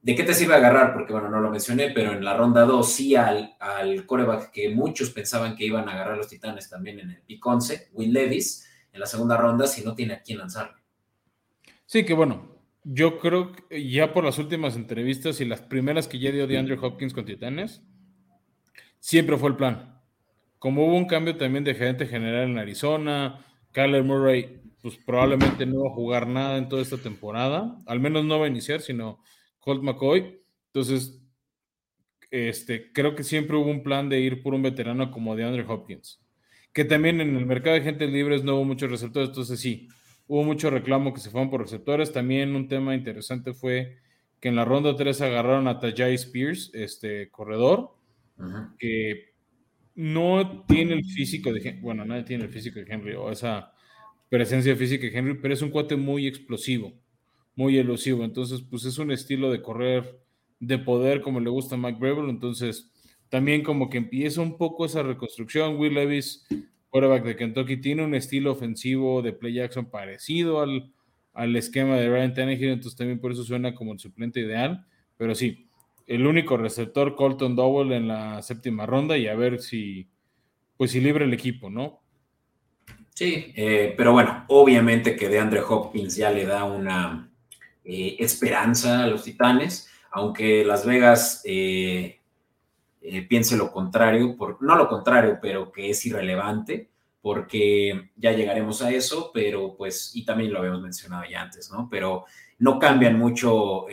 ¿De 0.00 0.14
qué 0.14 0.22
te 0.22 0.32
sirve 0.32 0.54
agarrar? 0.54 0.94
Porque, 0.94 1.12
bueno, 1.12 1.28
no 1.28 1.40
lo 1.40 1.50
mencioné, 1.50 1.90
pero 1.90 2.12
en 2.12 2.24
la 2.24 2.36
ronda 2.36 2.64
2 2.64 2.92
sí 2.92 3.16
al, 3.16 3.56
al 3.58 4.06
coreback 4.06 4.52
que 4.52 4.70
muchos 4.70 5.10
pensaban 5.10 5.56
que 5.56 5.64
iban 5.64 5.88
a 5.88 5.92
agarrar 5.92 6.16
los 6.16 6.28
Titanes 6.28 6.70
también 6.70 7.00
en 7.00 7.10
el 7.10 7.20
pick 7.22 7.44
11, 7.44 7.88
Will 7.92 8.12
Levis, 8.12 8.66
en 8.92 9.00
la 9.00 9.06
segunda 9.06 9.36
ronda, 9.36 9.66
si 9.66 9.84
no 9.84 9.94
tiene 9.94 10.14
a 10.14 10.22
quién 10.22 10.38
lanzarle. 10.38 10.80
Sí, 11.84 12.04
que 12.04 12.14
bueno, 12.14 12.56
yo 12.84 13.18
creo 13.18 13.52
que 13.52 13.90
ya 13.90 14.12
por 14.12 14.24
las 14.24 14.38
últimas 14.38 14.76
entrevistas 14.76 15.40
y 15.40 15.44
las 15.44 15.62
primeras 15.62 16.06
que 16.06 16.20
ya 16.20 16.30
dio 16.30 16.46
de 16.46 16.58
Andrew 16.58 16.78
Hopkins 16.80 17.12
con 17.12 17.24
Titanes, 17.24 17.82
siempre 19.00 19.36
fue 19.36 19.50
el 19.50 19.56
plan. 19.56 20.00
Como 20.60 20.86
hubo 20.86 20.96
un 20.96 21.06
cambio 21.06 21.36
también 21.36 21.64
de 21.64 21.74
gerente 21.74 22.06
general 22.06 22.48
en 22.48 22.58
Arizona, 22.58 23.44
Kyler 23.72 24.04
Murray, 24.04 24.57
pues 24.82 24.96
probablemente 24.96 25.66
no 25.66 25.82
va 25.84 25.90
a 25.90 25.94
jugar 25.94 26.26
nada 26.26 26.58
en 26.58 26.68
toda 26.68 26.82
esta 26.82 26.98
temporada, 26.98 27.76
al 27.86 28.00
menos 28.00 28.24
no 28.24 28.38
va 28.38 28.46
a 28.46 28.48
iniciar, 28.48 28.80
sino 28.80 29.20
Colt 29.58 29.82
McCoy. 29.82 30.40
Entonces, 30.66 31.20
este, 32.30 32.92
creo 32.92 33.14
que 33.14 33.24
siempre 33.24 33.56
hubo 33.56 33.70
un 33.70 33.82
plan 33.82 34.08
de 34.08 34.20
ir 34.20 34.42
por 34.42 34.54
un 34.54 34.62
veterano 34.62 35.10
como 35.10 35.34
de 35.34 35.44
Andrew 35.44 35.70
Hopkins. 35.70 36.20
Que 36.72 36.84
también 36.84 37.20
en 37.20 37.36
el 37.36 37.46
mercado 37.46 37.74
de 37.74 37.82
gente 37.82 38.06
libres 38.06 38.44
no 38.44 38.56
hubo 38.56 38.64
muchos 38.64 38.90
receptores, 38.90 39.30
entonces 39.30 39.58
sí, 39.58 39.88
hubo 40.26 40.44
mucho 40.44 40.70
reclamo 40.70 41.12
que 41.12 41.20
se 41.20 41.30
fueron 41.30 41.50
por 41.50 41.62
receptores. 41.62 42.12
También 42.12 42.54
un 42.54 42.68
tema 42.68 42.94
interesante 42.94 43.52
fue 43.54 43.96
que 44.40 44.48
en 44.48 44.56
la 44.56 44.64
ronda 44.64 44.94
3 44.94 45.20
agarraron 45.22 45.66
a 45.66 45.80
Tajay 45.80 46.14
Spears, 46.14 46.70
este 46.74 47.30
corredor, 47.30 47.96
que 48.78 49.32
no 49.96 50.64
tiene 50.66 50.94
el 50.94 51.04
físico 51.04 51.52
de 51.52 51.78
bueno, 51.80 52.04
nadie 52.04 52.22
tiene 52.22 52.44
el 52.44 52.50
físico 52.50 52.78
de 52.78 52.86
Henry 52.88 53.14
o 53.14 53.32
esa 53.32 53.72
presencia 54.28 54.76
física 54.76 55.06
de 55.06 55.16
Henry, 55.16 55.38
pero 55.40 55.54
es 55.54 55.62
un 55.62 55.70
cuate 55.70 55.96
muy 55.96 56.26
explosivo 56.26 56.92
muy 57.58 57.76
elusivo. 57.76 58.22
Entonces, 58.22 58.62
pues 58.62 58.84
es 58.84 58.98
un 58.98 59.10
estilo 59.10 59.50
de 59.50 59.60
correr 59.60 60.20
de 60.60 60.78
poder 60.78 61.20
como 61.22 61.40
le 61.40 61.50
gusta 61.50 61.74
a 61.74 61.78
Mike 61.78 61.98
Breville. 61.98 62.30
Entonces, 62.30 62.92
también 63.28 63.64
como 63.64 63.90
que 63.90 63.98
empieza 63.98 64.40
un 64.40 64.56
poco 64.56 64.86
esa 64.86 65.02
reconstrucción. 65.02 65.76
Will 65.76 65.94
Levis, 65.94 66.46
quarterback 66.88 67.24
de 67.24 67.34
Kentucky, 67.34 67.78
tiene 67.78 68.04
un 68.04 68.14
estilo 68.14 68.52
ofensivo 68.52 69.22
de 69.22 69.32
play 69.32 69.58
action 69.58 69.90
parecido 69.90 70.60
al, 70.60 70.92
al 71.34 71.56
esquema 71.56 71.96
de 71.96 72.08
Ryan 72.08 72.32
Tannehill, 72.32 72.68
entonces 72.68 72.96
también 72.96 73.18
por 73.18 73.32
eso 73.32 73.42
suena 73.42 73.74
como 73.74 73.92
el 73.92 73.98
suplente 73.98 74.38
ideal. 74.38 74.86
Pero 75.16 75.34
sí, 75.34 75.68
el 76.06 76.28
único 76.28 76.56
receptor 76.58 77.16
Colton 77.16 77.56
Dowell 77.56 77.90
en 77.90 78.06
la 78.06 78.40
séptima 78.40 78.86
ronda 78.86 79.18
y 79.18 79.26
a 79.26 79.34
ver 79.34 79.58
si, 79.58 80.08
pues 80.76 80.92
si 80.92 81.00
libre 81.00 81.24
el 81.24 81.34
equipo, 81.34 81.70
¿no? 81.70 82.02
Sí, 83.18 83.52
eh, 83.56 83.94
pero 83.96 84.12
bueno, 84.12 84.44
obviamente 84.46 85.16
que 85.16 85.28
de 85.28 85.40
Andre 85.40 85.60
Hopkins 85.60 86.14
ya 86.14 86.30
le 86.30 86.46
da 86.46 86.62
una, 86.62 87.28
eh, 87.82 88.14
esperanza 88.20 89.02
a 89.02 89.08
los 89.08 89.24
Titanes, 89.24 89.90
aunque 90.12 90.64
Las 90.64 90.86
Vegas 90.86 91.42
eh, 91.44 92.20
piense 93.28 93.56
lo 93.56 93.72
contrario, 93.72 94.36
no 94.60 94.76
lo 94.76 94.88
contrario, 94.88 95.40
pero 95.42 95.72
que 95.72 95.90
es 95.90 96.06
irrelevante, 96.06 96.90
porque 97.20 98.12
ya 98.14 98.30
llegaremos 98.30 98.82
a 98.82 98.92
eso, 98.92 99.32
pero 99.34 99.74
pues, 99.76 100.12
y 100.14 100.24
también 100.24 100.52
lo 100.52 100.60
habíamos 100.60 100.82
mencionado 100.82 101.24
ya 101.28 101.42
antes, 101.42 101.72
¿no? 101.72 101.88
Pero 101.90 102.24
no 102.60 102.78
cambian 102.78 103.18
mucho 103.18 103.86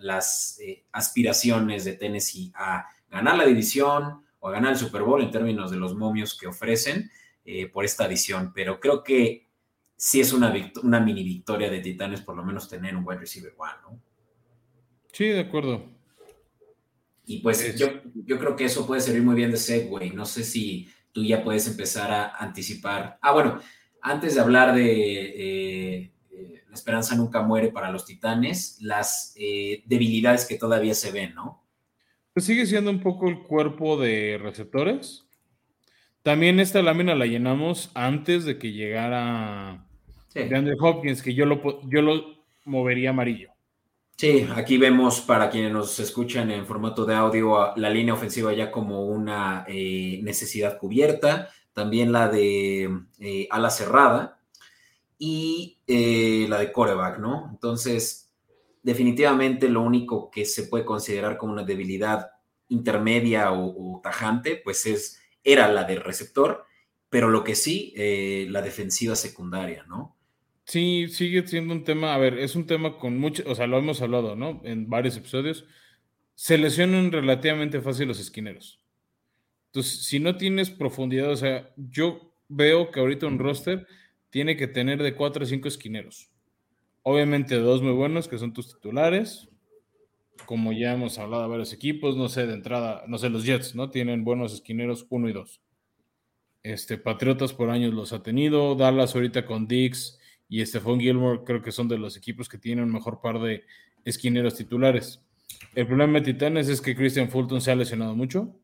las 0.00 0.58
aspiraciones 0.90 1.84
de 1.84 1.92
Tennessee 1.92 2.50
a 2.56 2.88
ganar 3.08 3.36
la 3.36 3.46
división 3.46 4.24
o 4.40 4.48
a 4.48 4.52
ganar 4.52 4.72
el 4.72 4.78
Super 4.78 5.02
Bowl 5.02 5.22
en 5.22 5.30
términos 5.30 5.70
de 5.70 5.76
los 5.76 5.94
momios 5.94 6.36
que 6.36 6.48
ofrecen 6.48 7.08
por 7.72 7.84
esta 7.84 8.04
adición, 8.04 8.52
pero 8.54 8.78
creo 8.78 9.02
que 9.02 9.48
sí 9.96 10.20
es 10.20 10.32
una, 10.32 10.52
una 10.82 11.00
mini 11.00 11.22
victoria 11.22 11.70
de 11.70 11.80
Titanes 11.80 12.20
por 12.20 12.36
lo 12.36 12.44
menos 12.44 12.68
tener 12.68 12.96
un 12.96 13.06
wide 13.06 13.20
receiver 13.20 13.54
one, 13.56 13.72
¿no? 13.82 14.00
Sí, 15.12 15.26
de 15.26 15.40
acuerdo. 15.40 15.84
Y 17.24 17.38
pues 17.38 17.76
yo, 17.76 17.88
yo 18.14 18.38
creo 18.38 18.56
que 18.56 18.64
eso 18.64 18.86
puede 18.86 19.00
servir 19.00 19.22
muy 19.22 19.34
bien 19.34 19.50
de 19.50 19.56
segue. 19.56 20.10
No 20.10 20.24
sé 20.24 20.42
si 20.42 20.88
tú 21.12 21.22
ya 21.22 21.44
puedes 21.44 21.68
empezar 21.68 22.10
a 22.10 22.36
anticipar. 22.36 23.18
Ah, 23.22 23.32
bueno, 23.32 23.60
antes 24.00 24.34
de 24.34 24.40
hablar 24.40 24.74
de 24.74 24.86
eh, 24.86 26.12
eh, 26.30 26.64
la 26.68 26.74
esperanza 26.74 27.14
nunca 27.14 27.42
muere 27.42 27.68
para 27.68 27.90
los 27.90 28.04
titanes, 28.04 28.78
las 28.80 29.34
eh, 29.36 29.84
debilidades 29.86 30.46
que 30.46 30.58
todavía 30.58 30.94
se 30.94 31.12
ven, 31.12 31.34
¿no? 31.34 31.62
Pues 32.32 32.46
sigue 32.46 32.66
siendo 32.66 32.90
un 32.90 33.00
poco 33.00 33.28
el 33.28 33.42
cuerpo 33.42 33.98
de 33.98 34.40
receptores. 34.42 35.26
También 36.22 36.60
esta 36.60 36.82
lámina 36.82 37.14
la 37.14 37.26
llenamos 37.26 37.90
antes 37.94 38.44
de 38.44 38.58
que 38.58 38.72
llegara 38.72 39.84
de 40.34 40.56
Andrew 40.56 40.76
Hopkins, 40.80 41.22
que 41.22 41.34
yo 41.34 41.46
lo, 41.46 41.80
yo 41.88 42.00
lo 42.00 42.44
movería 42.64 43.10
amarillo. 43.10 43.50
Sí, 44.16 44.46
aquí 44.54 44.78
vemos 44.78 45.20
para 45.20 45.50
quienes 45.50 45.72
nos 45.72 45.98
escuchan 45.98 46.50
en 46.52 46.64
formato 46.64 47.04
de 47.04 47.14
audio 47.16 47.74
la 47.74 47.90
línea 47.90 48.14
ofensiva 48.14 48.52
ya 48.52 48.70
como 48.70 49.06
una 49.06 49.64
eh, 49.66 50.20
necesidad 50.22 50.78
cubierta, 50.78 51.48
también 51.72 52.12
la 52.12 52.28
de 52.28 52.88
eh, 53.18 53.48
ala 53.50 53.70
cerrada 53.70 54.38
y 55.18 55.78
eh, 55.88 56.46
la 56.48 56.58
de 56.60 56.70
coreback, 56.70 57.18
¿no? 57.18 57.48
Entonces, 57.50 58.30
definitivamente 58.82 59.68
lo 59.68 59.82
único 59.82 60.30
que 60.30 60.44
se 60.44 60.64
puede 60.64 60.84
considerar 60.84 61.36
como 61.36 61.54
una 61.54 61.64
debilidad 61.64 62.30
intermedia 62.68 63.50
o, 63.50 63.96
o 63.96 64.00
tajante, 64.00 64.60
pues 64.62 64.86
es, 64.86 65.21
era 65.44 65.68
la 65.68 65.84
del 65.84 66.00
receptor, 66.00 66.64
pero 67.10 67.28
lo 67.28 67.44
que 67.44 67.54
sí, 67.54 67.94
la 68.48 68.62
defensiva 68.62 69.16
secundaria, 69.16 69.84
¿no? 69.88 70.16
Sí, 70.64 71.08
sigue 71.08 71.46
siendo 71.46 71.74
un 71.74 71.84
tema, 71.84 72.14
a 72.14 72.18
ver, 72.18 72.38
es 72.38 72.54
un 72.54 72.66
tema 72.66 72.96
con 72.96 73.18
mucho, 73.18 73.42
o 73.46 73.54
sea, 73.54 73.66
lo 73.66 73.78
hemos 73.78 74.00
hablado, 74.00 74.36
¿no? 74.36 74.60
En 74.64 74.88
varios 74.88 75.16
episodios. 75.16 75.64
Se 76.34 76.56
lesionan 76.56 77.12
relativamente 77.12 77.80
fácil 77.80 78.08
los 78.08 78.20
esquineros. 78.20 78.80
Entonces, 79.66 80.04
si 80.04 80.18
no 80.20 80.36
tienes 80.36 80.70
profundidad, 80.70 81.30
o 81.30 81.36
sea, 81.36 81.72
yo 81.76 82.34
veo 82.48 82.90
que 82.90 83.00
ahorita 83.00 83.26
un 83.26 83.38
roster 83.38 83.86
tiene 84.30 84.56
que 84.56 84.68
tener 84.68 85.02
de 85.02 85.14
4 85.14 85.44
a 85.44 85.46
5 85.46 85.68
esquineros. 85.68 86.30
Obviamente 87.02 87.56
dos 87.56 87.82
muy 87.82 87.92
buenos, 87.92 88.28
que 88.28 88.38
son 88.38 88.52
tus 88.52 88.74
titulares. 88.74 89.48
Como 90.46 90.72
ya 90.72 90.94
hemos 90.94 91.18
hablado 91.18 91.42
de 91.42 91.48
varios 91.48 91.72
equipos, 91.72 92.16
no 92.16 92.28
sé, 92.28 92.46
de 92.46 92.54
entrada, 92.54 93.04
no 93.06 93.18
sé, 93.18 93.28
los 93.28 93.44
Jets, 93.44 93.74
¿no? 93.74 93.90
Tienen 93.90 94.24
buenos 94.24 94.52
esquineros 94.52 95.06
1 95.08 95.28
y 95.28 95.32
2. 95.32 95.60
Este, 96.62 96.96
Patriotas 96.96 97.52
por 97.52 97.70
años 97.70 97.92
los 97.92 98.12
ha 98.12 98.22
tenido. 98.22 98.74
Dallas 98.74 99.14
ahorita 99.14 99.44
con 99.46 99.66
Dix 99.66 100.18
y 100.48 100.64
Stephon 100.64 101.00
Gilmore 101.00 101.42
creo 101.44 101.62
que 101.62 101.72
son 101.72 101.88
de 101.88 101.98
los 101.98 102.16
equipos 102.16 102.48
que 102.48 102.58
tienen 102.58 102.84
un 102.84 102.92
mejor 102.92 103.20
par 103.20 103.40
de 103.40 103.64
esquineros 104.04 104.54
titulares. 104.54 105.20
El 105.74 105.86
problema 105.86 106.18
de 106.18 106.32
Titanes 106.32 106.68
es 106.68 106.80
que 106.80 106.94
Christian 106.94 107.30
Fulton 107.30 107.60
se 107.60 107.70
ha 107.70 107.74
lesionado 107.74 108.14
mucho. 108.14 108.54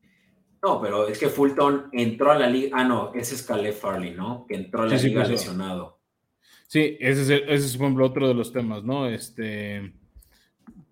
No, 0.61 0.81
pero 0.81 1.07
es 1.07 1.17
que 1.17 1.29
Fulton 1.29 1.89
entró 1.93 2.31
a 2.31 2.37
la 2.37 2.49
liga. 2.49 2.77
Ah, 2.77 2.83
no, 2.83 3.13
ese 3.13 3.35
es 3.35 3.43
Caleb 3.43 3.73
Farley, 3.73 4.11
¿no? 4.11 4.45
Que 4.47 4.55
entró 4.55 4.83
a 4.83 4.87
la 4.87 4.97
liga 4.97 5.25
lesionado. 5.25 5.99
Sí, 6.67 6.97
ese 6.99 7.21
es, 7.21 7.29
ese 7.29 7.53
es, 7.53 7.77
por 7.77 7.85
ejemplo, 7.85 8.05
otro 8.05 8.27
de 8.27 8.33
los 8.33 8.51
temas, 8.51 8.83
¿no? 8.83 9.07
Este. 9.07 9.93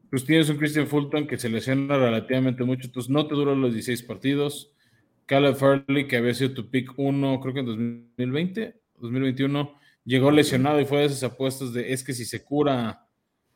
Pues 0.09 0.25
tienes 0.25 0.49
un 0.49 0.57
Christian 0.57 0.87
Fulton 0.87 1.27
que 1.27 1.37
se 1.37 1.49
lesiona 1.49 1.97
relativamente 1.97 2.63
mucho, 2.63 2.87
entonces 2.87 3.09
no 3.09 3.27
te 3.27 3.35
duran 3.35 3.61
los 3.61 3.73
16 3.73 4.03
partidos. 4.03 4.71
Caleb 5.25 5.55
Farley, 5.55 6.07
que 6.07 6.17
había 6.17 6.33
sido 6.33 6.53
tu 6.53 6.69
pick 6.69 6.97
1, 6.97 7.39
creo 7.41 7.53
que 7.53 7.59
en 7.59 7.65
2020, 7.65 8.81
2021 8.99 9.77
llegó 10.05 10.31
lesionado 10.31 10.79
y 10.79 10.85
fue 10.85 10.99
de 10.99 11.05
esas 11.05 11.23
apuestas 11.23 11.73
de 11.73 11.91
es 11.91 12.03
que 12.03 12.13
si 12.13 12.23
se 12.23 12.43
cura 12.43 13.07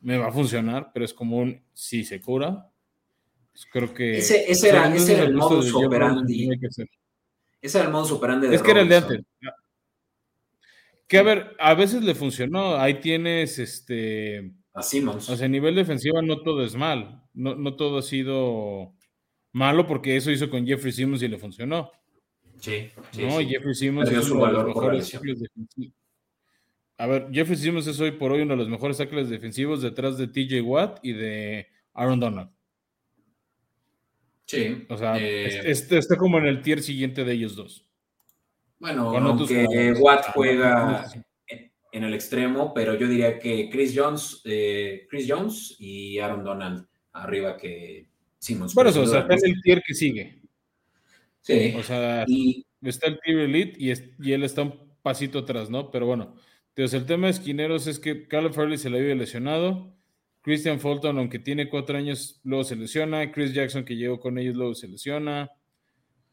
me 0.02 0.18
va 0.18 0.28
a 0.28 0.32
funcionar, 0.32 0.92
pero 0.94 1.06
es 1.06 1.14
como 1.14 1.38
un 1.38 1.64
si 1.74 2.04
se 2.04 2.20
cura. 2.20 2.68
Pues 3.52 3.66
creo 3.72 3.94
que. 3.94 4.18
Ese, 4.18 4.46
era, 4.68 4.88
el 4.88 5.34
modus 5.34 5.74
operandi. 5.74 6.50
Ese 7.62 7.78
era 7.78 7.88
el 7.88 7.94
modus 7.94 8.12
operandi 8.12 8.48
de 8.48 8.56
Es 8.56 8.62
que 8.62 8.72
era 8.72 8.82
el 8.82 8.90
de 8.90 8.96
antes. 8.96 9.20
Que 11.08 11.18
a 11.18 11.24
ver, 11.24 11.56
a 11.60 11.74
veces 11.74 12.04
le 12.04 12.16
funcionó. 12.16 12.76
Ahí 12.76 13.00
tienes 13.00 13.60
este. 13.60 14.52
A 14.74 14.82
Simmons. 14.82 15.30
O 15.30 15.36
sea, 15.36 15.46
a 15.46 15.50
nivel 15.50 15.76
defensivo 15.76 16.22
no 16.22 16.42
todo 16.42 16.64
es 16.64 16.76
mal. 16.76 17.24
No, 17.34 17.56
no 17.56 17.76
todo 17.76 18.00
ha 18.00 18.02
sido 18.02 18.94
malo 19.52 19.86
porque 19.86 20.16
eso 20.16 20.32
hizo 20.32 20.50
con 20.50 20.66
Jeffrey 20.66 20.92
Simmons 20.94 21.22
y 21.22 21.28
le 21.28 21.38
funcionó. 21.38 21.92
Sí, 22.60 22.90
no, 23.18 23.40
Jeffrey 23.40 23.74
Simmons 23.74 24.12
es 24.12 24.30
uno 24.30 24.46
de 24.46 24.54
los 24.54 24.68
mejores 24.68 25.12
defensivos. 25.12 25.96
A 26.98 27.08
ver, 27.08 27.30
Jeffrey 27.32 27.58
Simmons 27.58 27.88
es 27.88 28.00
hoy 28.00 28.12
por 28.12 28.32
hoy 28.32 28.42
uno 28.42 28.54
de 28.54 28.60
los 28.60 28.70
mejores 28.70 28.98
tackles 28.98 29.30
defensivos 29.30 29.82
detrás 29.82 30.18
de 30.18 30.28
TJ 30.28 30.62
Watt 30.62 31.00
y 31.02 31.14
de 31.14 31.68
Aaron 31.94 32.20
Donald. 32.20 32.52
Sí. 34.46 34.86
O 34.90 34.98
sea, 34.98 35.18
eh, 35.18 35.72
está 35.72 36.16
como 36.16 36.38
en 36.38 36.46
el 36.46 36.62
tier 36.62 36.82
siguiente 36.84 37.24
de 37.24 37.34
ellos 37.34 37.56
dos. 37.56 37.88
Bueno, 38.80 39.16
aunque 39.18 39.94
Watt 40.00 40.26
juega 40.34 41.06
en 41.92 42.04
el 42.04 42.14
extremo, 42.14 42.74
pero 42.74 42.96
yo 42.96 43.08
diría 43.08 43.38
que 43.38 43.70
Chris 43.70 43.94
Jones, 43.96 44.42
eh, 44.46 45.08
Chris 45.10 45.26
Jones 45.28 45.76
y 45.80 46.20
Aaron 46.20 46.44
Donald 46.44 46.88
arriba 47.14 47.58
que 47.58 48.08
Simmons. 48.40 48.74
Bueno, 48.74 48.90
o 48.90 49.06
sea, 49.06 49.22
está 49.22 49.36
en 49.36 49.46
el 49.46 49.62
tier 49.62 49.84
que 49.86 49.94
sigue. 49.94 50.42
Sí. 51.42 51.74
O 51.78 51.84
sea, 51.84 52.26
está 52.82 53.08
el 53.08 53.20
tier 53.20 53.40
elite 53.40 53.76
y, 53.78 53.92
y, 53.92 54.32
él 54.32 54.44
está 54.44 54.64
un 54.64 54.94
pasito 55.02 55.40
atrás, 55.40 55.70
¿no? 55.70 55.92
Pero 55.92 56.06
bueno, 56.06 56.36
entonces 56.70 57.00
el 57.00 57.06
tema 57.06 57.28
de 57.28 57.32
esquineros 57.32 57.88
es 57.88 58.00
que 58.00 58.28
Caleb 58.28 58.54
Farley 58.54 58.78
se 58.78 58.90
le 58.90 59.00
había 59.00 59.16
lesionado. 59.16 59.94
Christian 60.42 60.80
Fulton, 60.80 61.18
aunque 61.20 61.40
tiene 61.40 61.70
cuatro 61.70 61.98
años, 61.98 62.40
luego 62.44 62.64
se 62.64 62.76
lesiona. 62.76 63.32
Chris 63.32 63.54
Jackson, 63.54 63.86
que 63.86 63.96
llegó 63.96 64.20
con 64.20 64.38
ellos, 64.38 64.56
luego 64.56 64.74
se 64.74 64.88
lesiona. 64.88 65.52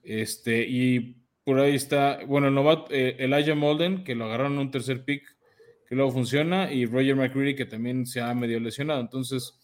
Este, 0.03 0.67
y 0.67 1.17
por 1.45 1.61
ahí 1.61 1.75
está, 1.75 2.25
bueno, 2.27 2.49
el 2.49 2.55
novato, 2.55 2.93
eh, 2.93 3.17
Elijah 3.19 3.55
Molden, 3.55 4.05
que 4.05 4.15
lo 4.15 4.27
agarraron 4.27 4.55
en 4.55 4.59
un 4.61 4.71
tercer 4.71 5.05
pick, 5.05 5.38
que 5.89 5.95
luego 5.95 6.11
funciona, 6.11 6.71
y 6.71 6.85
Roger 6.85 7.17
McCready, 7.17 7.55
que 7.55 7.65
también 7.65 8.05
se 8.05 8.21
ha 8.21 8.35
medio 8.35 8.61
lesionado. 8.61 9.01
Entonces, 9.01 9.59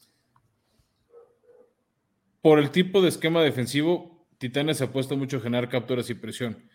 por 2.40 2.58
el 2.58 2.70
tipo 2.70 3.02
de 3.02 3.08
esquema 3.08 3.42
defensivo, 3.42 4.26
Titanes 4.38 4.80
ha 4.80 4.90
puesto 4.90 5.16
mucho 5.16 5.36
a 5.36 5.40
generar 5.40 5.68
capturas 5.68 6.08
y 6.08 6.14
presión. 6.14 6.68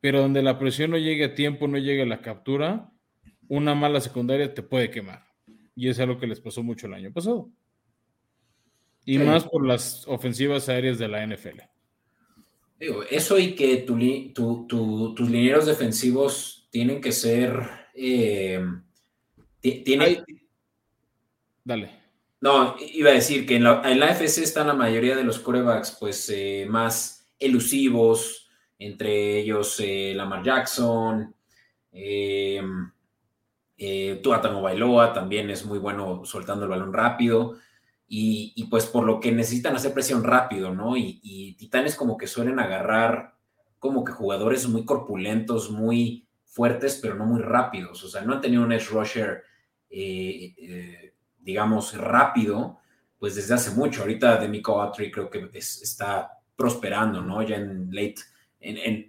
Pero 0.00 0.20
donde 0.20 0.42
la 0.42 0.58
presión 0.58 0.92
no 0.92 0.98
llegue 0.98 1.24
a 1.24 1.34
tiempo, 1.34 1.66
no 1.66 1.78
llegue 1.78 2.02
a 2.02 2.06
la 2.06 2.22
captura, 2.22 2.92
una 3.48 3.74
mala 3.74 4.00
secundaria 4.00 4.54
te 4.54 4.62
puede 4.62 4.90
quemar. 4.90 5.24
Y 5.74 5.88
es 5.88 5.98
algo 5.98 6.18
que 6.18 6.26
les 6.28 6.40
pasó 6.40 6.62
mucho 6.62 6.86
el 6.86 6.94
año 6.94 7.12
pasado. 7.12 7.50
Y 9.04 9.18
más 9.18 9.44
por 9.44 9.66
las 9.66 10.06
ofensivas 10.06 10.68
aéreas 10.68 10.98
de 10.98 11.08
la 11.08 11.26
NFL. 11.26 11.60
Digo, 12.78 13.02
eso 13.10 13.38
y 13.38 13.54
que 13.54 13.78
tus 13.78 15.30
linieros 15.30 15.66
defensivos 15.66 16.68
tienen 16.70 17.00
que 17.00 17.12
ser. 17.12 17.60
Eh, 17.94 18.64
Dale. 21.64 22.02
No, 22.40 22.76
iba 22.92 23.10
a 23.10 23.14
decir 23.14 23.46
que 23.46 23.56
en 23.56 23.64
la, 23.64 23.82
en 23.84 24.02
FC 24.02 24.42
están 24.42 24.66
la 24.66 24.74
mayoría 24.74 25.14
de 25.14 25.22
los 25.22 25.38
corebacks, 25.38 25.96
pues 26.00 26.28
eh, 26.30 26.66
más 26.68 27.30
elusivos, 27.38 28.50
entre 28.78 29.38
ellos 29.38 29.78
eh, 29.80 30.12
Lamar 30.14 30.42
Jackson, 30.42 31.34
eh, 31.92 32.62
eh, 33.76 34.20
Tuatano 34.22 34.62
Bailoa 34.62 35.12
también 35.12 35.50
es 35.50 35.64
muy 35.64 35.78
bueno 35.78 36.24
soltando 36.24 36.64
el 36.64 36.70
balón 36.70 36.92
rápido. 36.92 37.56
Y, 38.14 38.66
pues 38.70 38.84
por 38.84 39.04
lo 39.04 39.20
que 39.20 39.32
necesitan 39.32 39.74
hacer 39.74 39.94
presión 39.94 40.22
rápido, 40.22 40.74
¿no? 40.74 40.98
Y, 40.98 41.56
Titanes 41.58 41.96
como 41.96 42.18
que 42.18 42.26
suelen 42.26 42.58
agarrar 42.58 43.36
como 43.78 44.04
que 44.04 44.12
jugadores 44.12 44.68
muy 44.68 44.84
corpulentos, 44.84 45.70
muy 45.70 46.28
fuertes, 46.44 46.98
pero 47.00 47.14
no 47.14 47.24
muy 47.24 47.40
rápidos. 47.40 48.04
O 48.04 48.08
sea, 48.08 48.20
no 48.20 48.34
han 48.34 48.42
tenido 48.42 48.62
un 48.62 48.72
edge 48.72 48.90
rusher, 48.90 49.42
eh, 49.92 50.54
eh, 50.56 51.14
digamos, 51.38 51.96
rápido, 51.96 52.78
pues 53.18 53.34
desde 53.34 53.54
hace 53.54 53.70
mucho. 53.72 54.00
Ahorita 54.00 54.38
Demico 54.38 54.80
Autry 54.80 55.10
creo 55.10 55.28
que 55.28 55.48
está 55.54 56.30
prosperando, 56.56 57.20
¿no? 57.20 57.42
Ya 57.42 57.56
en 57.56 57.88
late, 57.90 58.16
en, 58.60 58.76
eh, 58.78 59.06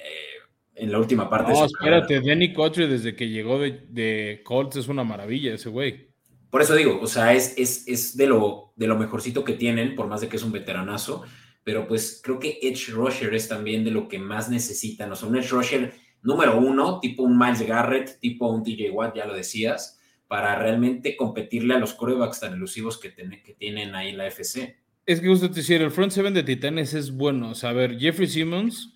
en 0.76 0.92
la 0.92 1.00
última 1.00 1.30
parte. 1.30 1.54
No, 1.54 1.66
espérate, 1.66 2.22
Danny 2.22 2.52
Cotre 2.54 2.88
desde 2.88 3.16
que 3.16 3.30
llegó 3.30 3.60
de, 3.60 4.42
Colts 4.44 4.76
es 4.76 4.88
una 4.88 5.04
maravilla 5.04 5.54
ese 5.54 5.70
güey. 5.70 6.10
Por 6.50 6.62
eso 6.62 6.76
digo, 6.76 7.00
o 7.02 7.08
sea, 7.08 7.34
es, 7.34 7.56
es, 7.58 8.16
de, 8.16 8.28
lo, 8.28 8.74
de 8.76 8.88
lo 8.88 8.98
mejorcito 8.98 9.44
que 9.44 9.54
tienen, 9.54 9.96
por 9.96 10.08
más 10.08 10.22
de 10.22 10.28
que 10.28 10.36
es 10.36 10.44
un 10.44 10.52
veteranazo, 10.52 11.24
pero 11.64 11.88
pues 11.88 12.22
creo 12.24 12.40
que 12.40 12.60
Edge 12.62 12.92
Rusher 12.92 13.34
es 13.34 13.48
también 13.48 13.84
de 13.84 13.92
lo 13.92 14.08
que 14.08 14.20
más 14.20 14.50
necesitan. 14.50 15.12
O 15.12 15.16
sea, 15.16 15.30
un 15.30 15.38
Edge 15.38 15.50
Rusher 15.50 15.94
número 16.22 16.58
uno, 16.58 17.00
tipo 17.00 17.24
un 17.24 17.38
Miles 17.38 17.62
Garrett, 17.62 18.20
tipo 18.20 18.48
un 18.50 18.64
DJ 18.64 18.92
Watt, 18.92 19.16
ya 19.16 19.26
lo 19.26 19.34
decías, 19.34 20.00
para 20.34 20.58
realmente 20.58 21.16
competirle 21.16 21.76
a 21.76 21.78
los 21.78 21.94
corebacks 21.94 22.40
tan 22.40 22.54
elusivos 22.54 22.98
que, 22.98 23.14
que 23.14 23.54
tienen 23.54 23.94
ahí 23.94 24.14
la 24.14 24.26
FC. 24.26 24.76
Es 25.06 25.22
que 25.22 25.28
justo 25.28 25.48
te 25.48 25.58
decir, 25.58 25.80
el 25.80 25.92
front 25.92 26.12
seven 26.12 26.34
de 26.34 26.42
Titanes 26.42 26.96
es 26.96 27.12
bueno. 27.12 27.52
O 27.52 27.56
sea, 27.56 27.70
a 27.70 27.74
ver, 27.74 28.00
Jeffrey 28.00 28.28
Simmons 28.28 28.94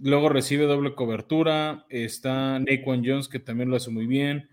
Luego 0.00 0.30
recibe 0.30 0.64
doble 0.64 0.94
cobertura. 0.94 1.84
Está 1.90 2.58
Naquan 2.58 3.02
Jones, 3.04 3.28
que 3.28 3.40
también 3.40 3.68
lo 3.68 3.76
hace 3.76 3.90
muy 3.90 4.06
bien. 4.06 4.48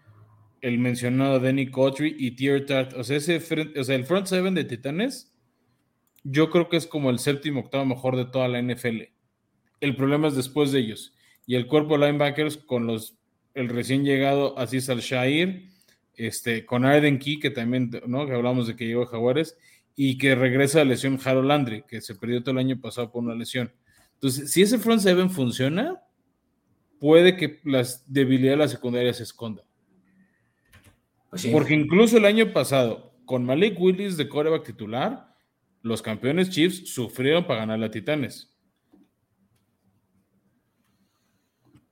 El 0.60 0.80
mencionado 0.80 1.40
Danny 1.40 1.72
Cotry 1.72 2.14
y 2.20 2.32
Tier 2.32 2.66
Tart. 2.66 2.92
O 2.98 3.06
sea, 3.06 3.16
ese 3.16 3.38
o 3.80 3.84
sea, 3.86 3.96
el 3.96 4.04
front 4.04 4.28
seven 4.28 4.54
de 4.54 4.66
Titanes, 4.66 5.34
yo 6.26 6.50
creo 6.50 6.68
que 6.68 6.76
es 6.76 6.88
como 6.88 7.10
el 7.10 7.20
séptimo, 7.20 7.62
octavo 7.62 7.86
mejor 7.86 8.18
de 8.18 8.26
toda 8.26 8.50
la 8.50 8.62
NFL. 8.62 9.04
El 9.80 9.96
problema 9.96 10.28
es 10.28 10.36
después 10.36 10.74
de 10.74 10.80
ellos. 10.80 11.16
Y 11.46 11.56
el 11.56 11.68
cuerpo 11.68 11.98
de 11.98 12.06
linebackers 12.06 12.58
con 12.58 12.86
los 12.86 13.18
el 13.54 13.70
recién 13.70 14.04
llegado 14.04 14.60
Aziz 14.60 14.90
Al-Shair, 14.90 15.77
este, 16.18 16.66
con 16.66 16.84
Arden 16.84 17.20
Key, 17.20 17.40
que 17.40 17.52
también, 17.52 17.90
¿no? 18.08 18.26
Que 18.26 18.34
hablamos 18.34 18.68
de 18.68 18.76
que 18.76 18.86
llegó 18.86 19.04
a 19.04 19.08
Jaguares, 19.08 19.56
y 19.96 20.18
que 20.18 20.36
regresa 20.36 20.82
a 20.82 20.86
lesión 20.86 21.20
Harold 21.24 21.48
Landry, 21.48 21.84
que 21.88 22.02
se 22.02 22.14
perdió 22.14 22.42
todo 22.42 22.52
el 22.52 22.60
año 22.60 22.80
pasado 22.80 23.12
por 23.12 23.24
una 23.24 23.34
lesión. 23.34 23.74
Entonces, 24.14 24.52
si 24.52 24.62
ese 24.62 24.78
front 24.78 25.02
seven 25.02 25.30
funciona, 25.30 26.02
puede 27.00 27.36
que 27.36 27.60
las 27.64 28.12
debilidades 28.12 28.60
de 28.60 28.64
la 28.64 28.68
secundaria 28.68 29.14
se 29.14 29.24
escondan. 29.24 29.66
Pues 31.30 31.48
Porque 31.48 31.74
incluso 31.74 32.18
el 32.18 32.26
año 32.26 32.54
pasado, 32.54 33.16
con 33.26 33.44
Malik 33.44 33.80
Willis 33.80 34.18
de 34.18 34.30
coreback 34.30 34.66
titular, 34.66 35.36
los 35.82 36.02
campeones 36.02 36.52
Chiefs 36.52 36.94
sufrieron 36.94 37.46
para 37.46 37.62
ganar 37.62 37.84
a 37.84 37.92
Titanes. 37.92 38.56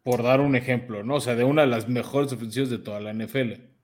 Por 0.03 0.21
dar 0.21 0.41
un 0.41 0.55
ejemplo, 0.55 1.03
¿no? 1.03 1.15
O 1.15 1.21
sea, 1.21 1.35
de 1.35 1.43
una 1.43 1.63
de 1.63 1.67
las 1.67 1.89
mejores 1.89 2.31
ofensivas 2.31 2.69
de 2.69 2.77
toda 2.77 2.99
la 2.99 3.13
NFL. 3.13 3.74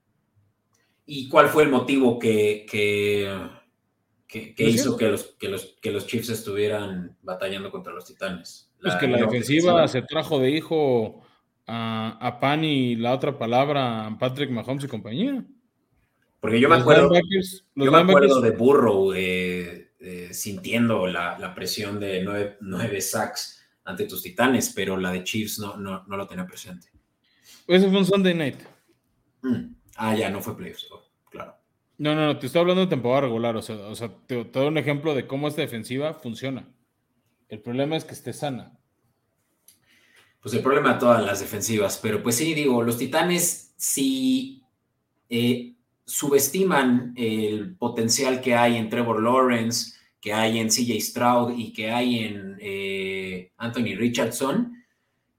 ¿Y 1.05 1.27
cuál 1.27 1.49
fue 1.49 1.63
el 1.63 1.69
motivo 1.69 2.19
que, 2.19 2.65
que 2.69 3.29
¿Qué, 4.31 4.53
hizo 4.57 4.95
que 4.95 5.09
los, 5.09 5.23
que, 5.37 5.49
los, 5.49 5.77
que 5.81 5.91
los 5.91 6.07
Chiefs 6.07 6.29
estuvieran 6.29 7.17
batallando 7.21 7.69
contra 7.69 7.91
los 7.91 8.05
Titanes? 8.05 8.71
Pues 8.81 8.95
que 8.95 9.07
la 9.07 9.17
defensiva 9.17 9.85
se 9.89 10.01
trajo 10.03 10.39
de 10.39 10.51
hijo 10.51 11.21
a, 11.67 12.17
a 12.25 12.39
Pan 12.39 12.63
y 12.63 12.95
la 12.95 13.13
otra 13.13 13.37
palabra 13.37 14.15
Patrick 14.17 14.49
Mahomes 14.49 14.85
y 14.85 14.87
compañía. 14.87 15.45
Porque 16.39 16.61
yo 16.61 16.69
me 16.69 16.77
acuerdo, 16.77 17.11
yo 17.75 17.91
me 17.91 17.97
acuerdo 17.97 18.39
de 18.39 18.51
Burrow 18.51 19.13
sintiendo 20.31 21.07
la, 21.07 21.53
presión 21.53 21.99
de 21.99 22.23
nueve, 22.61 23.01
sacks 23.01 23.61
ante 23.83 24.05
tus 24.05 24.23
Titanes, 24.23 24.71
pero 24.73 24.95
la 24.95 25.11
de 25.11 25.25
Chiefs 25.25 25.59
no, 25.59 25.75
no, 25.75 26.05
lo 26.07 26.25
tenía 26.25 26.47
presente. 26.47 26.87
Ese 27.67 27.89
fue 27.89 27.99
un 27.99 28.05
Sunday 28.05 28.33
night. 28.33 28.61
Mm. 29.41 29.75
Ah, 30.03 30.15
ya, 30.15 30.31
no 30.31 30.41
fue 30.41 30.57
playoffs, 30.57 30.87
oh, 30.91 31.03
claro. 31.29 31.53
No, 31.99 32.15
no, 32.15 32.25
no, 32.25 32.39
te 32.39 32.47
estoy 32.47 32.61
hablando 32.61 32.81
de 32.81 32.87
temporada 32.87 33.21
regular, 33.21 33.55
o 33.55 33.61
sea, 33.61 33.75
o 33.75 33.93
sea 33.93 34.11
te, 34.25 34.43
doy 34.45 34.67
un 34.67 34.79
ejemplo 34.79 35.13
de 35.13 35.27
cómo 35.27 35.47
esta 35.47 35.61
defensiva 35.61 36.15
funciona. 36.15 36.67
El 37.47 37.61
problema 37.61 37.95
es 37.95 38.03
que 38.03 38.13
esté 38.13 38.33
sana. 38.33 38.79
Pues 40.41 40.55
el 40.55 40.63
problema 40.63 40.93
de 40.93 40.99
todas 40.99 41.23
las 41.23 41.39
defensivas, 41.39 41.99
pero 42.01 42.23
pues 42.23 42.35
sí, 42.35 42.55
digo, 42.55 42.81
los 42.81 42.97
Titanes 42.97 43.75
si 43.77 44.63
eh, 45.29 45.75
subestiman 46.03 47.13
el 47.15 47.75
potencial 47.75 48.41
que 48.41 48.55
hay 48.55 48.77
en 48.77 48.89
Trevor 48.89 49.21
Lawrence, 49.21 49.99
que 50.19 50.33
hay 50.33 50.57
en 50.57 50.69
CJ 50.69 50.99
Stroud 50.99 51.55
y 51.55 51.73
que 51.73 51.91
hay 51.91 52.23
en 52.23 52.57
eh, 52.59 53.51
Anthony 53.57 53.95
Richardson. 53.95 54.80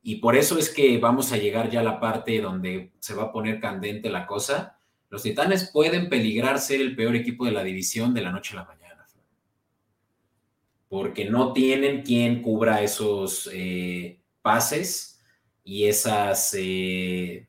Y 0.02 0.16
por 0.16 0.36
eso 0.36 0.58
es 0.58 0.68
que 0.68 0.98
vamos 0.98 1.32
a 1.32 1.36
llegar 1.36 1.70
ya 1.70 1.80
a 1.80 1.84
la 1.84 2.00
parte 2.00 2.40
donde 2.40 2.92
se 2.98 3.14
va 3.14 3.24
a 3.24 3.32
poner 3.32 3.60
candente 3.60 4.10
la 4.10 4.26
cosa 4.26 4.78
los 5.12 5.22
Titanes 5.24 5.70
pueden 5.70 6.08
peligrar 6.08 6.58
ser 6.58 6.80
el 6.80 6.96
peor 6.96 7.14
equipo 7.14 7.44
de 7.44 7.52
la 7.52 7.62
división 7.62 8.14
de 8.14 8.22
la 8.22 8.32
noche 8.32 8.54
a 8.54 8.60
la 8.60 8.64
mañana. 8.64 9.06
Porque 10.88 11.26
no 11.26 11.52
tienen 11.52 12.00
quien 12.00 12.40
cubra 12.40 12.80
esos 12.80 13.50
eh, 13.52 14.22
pases 14.40 15.20
y 15.64 15.84
esas, 15.84 16.54
eh, 16.58 17.46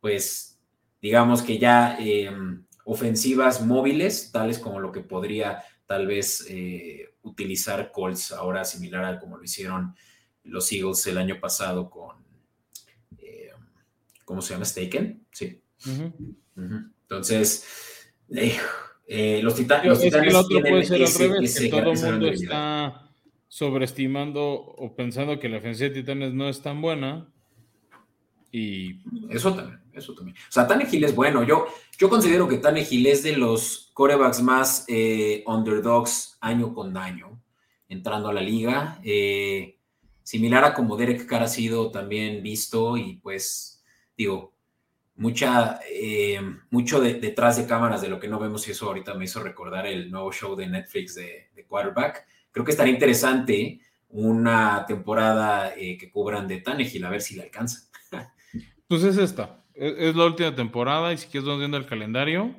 pues, 0.00 0.60
digamos 1.02 1.42
que 1.42 1.58
ya 1.58 1.96
em, 1.98 2.64
ofensivas 2.84 3.66
móviles, 3.66 4.30
tales 4.30 4.60
como 4.60 4.78
lo 4.78 4.92
que 4.92 5.00
podría 5.00 5.64
tal 5.84 6.06
vez 6.06 6.46
eh, 6.48 7.12
utilizar 7.22 7.90
Colts 7.90 8.30
ahora 8.30 8.64
similar 8.64 9.04
a 9.04 9.18
como 9.18 9.36
lo 9.36 9.42
hicieron 9.42 9.96
los 10.48 10.70
Eagles 10.72 11.06
el 11.06 11.18
año 11.18 11.38
pasado 11.40 11.88
con, 11.88 12.16
¿cómo 14.24 14.42
se 14.42 14.54
llama? 14.54 14.64
Staken, 14.64 15.26
sí. 15.30 15.62
Entonces, 16.56 17.64
eh, 19.06 19.40
los, 19.42 19.54
titanes. 19.54 20.02
Es 20.02 20.14
que 20.14 20.20
el 20.20 20.36
otro 20.36 20.60
puede 20.60 20.84
ser 20.84 21.02
al 21.02 21.14
revés, 21.14 21.58
que 21.58 21.68
todo 21.68 21.92
el 21.92 21.98
mundo 21.98 22.28
está 22.28 23.08
sobreestimando 23.48 24.44
o 24.44 24.94
pensando 24.94 25.40
que 25.40 25.48
la 25.48 25.56
ofensiva 25.56 25.88
de 25.88 25.94
Titanes 25.94 26.34
no 26.34 26.48
es 26.48 26.60
tan 26.60 26.82
buena. 26.82 27.32
Y 28.52 29.00
eso 29.30 29.54
también, 29.54 29.80
eso 29.92 30.14
también. 30.14 30.36
O 30.36 30.52
sea, 30.52 30.66
Tannehill 30.66 31.04
es 31.04 31.14
bueno. 31.14 31.42
Yo, 31.42 31.66
yo 31.98 32.10
considero 32.10 32.46
que 32.46 32.58
Tannehill 32.58 33.06
es 33.06 33.22
de 33.22 33.36
los 33.36 33.90
corebacks 33.94 34.42
más 34.42 34.84
eh, 34.88 35.42
underdogs 35.46 36.36
año 36.40 36.74
con 36.74 36.96
año, 36.96 37.42
entrando 37.88 38.28
a 38.28 38.34
la 38.34 38.42
liga. 38.42 39.00
Eh, 39.02 39.77
similar 40.28 40.62
a 40.62 40.74
como 40.74 40.98
Derek 40.98 41.24
Carr 41.24 41.44
ha 41.44 41.48
sido 41.48 41.90
también 41.90 42.42
visto 42.42 42.98
y 42.98 43.16
pues, 43.16 43.82
digo, 44.14 44.52
mucha, 45.16 45.80
eh, 45.90 46.38
mucho 46.68 47.00
detrás 47.00 47.56
de 47.56 47.66
cámaras 47.66 48.02
de 48.02 48.10
lo 48.10 48.20
que 48.20 48.28
no 48.28 48.38
vemos 48.38 48.68
y 48.68 48.72
eso 48.72 48.88
ahorita 48.88 49.14
me 49.14 49.24
hizo 49.24 49.42
recordar 49.42 49.86
el 49.86 50.10
nuevo 50.10 50.30
show 50.30 50.54
de 50.54 50.66
Netflix 50.66 51.14
de, 51.14 51.48
Quarterback. 51.66 52.26
Creo 52.50 52.62
que 52.62 52.72
estaría 52.72 52.92
interesante 52.92 53.80
una 54.10 54.84
temporada 54.86 55.74
que 55.74 56.10
cubran 56.10 56.46
de 56.46 56.60
Tannehill, 56.60 57.06
a 57.06 57.10
ver 57.10 57.22
si 57.22 57.34
le 57.34 57.44
alcanza. 57.44 57.88
Pues 58.86 59.04
es 59.04 59.16
esta. 59.16 59.64
Es, 59.74 60.14
la 60.14 60.26
última 60.26 60.54
temporada 60.54 61.12
y 61.12 61.18
si 61.18 61.26
quieres 61.26 61.46
vamos 61.46 61.60
viendo 61.60 61.76
el 61.76 61.86
calendario. 61.86 62.54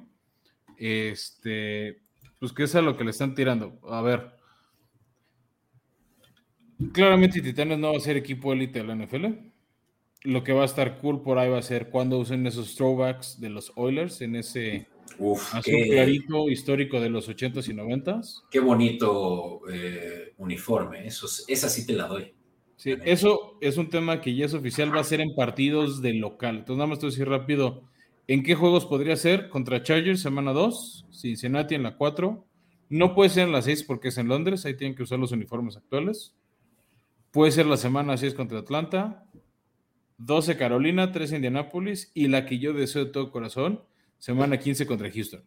Este, 0.78 2.02
pues 2.40 2.52
que 2.52 2.64
es 2.64 2.76
a 2.76 2.82
lo 2.82 2.98
que 2.98 3.04
le 3.04 3.12
están 3.12 3.36
tirando. 3.36 3.80
A 3.90 4.02
ver. 4.02 4.39
Claramente 6.94 7.42
Titanes 7.42 7.78
no 7.78 7.92
va 7.92 7.98
a 7.98 8.02
ser 8.02 8.18
equipo 8.18 8.54
élite 8.54 8.80
de 8.80 8.86
la 8.86 8.96
NFL. 8.96 9.26
Lo 10.24 10.44
que 10.44 10.54
va 10.54 10.64
a 10.64 10.66
estar 10.66 10.98
cool 10.98 11.22
por 11.22 11.38
ahí 11.38 11.50
va 11.50 11.60
a 11.60 11.62
ser 11.62 11.90
cuando 11.90 12.20
usen 12.20 12.46
esos 12.48 12.76
throwbacks 12.76 13.40
de 13.40 13.50
los 13.50 13.72
Oilers 13.76 14.22
en 14.22 14.36
ese 14.36 14.88
Uf, 15.18 15.56
azul 15.56 15.74
clarito 15.90 16.50
histórico 16.50 17.00
de 17.00 17.10
los 17.10 17.30
80s 17.30 17.68
y 17.70 17.74
90s. 17.74 18.44
Qué 18.50 18.60
bonito 18.60 19.62
eh, 19.72 20.34
uniforme. 20.38 21.06
Eso, 21.06 21.28
esa 21.48 21.70
sí 21.70 21.86
te 21.86 21.94
la 21.94 22.08
doy. 22.08 22.34
Sí, 22.78 22.96
eso 23.04 23.58
es 23.60 23.78
un 23.78 23.90
tema 23.90 24.22
que 24.22 24.34
ya 24.34 24.46
es 24.46 24.54
oficial, 24.54 24.96
va 24.96 25.02
a 25.02 25.04
ser 25.04 25.20
en 25.20 25.36
partidos 25.36 26.02
de 26.02 26.14
local. 26.14 26.60
Entonces, 26.60 26.78
nada 26.78 26.88
más 26.88 27.00
te 27.00 27.06
voy 27.06 27.10
a 27.10 27.16
decir 27.16 27.28
rápido, 27.28 27.84
¿en 28.26 28.42
qué 28.42 28.56
juegos 28.56 28.86
podría 28.86 29.18
ser? 29.18 29.50
Contra 29.50 29.84
Chargers, 29.84 30.22
semana 30.22 30.54
2, 30.54 31.08
Cincinnati 31.12 31.76
en 31.76 31.84
la 31.84 31.98
4. 31.98 32.46
No 32.88 33.14
puede 33.14 33.30
ser 33.32 33.48
en 33.48 33.52
la 33.52 33.62
6 33.62 33.84
porque 33.84 34.08
es 34.08 34.18
en 34.18 34.30
Londres, 34.30 34.66
ahí 34.66 34.78
tienen 34.78 34.96
que 34.96 35.04
usar 35.04 35.20
los 35.20 35.34
uniformes 35.34 35.76
actuales. 35.76 36.36
Puede 37.32 37.52
ser 37.52 37.66
la 37.66 37.78
semana 37.78 38.18
6 38.18 38.34
contra 38.34 38.60
Atlanta, 38.60 39.26
12 40.18 40.58
Carolina, 40.58 41.12
3 41.12 41.34
Indianapolis 41.34 42.12
y 42.14 42.28
la 42.28 42.46
que 42.46 42.60
yo 42.60 42.74
deseo 42.74 43.06
de 43.06 43.12
todo 43.12 43.32
corazón, 43.32 43.84
semana 44.18 44.58
15 44.58 44.86
contra 44.86 45.12
Houston. 45.12 45.44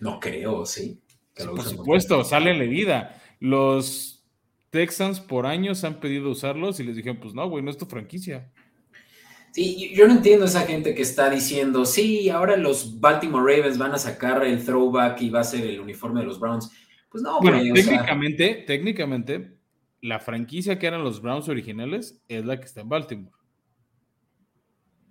No 0.00 0.20
creo, 0.20 0.66
sí. 0.66 1.00
por 1.36 1.62
supuesto, 1.62 2.24
sale 2.24 2.50
en 2.50 2.58
la 2.58 2.64
vida. 2.64 3.22
Los 3.40 4.24
Texans 4.70 5.20
por 5.20 5.46
años 5.46 5.84
han 5.84 6.00
pedido 6.00 6.30
usarlos 6.30 6.80
y 6.80 6.84
les 6.84 6.96
dijeron, 6.96 7.18
pues 7.20 7.34
no, 7.34 7.48
güey, 7.48 7.62
no 7.62 7.70
es 7.70 7.78
tu 7.78 7.86
franquicia. 7.86 8.50
Sí, 9.52 9.92
yo 9.94 10.06
no 10.06 10.14
entiendo 10.14 10.46
a 10.46 10.48
esa 10.48 10.62
gente 10.62 10.94
que 10.94 11.02
está 11.02 11.28
diciendo, 11.28 11.84
sí, 11.84 12.30
ahora 12.30 12.56
los 12.56 13.00
Baltimore 13.00 13.54
Ravens 13.54 13.76
van 13.76 13.92
a 13.92 13.98
sacar 13.98 14.42
el 14.44 14.64
throwback 14.64 15.20
y 15.20 15.28
va 15.28 15.40
a 15.40 15.44
ser 15.44 15.66
el 15.66 15.78
uniforme 15.78 16.20
de 16.20 16.26
los 16.26 16.40
Browns. 16.40 16.70
Pues 17.10 17.22
no, 17.22 17.38
bueno, 17.40 17.58
técnicamente, 17.74 18.64
técnicamente, 18.66 19.58
la 20.02 20.18
franquicia 20.18 20.78
que 20.78 20.88
eran 20.88 21.04
los 21.04 21.22
Browns 21.22 21.48
originales 21.48 22.20
es 22.28 22.44
la 22.44 22.58
que 22.58 22.66
está 22.66 22.82
en 22.82 22.88
Baltimore. 22.88 23.36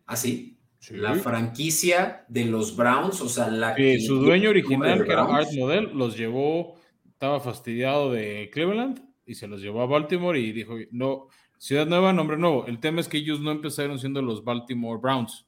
¿Ah, 0.05 0.17
sí? 0.17 0.59
La 0.89 1.15
franquicia 1.15 2.25
de 2.27 2.45
los 2.45 2.75
Browns, 2.75 3.21
o 3.21 3.29
sea, 3.29 3.47
la 3.47 3.73
que... 3.73 3.99
Su 4.01 4.17
dueño 4.17 4.49
original, 4.49 5.05
que 5.05 5.11
era 5.11 5.23
Art 5.23 5.49
Model, 5.53 5.91
los 5.93 6.17
llevó, 6.17 6.75
estaba 7.05 7.39
fastidiado 7.39 8.11
de 8.11 8.49
Cleveland 8.51 9.01
y 9.25 9.35
se 9.35 9.47
los 9.47 9.61
llevó 9.61 9.81
a 9.81 9.85
Baltimore 9.85 10.37
y 10.37 10.51
dijo, 10.51 10.75
no, 10.91 11.27
ciudad 11.57 11.87
nueva, 11.87 12.11
nombre 12.11 12.37
nuevo. 12.37 12.65
El 12.65 12.79
tema 12.79 12.99
es 12.99 13.07
que 13.07 13.19
ellos 13.19 13.39
no 13.39 13.51
empezaron 13.51 13.99
siendo 13.99 14.21
los 14.21 14.43
Baltimore 14.43 14.99
Browns, 14.99 15.45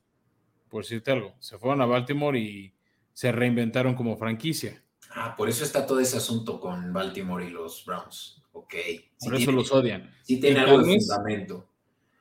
por 0.70 0.84
decirte 0.84 1.12
algo. 1.12 1.36
Se 1.40 1.58
fueron 1.58 1.82
a 1.82 1.86
Baltimore 1.86 2.40
y 2.40 2.74
se 3.12 3.32
reinventaron 3.32 3.96
como 3.96 4.16
franquicia. 4.16 4.82
Ah, 5.16 5.36
por 5.36 5.50
eso 5.50 5.66
está 5.66 5.86
todo 5.86 6.00
ese 6.00 6.18
asunto 6.18 6.60
con 6.60 6.94
Baltimore 6.94 7.46
y 7.46 7.50
los 7.50 7.84
Browns. 7.86 8.43
Ok. 8.64 8.76
por 9.20 9.36
eso 9.36 9.52
los 9.52 9.72
odian. 9.72 10.12
Sí 10.24 10.40
tiene 10.40 10.60
algo 10.60 10.84
de 10.84 11.00
fundamento. 11.00 11.70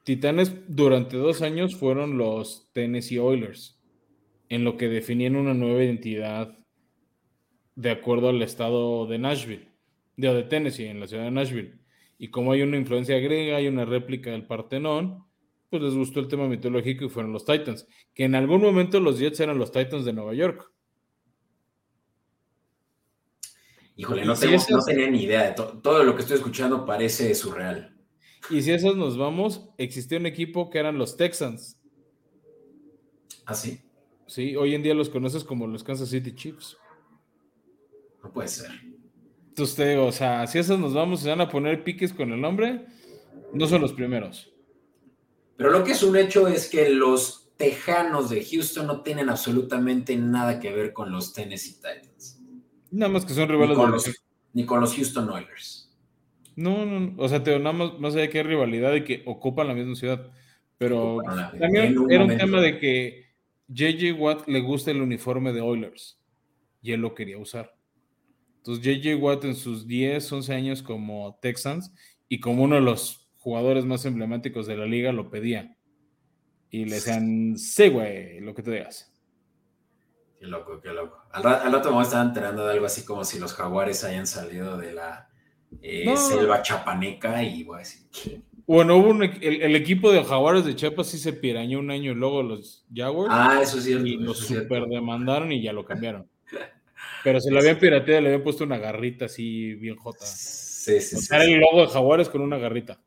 Titanes 0.04 0.52
durante 0.68 1.16
dos 1.16 1.42
años 1.42 1.76
fueron 1.76 2.18
los 2.18 2.68
Tennessee 2.72 3.18
Oilers, 3.18 3.80
en 4.48 4.64
lo 4.64 4.76
que 4.76 4.88
definían 4.88 5.36
una 5.36 5.54
nueva 5.54 5.84
identidad 5.84 6.58
de 7.76 7.90
acuerdo 7.90 8.28
al 8.28 8.42
estado 8.42 9.06
de 9.06 9.18
Nashville 9.18 9.72
de, 10.16 10.42
Tennessee, 10.44 10.86
en 10.86 11.00
la 11.00 11.06
ciudad 11.06 11.24
de 11.24 11.30
Nashville. 11.30 11.78
Y 12.18 12.28
como 12.28 12.52
hay 12.52 12.62
una 12.62 12.76
influencia 12.76 13.18
griega, 13.18 13.56
hay 13.56 13.66
una 13.66 13.84
réplica 13.84 14.30
del 14.30 14.46
Partenón, 14.46 15.24
pues 15.70 15.82
les 15.82 15.94
gustó 15.94 16.20
el 16.20 16.28
tema 16.28 16.48
mitológico 16.48 17.04
y 17.04 17.08
fueron 17.08 17.32
los 17.32 17.44
Titans, 17.44 17.86
que 18.14 18.24
en 18.24 18.34
algún 18.34 18.62
momento 18.62 19.00
los 19.00 19.18
Jets 19.18 19.40
eran 19.40 19.58
los 19.58 19.72
Titans 19.72 20.04
de 20.04 20.12
Nueva 20.12 20.34
York. 20.34 20.70
Híjole, 23.96 24.24
no, 24.24 24.34
tenía 24.34 25.10
ni 25.10 25.24
idea 25.24 25.44
de 25.44 25.52
todo 25.52 26.02
lo 26.02 26.14
que 26.14 26.22
estoy 26.22 26.36
escuchando 26.36 26.86
parece 26.86 27.34
surreal. 27.34 27.94
Y 28.50 28.62
si 28.62 28.72
esos 28.72 28.96
nos 28.96 29.16
vamos, 29.16 29.68
existía 29.78 30.18
un 30.18 30.26
equipo 30.26 30.70
que 30.70 30.78
eran 30.78 30.98
los 30.98 31.16
Texans. 31.16 31.78
¿Ah, 33.44 33.54
sí? 33.54 33.80
Sí, 34.26 34.56
hoy 34.56 34.74
en 34.74 34.82
día 34.82 34.94
los 34.94 35.10
conoces 35.10 35.44
como 35.44 35.66
los 35.66 35.84
Kansas 35.84 36.08
City 36.08 36.34
Chiefs. 36.34 36.76
No 38.22 38.32
puede 38.32 38.48
ser. 38.48 38.70
Entonces 39.48 39.98
o 39.98 40.12
sea, 40.12 40.46
si 40.46 40.58
esos 40.58 40.78
nos 40.78 40.94
vamos, 40.94 41.20
se 41.20 41.28
van 41.28 41.42
a 41.42 41.48
poner 41.48 41.84
piques 41.84 42.12
con 42.12 42.32
el 42.32 42.40
nombre, 42.40 42.86
no 43.52 43.66
son 43.66 43.82
los 43.82 43.92
primeros. 43.92 44.50
Pero 45.56 45.70
lo 45.70 45.84
que 45.84 45.92
es 45.92 46.02
un 46.02 46.16
hecho 46.16 46.48
es 46.48 46.68
que 46.68 46.88
los 46.88 47.50
Tejanos 47.58 48.30
de 48.30 48.44
Houston 48.44 48.86
no 48.86 49.02
tienen 49.02 49.28
absolutamente 49.28 50.16
nada 50.16 50.58
que 50.58 50.72
ver 50.72 50.92
con 50.92 51.12
los 51.12 51.32
Tennessee 51.32 51.74
Titans. 51.74 52.41
Nada 52.92 53.10
más 53.10 53.24
que 53.24 53.32
son 53.32 53.48
rivales 53.48 53.70
ni 53.70 53.82
con, 53.82 53.90
los, 53.90 54.22
ni 54.52 54.66
con 54.66 54.80
los 54.80 54.94
Houston 54.94 55.28
Oilers. 55.30 55.90
No, 56.54 56.84
no, 56.84 57.14
o 57.16 57.28
sea, 57.28 57.42
te, 57.42 57.58
nada 57.58 57.72
más, 57.72 57.98
más 57.98 58.14
allá 58.14 58.28
que 58.28 58.38
hay 58.38 58.44
rivalidad 58.44 58.94
y 58.94 59.04
que 59.04 59.22
ocupan 59.26 59.66
la 59.66 59.74
misma 59.74 59.94
ciudad. 59.94 60.30
Pero 60.76 61.22
también 61.58 61.96
era 62.10 62.24
un 62.24 62.36
tema 62.36 62.60
de 62.60 62.78
que 62.78 63.26
JJ 63.68 64.12
Watt 64.18 64.46
le 64.48 64.60
gusta 64.60 64.90
el 64.90 65.00
uniforme 65.00 65.52
de 65.52 65.60
Oilers 65.60 66.20
y 66.82 66.92
él 66.92 67.00
lo 67.00 67.14
quería 67.14 67.38
usar. 67.38 67.74
Entonces, 68.58 68.84
JJ 68.84 69.16
Watt 69.16 69.44
en 69.44 69.54
sus 69.54 69.86
10, 69.86 70.30
11 70.30 70.54
años 70.54 70.82
como 70.82 71.38
Texans 71.40 71.94
y 72.28 72.40
como 72.40 72.64
uno 72.64 72.74
de 72.74 72.82
los 72.82 73.30
jugadores 73.38 73.84
más 73.84 74.04
emblemáticos 74.04 74.66
de 74.66 74.76
la 74.76 74.86
liga 74.86 75.12
lo 75.12 75.30
pedía. 75.30 75.76
Y 76.70 76.84
le 76.84 76.96
decían, 76.96 77.56
sí, 77.56 77.88
güey, 77.88 78.40
lo 78.40 78.54
que 78.54 78.62
te 78.62 78.70
digas. 78.70 79.11
Qué 80.42 80.48
loco, 80.48 80.80
qué 80.80 80.88
loco. 80.88 81.22
Al, 81.30 81.46
al 81.46 81.72
rato 81.72 81.94
me 81.94 82.02
estaba 82.02 82.24
enterando 82.24 82.66
de 82.66 82.72
algo 82.72 82.86
así 82.86 83.04
como 83.04 83.24
si 83.24 83.38
los 83.38 83.54
jaguares 83.54 84.02
hayan 84.02 84.26
salido 84.26 84.76
de 84.76 84.92
la 84.92 85.28
eh, 85.80 86.16
selva 86.16 86.62
chapaneca 86.62 87.44
y 87.44 87.62
voy 87.62 87.76
a 87.76 87.78
decir. 87.78 88.42
Bueno, 88.66 88.96
hubo 88.96 89.12
el, 89.22 89.76
equipo 89.76 90.10
de 90.10 90.24
Jaguares 90.24 90.64
de 90.64 90.74
Chiapas 90.74 91.06
sí 91.06 91.18
se 91.18 91.32
pirañó 91.32 91.78
un 91.78 91.92
año 91.92 92.10
y 92.10 92.14
luego 92.16 92.42
los 92.42 92.84
Jaguars. 92.92 93.32
Ah, 93.32 93.60
eso 93.62 93.78
es 93.78 93.84
cierto. 93.84 94.04
Y 94.04 94.16
los 94.16 94.38
super 94.40 94.84
demandaron 94.86 95.52
y 95.52 95.62
ya 95.62 95.72
lo 95.72 95.84
cambiaron. 95.84 96.28
Pero 97.22 97.40
se 97.40 97.52
lo 97.52 97.60
habían 97.60 97.78
pirateado, 97.78 98.22
le 98.22 98.26
habían 98.30 98.42
puesto 98.42 98.64
una 98.64 98.78
garrita 98.78 99.26
así 99.26 99.74
bien 99.74 99.94
jota. 99.94 100.26
Sí, 100.26 101.00
sí, 101.00 101.18
sí. 101.18 101.32
el 101.36 101.60
logo 101.60 101.82
de 101.82 101.86
Jaguares 101.86 102.28
con 102.28 102.40
una 102.40 102.58
garrita. 102.58 102.98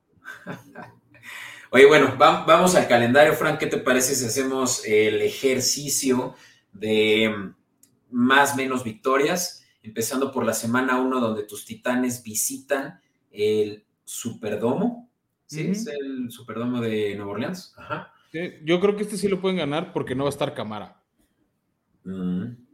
Oye, 1.69 1.85
bueno, 1.85 2.15
vamos 2.17 2.75
al 2.75 2.87
calendario, 2.87 3.33
Frank. 3.33 3.57
¿Qué 3.57 3.67
te 3.67 3.79
parece 3.79 4.15
si 4.15 4.25
hacemos 4.25 4.85
el 4.85 5.21
ejercicio 5.21 6.35
de 6.75 7.53
más 8.11 8.55
menos 8.55 8.83
victorias? 8.83 9.65
Empezando 9.81 10.31
por 10.31 10.45
la 10.45 10.53
semana 10.53 10.99
1, 10.99 11.19
donde 11.19 11.43
tus 11.43 11.65
titanes 11.65 12.23
visitan 12.23 12.99
el 13.31 13.85
Superdomo. 14.03 15.09
Sí, 15.45 15.67
es 15.69 15.87
el 15.87 16.31
Superdomo 16.31 16.81
de 16.81 17.15
Nueva 17.15 17.31
Orleans. 17.31 17.73
Ajá. 17.77 18.11
yo 18.63 18.79
creo 18.79 18.95
que 18.95 19.03
este 19.03 19.17
sí 19.17 19.27
lo 19.27 19.39
pueden 19.39 19.57
ganar 19.57 19.93
porque 19.93 20.15
no 20.15 20.23
va 20.23 20.29
a 20.29 20.31
estar 20.31 20.53
cámara. 20.53 21.01
Mm. 22.03 22.65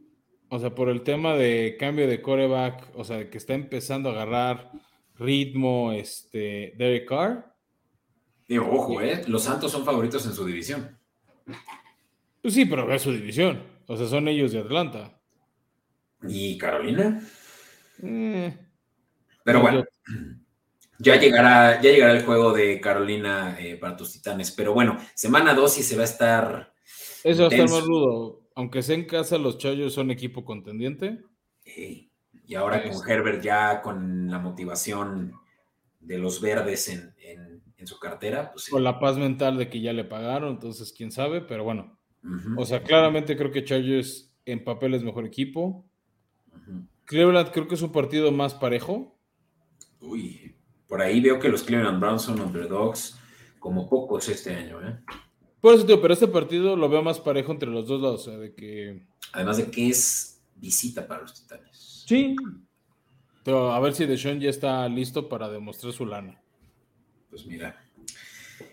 O 0.48 0.58
sea, 0.58 0.74
por 0.74 0.88
el 0.88 1.02
tema 1.02 1.34
de 1.34 1.76
cambio 1.78 2.06
de 2.06 2.20
coreback, 2.20 2.90
o 2.94 3.04
sea, 3.04 3.30
que 3.30 3.38
está 3.38 3.54
empezando 3.54 4.10
a 4.10 4.12
agarrar 4.12 4.70
ritmo 5.16 5.92
este 5.92 6.74
Derek 6.76 7.08
Carr. 7.08 7.54
Digo, 8.46 8.68
ojo, 8.70 9.00
¿eh? 9.00 9.22
Los 9.28 9.44
Santos 9.44 9.72
son 9.72 9.84
favoritos 9.84 10.26
en 10.26 10.34
su 10.34 10.44
división. 10.44 10.98
Pues 12.42 12.54
sí, 12.54 12.66
pero 12.66 12.92
es 12.92 13.00
su 13.00 13.12
división. 13.12 13.62
O 13.86 13.96
sea, 13.96 14.06
son 14.06 14.28
ellos 14.28 14.52
de 14.52 14.60
Atlanta. 14.60 15.20
¿Y 16.28 16.56
Carolina? 16.58 17.20
Eh. 18.02 18.56
pero 19.44 19.60
bueno, 19.60 19.84
ya 20.98 21.16
llegará, 21.16 21.80
ya 21.80 21.90
llegará 21.90 22.12
el 22.12 22.24
juego 22.24 22.52
de 22.52 22.80
Carolina 22.80 23.56
eh, 23.58 23.76
para 23.76 23.96
tus 23.96 24.12
titanes. 24.12 24.50
Pero 24.52 24.72
bueno, 24.72 24.98
semana 25.14 25.54
2 25.54 25.78
y 25.78 25.82
se 25.82 25.96
va 25.96 26.02
a 26.02 26.06
estar. 26.06 26.72
Eso 27.24 27.42
va 27.42 27.48
a 27.48 27.50
estar 27.50 27.70
más 27.70 27.84
rudo 27.84 28.42
aunque 28.54 28.82
sea 28.82 28.94
en 28.94 29.04
casa, 29.04 29.38
los 29.38 29.58
Chargers 29.58 29.94
son 29.94 30.10
equipo 30.10 30.44
contendiente. 30.44 31.20
Y 31.64 32.54
ahora 32.54 32.82
con 32.82 33.08
Herbert 33.08 33.42
ya 33.42 33.80
con 33.80 34.30
la 34.30 34.38
motivación 34.38 35.32
de 36.00 36.18
los 36.18 36.40
verdes 36.40 36.88
en, 36.88 37.12
su 37.84 37.98
cartera. 37.98 38.52
Pues 38.52 38.68
Con 38.68 38.84
la 38.84 39.00
paz 39.00 39.18
mental 39.18 39.58
de 39.58 39.68
que 39.68 39.80
ya 39.80 39.92
le 39.92 40.04
pagaron, 40.04 40.50
entonces 40.50 40.92
quién 40.92 41.10
sabe, 41.10 41.40
pero 41.40 41.64
bueno. 41.64 41.98
O 42.56 42.64
sea, 42.64 42.82
claramente 42.82 43.36
creo 43.36 43.50
que 43.50 43.64
Chargers 43.64 44.32
en 44.44 44.62
papel 44.62 44.94
es 44.94 45.02
mejor 45.02 45.24
equipo. 45.24 45.84
Cleveland 47.04 47.50
creo 47.50 47.66
que 47.66 47.74
es 47.74 47.82
un 47.82 47.92
partido 47.92 48.30
más 48.32 48.54
parejo. 48.54 49.18
Uy, 50.00 50.54
por 50.86 51.02
ahí 51.02 51.20
veo 51.20 51.38
que 51.38 51.48
los 51.48 51.62
Cleveland 51.62 52.00
Browns 52.00 52.22
son 52.22 52.40
underdogs 52.40 53.18
como 53.58 53.88
pocos 53.88 54.28
este 54.28 54.54
año, 54.54 54.80
¿eh? 54.86 54.98
Por 55.60 55.74
eso, 55.74 55.86
tío, 55.86 56.02
pero 56.02 56.14
este 56.14 56.26
partido 56.26 56.76
lo 56.76 56.88
veo 56.88 57.02
más 57.02 57.20
parejo 57.20 57.52
entre 57.52 57.70
los 57.70 57.86
dos 57.86 58.00
lados, 58.00 58.26
o 58.26 58.30
sea, 58.30 58.38
de 58.38 58.52
que... 58.52 59.06
Además 59.32 59.58
de 59.58 59.70
que 59.70 59.88
es 59.88 60.42
visita 60.56 61.06
para 61.06 61.22
los 61.22 61.34
Titanes. 61.34 62.04
Sí, 62.06 62.34
pero 63.44 63.72
a 63.72 63.80
ver 63.80 63.94
si 63.94 64.06
Deshaun 64.06 64.40
ya 64.40 64.50
está 64.50 64.88
listo 64.88 65.28
para 65.28 65.48
demostrar 65.48 65.92
su 65.92 66.06
lana. 66.06 66.40
Pues 67.30 67.46
mira. 67.46 67.80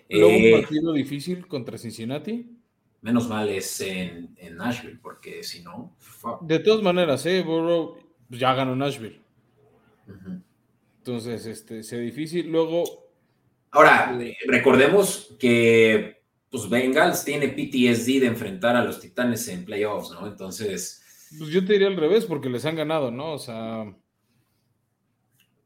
Luego 0.09 0.29
un 0.29 0.43
eh, 0.43 0.61
partido 0.61 0.93
difícil 0.93 1.47
contra 1.47 1.77
Cincinnati. 1.77 2.58
Menos 3.01 3.29
mal 3.29 3.47
es 3.49 3.79
en, 3.81 4.35
Nashville, 4.55 4.99
porque 5.01 5.43
si 5.43 5.63
no. 5.63 5.95
De 6.41 6.59
todas 6.59 6.83
maneras, 6.83 7.25
eh, 7.25 7.41
Burrow 7.41 7.97
ya 8.29 8.53
ganó 8.53 8.75
Nashville. 8.75 9.21
Entonces, 10.97 11.45
este, 11.45 11.83
sea 11.83 11.99
difícil. 11.99 12.51
Luego. 12.51 12.83
Ahora, 13.71 14.17
recordemos 14.47 15.35
que 15.39 16.19
pues 16.49 16.67
Bengals 16.67 17.23
tiene 17.23 17.49
PTSD 17.49 18.21
de 18.21 18.25
enfrentar 18.25 18.75
a 18.75 18.83
los 18.83 18.99
Titanes 18.99 19.47
en 19.47 19.65
playoffs, 19.65 20.11
¿no? 20.11 20.27
Entonces. 20.27 21.03
Pues 21.37 21.51
yo 21.51 21.63
te 21.63 21.73
diría 21.73 21.87
al 21.87 21.95
revés, 21.95 22.25
porque 22.25 22.49
les 22.49 22.65
han 22.65 22.75
ganado, 22.75 23.11
¿no? 23.11 23.33
O 23.33 23.39
sea. 23.39 23.95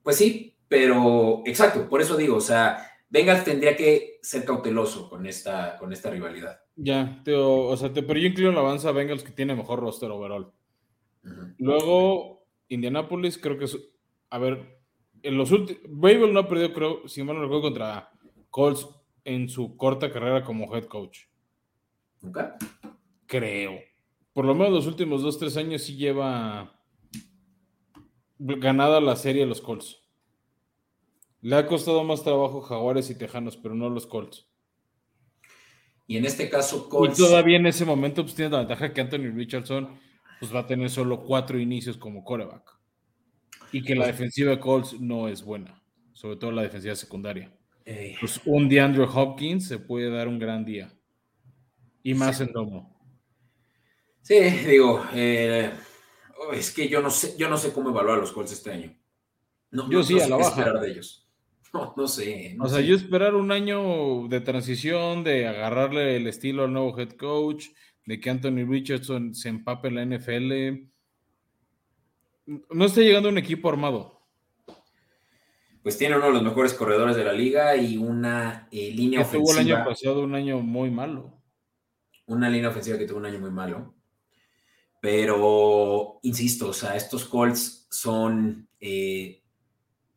Pues 0.03 0.17
sí, 0.17 0.55
pero 0.67 1.41
exacto, 1.45 1.87
por 1.87 2.01
eso 2.01 2.17
digo, 2.17 2.35
o 2.35 2.41
sea, 2.41 2.92
Bengals 3.13 3.43
tendría 3.43 3.75
que 3.75 4.17
ser 4.23 4.43
cauteloso 4.43 5.07
con 5.07 5.27
esta, 5.27 5.77
con 5.77 5.93
esta 5.93 6.09
rivalidad. 6.09 6.59
Ya, 6.75 7.21
o 7.27 7.77
sea, 7.77 7.93
pero 7.93 8.17
yo 8.19 8.27
incluyo 8.27 8.51
la 8.51 8.61
avanza 8.61 8.89
a 8.89 8.91
Bengals 8.91 9.23
que 9.23 9.31
tiene 9.31 9.53
mejor 9.53 9.79
roster 9.79 10.09
overall. 10.09 10.51
Luego, 11.59 12.47
Indianapolis, 12.69 13.37
creo 13.37 13.59
que 13.59 13.65
es, 13.65 13.77
a 14.31 14.39
ver, 14.39 14.79
en 15.21 15.37
los 15.37 15.51
últimos, 15.51 15.83
Babel 15.87 16.33
no 16.33 16.39
ha 16.39 16.47
perdido, 16.47 16.73
creo, 16.73 17.07
si 17.07 17.21
mal 17.21 17.35
no 17.35 17.43
recuerdo, 17.43 17.61
contra 17.61 18.09
Colts 18.49 18.89
en 19.23 19.47
su 19.47 19.77
corta 19.77 20.11
carrera 20.11 20.43
como 20.43 20.75
head 20.75 20.85
coach. 20.85 21.19
¿Nunca? 22.19 22.57
Creo. 23.27 23.79
Por 24.33 24.45
lo 24.45 24.55
menos 24.55 24.73
los 24.73 24.87
últimos 24.87 25.21
dos, 25.21 25.37
tres 25.37 25.55
años 25.55 25.83
sí 25.83 25.95
lleva 25.95 26.81
ganada 28.39 28.99
la 28.99 29.15
serie 29.15 29.43
de 29.43 29.49
los 29.49 29.61
Colts. 29.61 30.02
Le 31.43 31.57
ha 31.57 31.67
costado 31.67 32.05
más 32.05 32.23
trabajo 32.23 32.61
Jaguares 32.61 33.09
y 33.09 33.15
Tejanos, 33.15 33.57
pero 33.57 33.75
no 33.75 33.89
los 33.89 34.07
Colts. 34.07 34.47
Y 36.07 36.15
en 36.15 36.23
este 36.23 36.49
caso, 36.49 36.87
Colts. 36.87 37.19
Y 37.19 37.21
todavía 37.21 37.57
en 37.57 37.65
ese 37.65 37.83
momento 37.83 38.23
pues, 38.23 38.33
tiene 38.33 38.51
la 38.51 38.59
ventaja 38.59 38.93
que 38.93 39.01
Anthony 39.01 39.29
Richardson 39.35 39.89
pues, 40.39 40.55
va 40.55 40.59
a 40.59 40.67
tener 40.67 40.89
solo 40.89 41.21
cuatro 41.21 41.59
inicios 41.59 41.97
como 41.97 42.23
coreback. 42.23 42.79
Y 43.73 43.83
que 43.83 43.93
la 43.93 44.05
pues 44.05 44.15
defensiva 44.15 44.51
de 44.51 44.59
Colts 44.61 45.01
no 45.01 45.27
es 45.27 45.43
buena, 45.43 45.83
sobre 46.13 46.37
todo 46.37 46.53
la 46.53 46.61
defensiva 46.61 46.95
secundaria. 46.95 47.53
Pues 48.21 48.39
un 48.45 48.69
DeAndre 48.69 49.03
Hopkins 49.03 49.67
se 49.67 49.79
puede 49.79 50.09
dar 50.09 50.29
un 50.29 50.39
gran 50.39 50.63
día. 50.63 50.93
Y 52.03 52.13
más 52.13 52.39
en 52.39 52.53
domo. 52.53 52.97
Sí, 54.21 54.39
digo, 54.39 55.03
eh, 55.13 55.73
es 56.53 56.71
que 56.71 56.87
yo 56.87 57.01
no 57.01 57.09
sé, 57.09 57.35
yo 57.37 57.49
no 57.49 57.57
sé 57.57 57.73
cómo 57.73 57.89
evaluar 57.89 58.19
a 58.19 58.21
los 58.21 58.31
Colts 58.31 58.53
este 58.53 58.71
año. 58.71 58.97
No, 59.71 59.91
yo 59.91 60.01
sí, 60.03 60.21
a 60.21 60.27
la 60.29 60.37
baja. 60.37 60.49
esperar 60.51 60.79
de 60.79 60.89
ellos. 60.89 61.22
No, 61.73 61.93
no 61.97 62.07
sé. 62.07 62.55
o 62.59 62.69
sea, 62.69 62.81
yo 62.81 62.95
esperar 62.95 63.33
un 63.33 63.51
año 63.51 64.27
de 64.27 64.41
transición, 64.41 65.23
de 65.23 65.47
agarrarle 65.47 66.15
el 66.15 66.27
estilo 66.27 66.65
al 66.65 66.73
nuevo 66.73 66.97
head 66.99 67.13
coach, 67.13 67.69
de 68.05 68.19
que 68.19 68.29
Anthony 68.29 68.65
Richardson 68.67 69.33
se 69.33 69.49
empape 69.49 69.87
en 69.87 69.95
la 69.95 70.05
NFL. 70.17 70.87
No 72.69 72.85
está 72.85 73.01
llegando 73.01 73.29
un 73.29 73.39
equipo 73.39 73.69
armado. 73.69 74.21
Pues 75.81 75.97
tiene 75.97 76.15
uno 76.15 76.27
de 76.27 76.33
los 76.33 76.43
mejores 76.43 76.73
corredores 76.73 77.15
de 77.15 77.25
la 77.25 77.33
liga 77.33 77.75
y 77.75 77.97
una 77.97 78.69
eh, 78.71 78.91
línea 78.91 79.21
ofensiva. 79.21 79.43
Tuvo 79.43 79.59
el 79.59 79.71
año 79.71 79.85
pasado 79.85 80.23
un 80.23 80.35
año 80.35 80.59
muy 80.59 80.89
malo. 80.89 81.41
Una 82.25 82.49
línea 82.49 82.69
ofensiva 82.69 82.97
que 82.97 83.05
tuvo 83.05 83.17
un 83.17 83.25
año 83.25 83.39
muy 83.39 83.51
malo. 83.51 83.93
Pero, 85.01 86.19
insisto, 86.21 86.69
o 86.69 86.73
sea, 86.73 86.95
estos 86.95 87.25
Colts 87.25 87.87
son, 87.89 88.69
eh, 88.79 89.42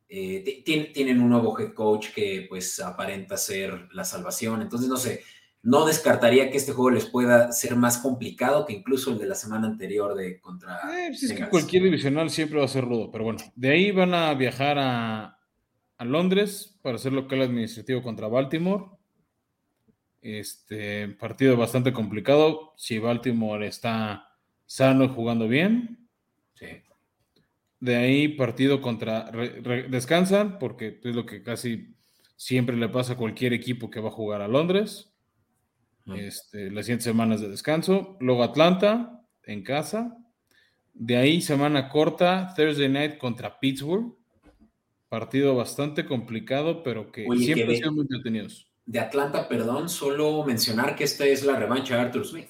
eh, 0.09 0.63
tienen 0.65 1.21
un 1.21 1.31
nuevo 1.31 1.59
head 1.59 1.73
coach 1.73 2.09
que 2.15 2.47
pues 2.49 2.79
aparenta 2.81 3.37
ser 3.37 3.89
la 3.93 4.05
salvación. 4.05 4.63
Entonces, 4.63 4.89
no 4.89 4.97
sé, 4.97 5.23
no 5.63 5.85
descartaría 5.85 6.51
que 6.51 6.59
este 6.59 6.73
juego 6.73 6.91
les 6.91 7.07
pueda 7.07 7.51
ser 7.51 7.75
más 7.75 7.99
complicado 7.99 8.67
que 8.67 8.75
incluso 8.75 9.11
el 9.11 9.19
de 9.19 9.27
la 9.27 9.35
semana 9.35 9.67
anterior 9.67 10.15
de 10.15 10.41
contra. 10.41 10.77
Eh, 10.97 11.09
pues 11.09 11.25
es 11.25 11.33
que 11.33 11.49
cualquier 11.49 11.83
divisional 11.83 12.31
siempre 12.31 12.59
va 12.59 12.67
a 12.67 12.69
ser 12.69 12.85
rudo, 12.85 13.11
pero 13.11 13.25
bueno, 13.25 13.41
de 13.57 13.71
ahí 13.71 13.91
van 13.91 14.15
a 14.15 14.33
viajar 14.35 14.79
a, 14.79 15.41
a 15.99 16.05
Londres 16.05 16.79
para 16.83 16.97
hacer 16.97 17.13
local 17.13 17.43
administrativo 17.43 18.03
contra 18.03 18.29
Baltimore. 18.29 18.85
Este 20.23 21.09
partido 21.09 21.57
bastante 21.57 21.93
complicado. 21.93 22.73
Si 22.77 22.99
Baltimore 22.99 23.67
está 23.67 24.29
sano 24.67 25.05
y 25.05 25.09
jugando 25.09 25.49
bien. 25.49 26.09
Sí. 26.55 26.67
De 27.81 27.97
ahí 27.97 28.29
partido 28.29 28.81
contra... 28.81 29.31
descansan 29.89 30.59
porque 30.59 31.01
es 31.03 31.15
lo 31.15 31.27
que 31.27 31.43
casi 31.43 31.95
siempre 32.37 32.77
le 32.77 32.89
pasa 32.89 33.15
a 33.15 33.17
cualquier 33.17 33.53
equipo 33.53 33.91
que 33.91 34.01
va 34.01 34.09
a 34.09 34.13
jugar 34.13 34.43
a 34.43 34.49
Londres. 34.49 35.13
Este, 36.07 36.71
las 36.71 36.87
siguientes 36.87 37.05
semanas 37.05 37.41
de 37.41 37.49
descanso. 37.49 38.17
Luego 38.21 38.45
Atlanta 38.45 39.23
en 39.43 39.63
casa. 39.63 40.17
De 40.95 41.17
ahí 41.17 41.41
semana 41.41 41.89
corta, 41.89 42.55
Thursday 42.57 42.89
night 42.89 43.19
contra 43.19 43.59
Pittsburgh. 43.59 44.17
Partido 45.09 45.55
bastante 45.55 46.07
complicado, 46.07 46.83
pero 46.83 47.13
que 47.13 47.27
siempre 47.39 47.65
han 47.69 47.77
sido 47.77 47.93
muy 47.93 48.03
entretenidos. 48.03 48.71
De 48.87 49.01
Atlanta, 49.01 49.49
perdón, 49.49 49.89
solo 49.89 50.45
mencionar 50.45 50.95
que 50.95 51.05
esta 51.05 51.27
es 51.27 51.45
la 51.45 51.57
revancha 51.57 51.97
de 51.97 52.03
Arthur 52.03 52.25
Smith. 52.25 52.49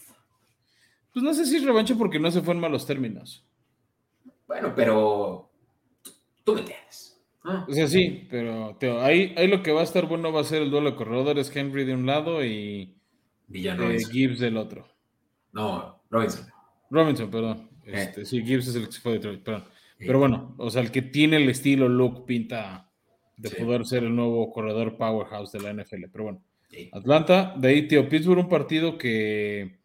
Pues 1.13 1.23
no 1.23 1.33
sé 1.33 1.47
si 1.47 1.57
es 1.57 1.65
revancha 1.65 1.95
porque 1.95 2.19
no 2.19 2.31
se 2.31 2.43
fue 2.43 2.55
en 2.55 2.61
malos 2.61 2.87
términos. 2.87 3.46
Bueno, 4.47 4.73
pero 4.75 5.51
tú 6.45 6.55
me 6.55 6.61
entiendes. 6.61 7.21
O 7.69 7.73
sea, 7.73 7.87
sí, 7.87 8.27
pero 8.29 8.77
ahí, 9.03 9.33
ahí, 9.37 9.47
lo 9.47 9.63
que 9.63 9.71
va 9.71 9.81
a 9.81 9.85
estar 9.85 10.07
bueno 10.07 10.33
va 10.33 10.41
a 10.41 10.45
ser 10.45 10.63
el 10.63 10.71
duelo 10.71 10.91
de 10.91 10.97
corredores, 10.97 11.55
Henry 11.55 11.85
de 11.85 11.95
un 11.95 12.05
lado 12.05 12.45
y 12.45 12.97
eh, 13.53 13.99
Gibbs 14.11 14.41
del 14.41 14.57
otro. 14.57 14.87
No, 15.53 16.03
Robinson. 16.11 16.47
Robinson, 16.91 17.31
perdón. 17.31 17.71
Eh. 17.85 17.93
Este, 17.95 18.25
Sí, 18.25 18.45
Gibbs 18.45 18.69
es 18.69 18.75
el 18.75 18.87
que 18.87 18.93
se 18.93 19.01
fue 19.01 19.13
de 19.13 19.19
Detroit, 19.19 19.43
perdón. 19.43 19.65
Pero 19.99 20.19
bueno, 20.19 20.55
o 20.59 20.69
sea, 20.71 20.83
el 20.83 20.91
que 20.91 21.03
tiene 21.03 21.37
el 21.37 21.49
estilo, 21.49 21.89
look, 21.89 22.27
pinta 22.27 22.91
de 23.37 23.51
poder 23.51 23.87
ser 23.87 24.05
el 24.05 24.15
nuevo 24.15 24.51
corredor 24.53 24.97
powerhouse 24.97 25.53
de 25.53 25.61
la 25.61 25.73
NFL. 25.73 26.07
Pero 26.13 26.25
bueno, 26.25 26.43
Atlanta, 26.93 27.55
de 27.57 27.69
ahí, 27.69 27.89
tío, 27.89 28.09
Pittsburgh, 28.09 28.41
un 28.41 28.49
partido 28.49 28.99
que 28.99 29.79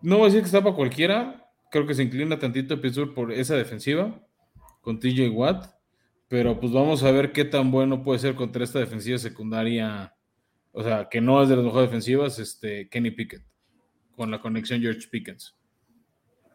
no 0.00 0.16
voy 0.16 0.24
a 0.24 0.26
decir 0.26 0.40
que 0.40 0.46
está 0.46 0.62
para 0.62 0.76
cualquiera. 0.76 1.41
Creo 1.72 1.86
que 1.86 1.94
se 1.94 2.02
inclina 2.02 2.38
tantito 2.38 2.78
Pittsburgh 2.78 3.14
por 3.14 3.32
esa 3.32 3.56
defensiva 3.56 4.20
con 4.82 5.00
TJ 5.00 5.30
Watt. 5.30 5.72
Pero 6.28 6.60
pues 6.60 6.70
vamos 6.70 7.02
a 7.02 7.10
ver 7.10 7.32
qué 7.32 7.46
tan 7.46 7.70
bueno 7.70 8.04
puede 8.04 8.18
ser 8.18 8.34
contra 8.34 8.62
esta 8.62 8.78
defensiva 8.78 9.16
secundaria. 9.16 10.14
O 10.70 10.82
sea, 10.82 11.08
que 11.10 11.22
no 11.22 11.42
es 11.42 11.48
de 11.48 11.56
las 11.56 11.64
mejores 11.64 11.88
defensivas, 11.88 12.38
este, 12.38 12.90
Kenny 12.90 13.10
Pickett, 13.10 13.42
con 14.14 14.30
la 14.30 14.40
conexión 14.40 14.82
George 14.82 15.08
Pickens. 15.10 15.56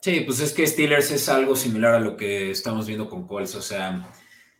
Sí, 0.01 0.21
pues 0.21 0.39
es 0.39 0.53
que 0.53 0.67
Steelers 0.67 1.09
es 1.11 1.27
algo 1.29 1.55
similar 1.55 1.95
a 1.95 1.99
lo 1.99 2.15
que 2.15 2.51
estamos 2.51 2.85
viendo 2.85 3.09
con 3.09 3.27
Colts. 3.27 3.55
O 3.55 3.61
sea, 3.61 4.07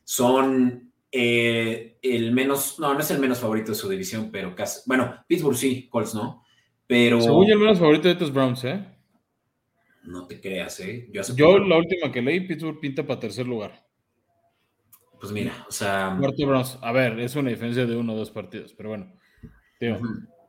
son 0.04 0.92
eh, 1.12 2.00
el 2.02 2.32
menos, 2.32 2.80
no, 2.80 2.96
no 2.96 3.00
es 3.00 3.12
el 3.12 3.20
menos 3.20 3.40
favorito 3.40 3.74
de 3.74 3.78
su 3.78 3.88
división, 3.88 4.30
pero 4.32 4.56
casi, 4.56 4.82
bueno, 4.88 5.24
Pittsburgh 5.28 5.56
sí, 5.56 5.88
Colts 5.88 6.16
no, 6.16 6.44
pero. 6.88 7.22
Según 7.22 7.50
el 7.52 7.60
menos 7.60 7.78
favorito 7.78 8.08
de 8.08 8.14
estos 8.14 8.34
Browns, 8.34 8.64
¿eh? 8.64 8.97
No 10.08 10.26
te 10.26 10.40
creas, 10.40 10.80
¿eh? 10.80 11.10
Yo, 11.36 11.60
la 11.60 11.78
última 11.78 12.10
que 12.10 12.22
leí, 12.22 12.40
Pittsburgh 12.40 12.80
pinta 12.80 13.06
para 13.06 13.20
tercer 13.20 13.46
lugar. 13.46 13.86
Pues 15.20 15.34
mira, 15.34 15.66
o 15.68 15.72
sea. 15.72 16.18
A 16.82 16.92
ver, 16.94 17.20
es 17.20 17.36
una 17.36 17.50
diferencia 17.50 17.86
de 17.86 17.98
uno 17.98 18.14
o 18.14 18.16
dos 18.16 18.32
partidos, 18.32 18.74
pero 18.74 18.90
bueno. 18.90 19.14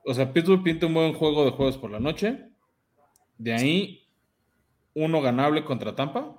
O 0.05 0.15
sea, 0.15 0.33
Pittsburgh 0.33 0.63
pinta 0.63 0.87
un 0.87 0.95
buen 0.95 1.13
juego 1.13 1.45
de 1.45 1.51
juegos 1.51 1.77
por 1.77 1.91
la 1.91 1.99
noche. 1.99 2.51
De 3.37 3.53
ahí, 3.53 4.09
uno 4.95 5.21
ganable 5.21 5.65
contra 5.65 5.97
Tampa. 5.97 6.37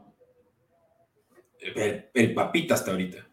El, 1.59 2.33
papita 2.33 2.75
hasta 2.75 2.91
ahorita. 2.91 3.27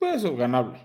Pues 0.00 0.16
eso, 0.16 0.34
ganable. 0.34 0.84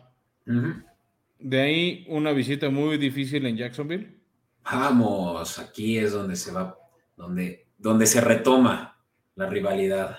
De 1.39 1.59
ahí 1.59 2.05
una 2.07 2.33
visita 2.33 2.69
muy 2.69 2.97
difícil 2.97 3.47
en 3.47 3.57
Jacksonville. 3.57 4.15
Vamos, 4.63 5.57
aquí 5.57 5.97
es 5.97 6.13
donde 6.13 6.35
se 6.35 6.51
va, 6.51 6.77
donde, 7.23 7.67
donde 7.77 8.05
se 8.05 8.21
retoma. 8.21 8.97
la 9.35 9.47
rivalidad. 9.47 10.17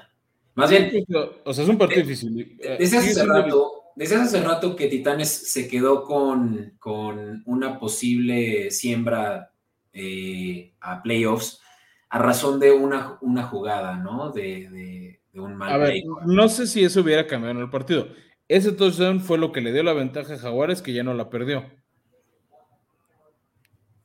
Más 0.55 0.71
bien. 0.71 1.05
O 1.45 1.53
sea, 1.53 1.65
es 1.65 1.71
un 1.71 1.79
partido 1.79 2.03
difícil. 2.03 2.57
Desde 2.79 2.99
hace, 2.99 3.25
rato, 3.25 3.93
desde 3.95 4.17
hace 4.17 4.41
rato 4.41 4.75
que 4.75 4.89
Titanes 4.89 5.29
se 5.29 5.69
quedó 5.69 6.05
con, 6.05 6.75
con 6.79 7.43
una 7.47 7.79
posible 7.79 8.71
siembra 8.71 9.53
eh, 9.93 10.73
a 10.81 11.03
playoffs 11.03 11.61
a 12.09 12.19
razón 12.19 12.61
de 12.61 12.71
una, 12.71 13.19
una 13.23 13.43
jugada, 13.43 13.97
¿no? 13.97 14.31
De, 14.31 15.21
un 15.35 15.57
mal. 15.57 15.73
A 15.73 15.79
ver, 15.79 16.03
no 16.27 16.49
sé 16.49 16.69
si 16.69 16.85
eso 16.85 17.01
hubiera 17.01 17.27
cambiado 17.27 17.57
en 17.57 17.63
el 17.63 17.71
partido. 17.71 18.09
Ese 18.47 18.71
touchdown 18.71 19.21
fue 19.21 19.37
lo 19.37 19.51
que 19.51 19.61
le 19.61 19.73
dio 19.73 19.83
la 19.83 19.95
ventaja 19.95 20.35
a 20.35 20.39
Jaguares, 20.39 20.81
que 20.81 20.93
ya 20.93 21.03
no 21.03 21.13
la 21.13 21.29
perdió. 21.29 21.65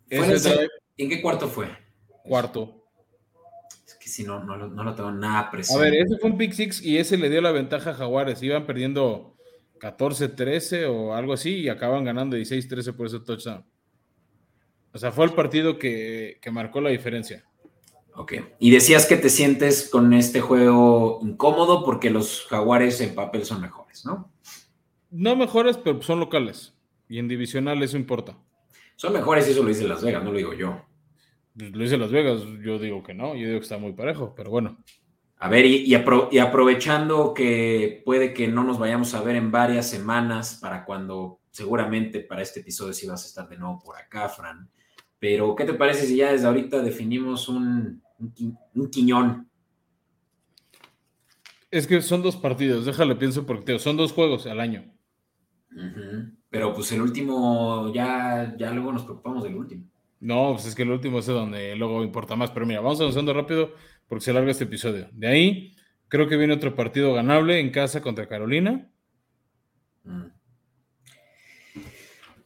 ¿En 0.10 1.10
qué 1.10 1.22
cuarto 1.22 1.48
fue? 1.48 1.68
Cuarto. 2.24 2.79
Si 4.10 4.24
no, 4.24 4.44
no, 4.44 4.58
no 4.58 4.84
lo 4.84 4.96
tengo 4.96 5.12
nada 5.12 5.50
presente. 5.50 5.80
A 5.80 5.84
ver, 5.84 5.96
ese 5.96 6.18
fue 6.18 6.32
un 6.32 6.38
pick 6.38 6.54
six 6.54 6.82
y 6.82 6.98
ese 6.98 7.18
le 7.18 7.30
dio 7.30 7.42
la 7.42 7.52
ventaja 7.52 7.92
a 7.92 7.94
Jaguares. 7.94 8.42
Iban 8.44 8.66
perdiendo 8.66 9.36
14-13 9.80 10.88
o 10.90 11.14
algo 11.16 11.34
así 11.34 11.56
y 11.56 11.70
acaban 11.70 12.04
ganando 12.04 12.38
16-13 12.38 12.94
por 12.96 13.08
ese 13.08 13.20
touchdown. 13.20 13.66
O 14.92 14.98
sea, 14.98 15.12
fue 15.12 15.26
el 15.26 15.34
partido 15.34 15.78
que, 15.78 16.40
que 16.42 16.52
marcó 16.52 16.82
la 16.82 16.90
diferencia. 16.90 17.46
Ok. 18.16 18.34
Y 18.60 18.72
decías 18.72 19.06
que 19.06 19.16
te 19.16 19.30
sientes 19.30 19.90
con 19.90 20.14
este 20.14 20.42
juego 20.42 21.20
incómodo 21.22 21.86
porque 21.86 22.10
los 22.10 22.46
jaguares 22.48 23.00
en 23.02 23.16
papel 23.16 23.46
son 23.46 23.62
mejores, 23.62 24.06
¿no? 24.06 24.32
No 25.12 25.36
mejores, 25.36 25.78
pero 25.78 26.02
son 26.02 26.20
locales. 26.20 26.74
Y 27.08 27.20
en 27.20 27.28
divisional 27.28 27.82
eso 27.82 27.98
importa. 27.98 28.38
Son 28.96 29.14
mejores 29.14 29.48
y 29.48 29.52
eso 29.52 29.64
lo 29.64 29.70
dice 29.70 29.88
Las 29.88 30.04
Vegas, 30.04 30.24
no 30.24 30.32
lo 30.32 30.38
digo 30.38 30.54
yo. 30.54 30.86
Lo 31.60 31.84
dice 31.84 31.98
Las 31.98 32.12
Vegas, 32.12 32.42
yo 32.64 32.80
digo 32.80 33.04
que 33.04 33.14
no, 33.14 33.36
yo 33.36 33.48
digo 33.48 33.60
que 33.60 33.64
está 33.64 33.78
muy 33.78 33.92
parejo, 33.92 34.34
pero 34.36 34.50
bueno. 34.50 34.78
A 35.42 35.50
ver, 35.50 35.66
y, 35.66 35.94
aprovechando 35.94 37.34
que 37.34 38.02
puede 38.06 38.34
que 38.34 38.48
no 38.48 38.64
nos 38.64 38.80
vayamos 38.80 39.14
a 39.14 39.22
ver 39.22 39.36
en 39.36 39.52
varias 39.52 39.90
semanas 39.90 40.58
para 40.62 40.86
cuando 40.86 41.40
seguramente 41.52 42.22
para 42.22 42.42
este 42.42 42.62
episodio 42.62 42.94
sí 42.94 43.08
vas 43.08 43.24
a 43.24 43.28
estar 43.28 43.50
de 43.50 43.58
nuevo 43.58 43.80
por 43.80 43.98
acá, 43.98 44.30
Fran. 44.30 44.70
Pero, 45.18 45.56
¿qué 45.56 45.66
te 45.66 45.74
parece 45.74 46.06
si 46.06 46.16
ya 46.16 46.32
desde 46.32 46.48
ahorita 46.48 46.82
definimos 46.82 47.50
un, 47.50 48.02
un, 48.20 48.90
quiñón? 48.90 49.50
Es 51.72 51.88
que 51.88 52.02
son 52.02 52.22
dos 52.22 52.38
partidos, 52.38 52.86
déjale 52.86 53.16
pienso 53.16 53.46
porque 53.46 53.80
son 53.80 53.98
dos 53.98 54.14
juegos 54.14 54.46
al 54.46 54.62
año. 54.62 54.94
Pero 56.50 56.74
pues 56.74 56.92
el 56.94 57.02
último, 57.02 57.94
ya, 57.94 58.56
ya 58.58 58.72
luego 58.72 58.92
nos 58.94 59.04
preocupamos 59.04 59.44
del 59.44 59.56
último. 59.56 59.86
No, 60.20 60.54
pues 60.54 60.66
es 60.66 60.76
que 60.76 60.84
el 60.84 60.92
último 60.92 61.20
es 61.20 61.26
donde 61.26 61.76
luego 61.76 62.04
importa 62.04 62.36
más. 62.36 62.52
Pero 62.52 62.66
mira, 62.66 62.82
vamos 62.82 63.00
avanzando 63.00 63.34
rápido 63.34 63.74
porque 64.08 64.26
se 64.26 64.34
larga 64.34 64.52
este 64.52 64.66
episodio. 64.66 65.08
De 65.14 65.28
ahí, 65.28 65.76
creo 66.08 66.28
que 66.28 66.38
viene 66.38 66.54
otro 66.54 66.76
partido 66.76 67.14
ganable 67.14 67.60
en 67.60 67.70
casa 67.70 68.02
contra 68.02 68.28
Carolina. 68.28 68.90
Mm. 70.04 70.28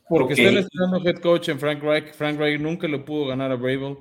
Porque 0.07 0.33
está 0.33 0.59
están 0.59 1.07
head 1.07 1.21
coach 1.21 1.49
en 1.49 1.59
Frank 1.59 1.81
Reich. 1.81 2.13
Frank 2.13 2.37
Reich 2.37 2.59
nunca 2.59 2.87
le 2.87 2.99
pudo 2.99 3.27
ganar 3.27 3.51
a 3.51 3.55
Bravel. 3.55 3.97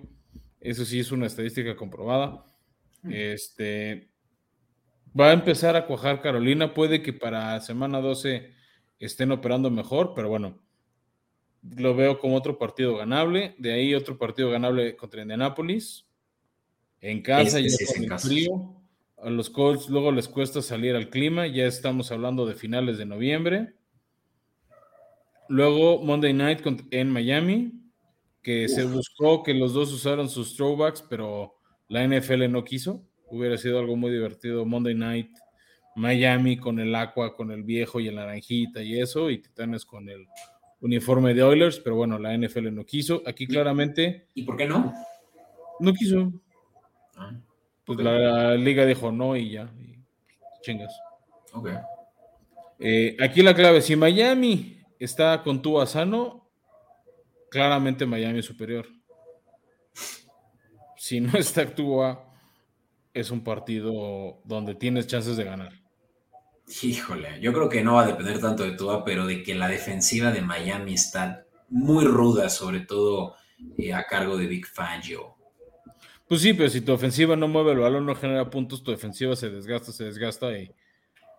Eso 0.61 0.85
sí 0.85 1.01
es 1.01 1.11
una 1.11 1.27
estadística 1.27 1.75
comprobada. 1.75 2.45
Mm. 3.03 3.13
Este 3.13 4.11
va 5.19 5.31
a 5.31 5.33
empezar 5.33 5.77
a 5.77 5.87
cuajar 5.87 6.21
Carolina. 6.21 6.75
Puede 6.75 7.03
que 7.03 7.13
para 7.13 7.59
semana 7.61 8.01
12 8.01 8.53
estén 8.99 9.33
operando 9.33 9.71
mejor, 9.71 10.13
pero 10.15 10.29
bueno, 10.29 10.63
lo 11.63 11.95
veo 11.95 12.19
como 12.19 12.37
otro 12.37 12.59
partido 12.59 12.97
ganable. 12.97 13.55
De 13.59 13.73
ahí 13.73 13.95
otro 13.95 14.19
partido 14.19 14.51
ganable 14.51 14.97
contra 14.97 15.23
Indianapolis. 15.23 16.07
En 17.01 17.23
casa 17.23 17.61
y 17.61 17.67
con 17.69 18.05
el 18.05 18.19
frío. 18.19 18.83
A 19.17 19.31
los 19.31 19.51
Colts 19.51 19.89
luego 19.89 20.11
les 20.11 20.29
cuesta 20.29 20.63
salir 20.63 20.97
al 20.97 21.09
clima. 21.09 21.47
Ya 21.47 21.67
estamos 21.67 22.11
hablando 22.11 22.47
de 22.47 22.55
finales 22.55 22.99
de 22.99 23.07
noviembre. 23.07 23.75
Luego 25.49 26.03
Monday 26.03 26.33
Night 26.33 26.61
en 26.91 27.11
Miami, 27.11 27.73
que 28.43 28.69
se 28.69 28.85
buscó 28.85 29.43
que 29.43 29.55
los 29.55 29.75
dos 29.75 29.93
usaran 29.93 30.29
sus 30.29 30.57
throwbacks, 30.57 31.03
pero 31.03 31.55
la 31.89 32.07
NFL 32.07 32.51
no 32.51 32.65
quiso. 32.65 33.05
Hubiera 33.27 33.59
sido 33.59 33.79
algo 33.79 33.97
muy 33.97 34.11
divertido. 34.11 34.65
Monday 34.65 34.95
Night, 34.95 35.31
Miami 35.95 36.57
con 36.57 36.79
el 36.79 36.95
Aqua, 36.95 37.37
con 37.37 37.51
el 37.51 37.63
viejo 37.63 38.01
y 38.01 38.09
el 38.09 38.15
naranjita 38.17 38.83
y 38.83 38.99
eso, 38.99 39.31
y 39.31 39.39
Titanes 39.39 39.85
con 39.85 40.09
el 40.09 40.27
uniforme 40.83 41.33
de 41.33 41.43
Oilers, 41.43 41.81
pero 41.81 41.97
bueno, 41.97 42.19
la 42.19 42.37
NFL 42.37 42.75
no 42.75 42.85
quiso. 42.85 43.23
Aquí 43.27 43.47
claramente. 43.47 44.27
¿Y 44.35 44.43
por 44.43 44.57
qué 44.57 44.67
no? 44.67 44.93
No 45.81 45.93
quiso. 45.95 46.33
Ah, 47.17 47.33
pues 47.85 47.99
la, 48.01 48.55
liga 48.57 48.85
dijo 48.85 49.11
no 49.11 49.37
y 49.37 49.53
ya. 49.53 49.73
chingas. 50.61 50.95
Ok. 51.53 51.71
Eh, 52.79 53.17
aquí 53.21 53.43
la 53.43 53.55
clave: 53.55 53.81
si 53.81 53.97
Miami 53.97 54.81
está 54.99 55.43
con 55.43 55.63
Tua 55.63 55.87
sano, 55.87 56.51
claramente 57.49 58.05
Miami 58.05 58.41
es 58.41 58.47
superior. 58.47 58.87
Si 60.97 61.21
no 61.21 61.33
está 61.39 61.65
Tua, 61.75 62.29
es 63.15 63.31
un 63.31 63.45
partido 63.45 64.41
donde 64.45 64.75
tienes 64.75 65.07
chances 65.07 65.37
de 65.37 65.45
ganar. 65.45 65.82
Híjole, 66.81 67.41
yo 67.41 67.53
creo 67.53 67.69
que 67.69 67.83
no 67.83 67.95
va 67.95 68.05
a 68.05 68.07
depender 68.07 68.41
tanto 68.41 68.63
de 68.63 68.73
Tua, 68.73 69.05
pero 69.05 69.27
de 69.27 69.43
que 69.43 69.55
la 69.55 69.69
defensiva 69.69 70.31
de 70.31 70.43
Miami 70.43 70.95
está 70.95 71.45
muy 71.69 72.05
ruda, 72.05 72.49
sobre 72.49 72.81
todo 72.81 73.35
eh, 73.77 73.93
a 73.93 74.05
cargo 74.05 74.37
de 74.37 74.47
Big 74.47 74.67
Fangio. 74.67 75.35
Pues 76.29 76.41
sí, 76.41 76.55
pero 76.55 76.71
si 76.71 76.81
tu 76.81 76.93
ofensiva 76.93 77.37
no 77.37 77.49
mueve 77.49 77.73
el 77.73 77.79
balón, 77.79 78.07
no 78.07 78.15
genera 78.15 78.49
puntos, 78.49 78.83
tu 78.83 78.91
defensiva 78.91 79.37
se 79.37 79.51
desgasta, 79.51 79.93
se 79.93 80.05
desgasta 80.05 80.57
y... 80.57 80.71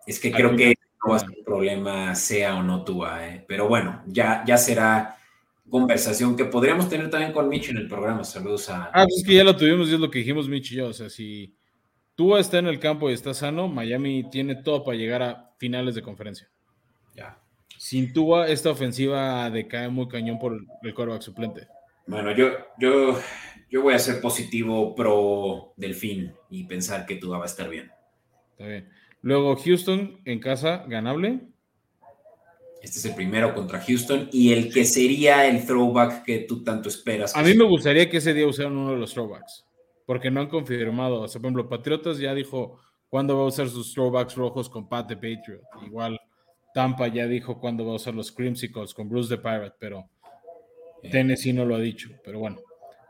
Es 0.06 0.20
que 0.20 0.30
creo 0.30 0.54
que 0.54 0.74
no 1.02 1.10
va 1.10 1.16
a 1.16 1.20
ser 1.20 1.30
un 1.30 1.44
problema, 1.44 2.14
sea 2.14 2.56
o 2.56 2.62
no 2.62 2.84
Tua, 2.84 3.26
¿eh? 3.26 3.44
pero 3.48 3.66
bueno, 3.66 4.02
ya, 4.06 4.44
ya 4.46 4.56
será 4.56 5.16
conversación 5.68 6.36
que 6.36 6.44
podríamos 6.44 6.88
tener 6.88 7.10
también 7.10 7.32
con 7.32 7.48
Mitch 7.48 7.70
en 7.70 7.78
el 7.78 7.88
programa. 7.88 8.22
Saludos 8.22 8.68
a... 8.68 8.90
Ah, 8.92 9.04
pues 9.04 9.16
es 9.18 9.24
que 9.26 9.34
ya 9.34 9.44
lo 9.44 9.56
tuvimos 9.56 9.88
y 9.88 9.94
es 9.94 10.00
lo 10.00 10.10
que 10.10 10.18
dijimos 10.20 10.48
Mitch 10.48 10.72
y 10.72 10.76
yo, 10.76 10.88
o 10.88 10.92
sea, 10.92 11.08
si 11.08 11.54
Tua 12.16 12.38
está 12.38 12.58
en 12.58 12.66
el 12.66 12.78
campo 12.78 13.10
y 13.10 13.12
está 13.12 13.34
sano, 13.34 13.66
Miami 13.66 14.28
tiene 14.30 14.54
todo 14.54 14.84
para 14.84 14.96
llegar 14.96 15.22
a 15.22 15.50
finales 15.58 15.96
de 15.96 16.02
conferencia. 16.02 16.48
Ya. 17.14 17.38
Sin 17.76 18.12
Tua, 18.12 18.48
esta 18.48 18.70
ofensiva 18.70 19.50
decae 19.50 19.88
muy 19.88 20.06
cañón 20.06 20.38
por 20.38 20.54
el 20.54 20.94
quarterback 20.94 21.22
suplente. 21.22 21.66
Bueno, 22.06 22.32
yo, 22.32 22.50
yo, 22.78 23.18
yo 23.68 23.82
voy 23.82 23.94
a 23.94 23.98
ser 23.98 24.20
positivo 24.20 24.94
pro 24.94 25.72
Delfín 25.76 26.32
y 26.50 26.64
pensar 26.64 27.04
que 27.04 27.16
Tua 27.16 27.38
va 27.38 27.44
a 27.44 27.46
estar 27.46 27.68
bien. 27.68 27.90
Está 28.52 28.66
bien. 28.66 28.88
Luego 29.20 29.56
Houston 29.56 30.20
en 30.24 30.38
casa, 30.38 30.84
ganable. 30.86 31.40
Este 32.80 32.98
es 32.98 33.04
el 33.06 33.14
primero 33.14 33.54
contra 33.54 33.80
Houston 33.80 34.28
y 34.30 34.52
el 34.52 34.72
que 34.72 34.84
sería 34.84 35.48
el 35.48 35.66
throwback 35.66 36.22
que 36.22 36.40
tú 36.40 36.62
tanto 36.62 36.90
esperas. 36.90 37.34
A 37.34 37.42
mí 37.42 37.54
me 37.54 37.64
gustaría 37.64 38.08
que 38.08 38.18
ese 38.18 38.34
día 38.34 38.46
usaran 38.46 38.76
uno 38.76 38.92
de 38.92 38.98
los 38.98 39.14
throwbacks 39.14 39.64
porque 40.06 40.30
no 40.30 40.40
han 40.40 40.48
confirmado. 40.48 41.22
O 41.22 41.28
sea, 41.28 41.40
por 41.40 41.48
ejemplo, 41.48 41.68
Patriotas 41.68 42.18
ya 42.18 42.34
dijo 42.34 42.78
cuándo 43.08 43.36
va 43.36 43.44
a 43.44 43.46
usar 43.46 43.68
sus 43.68 43.92
throwbacks 43.92 44.34
rojos 44.34 44.68
con 44.68 44.88
Pat 44.88 45.08
de 45.08 45.16
Patriot. 45.16 45.62
Igual 45.86 46.20
Tampa 46.74 47.08
ya 47.08 47.26
dijo 47.26 47.60
cuándo 47.60 47.86
va 47.86 47.92
a 47.92 47.96
usar 47.96 48.14
los 48.14 48.32
Crimsicles 48.32 48.92
con 48.92 49.08
Bruce 49.08 49.36
the 49.36 49.40
Pirate, 49.40 49.76
pero 49.78 50.08
Tennessee 51.10 51.52
no 51.52 51.64
lo 51.64 51.76
ha 51.76 51.80
dicho. 51.80 52.10
Pero 52.24 52.40
bueno. 52.40 52.58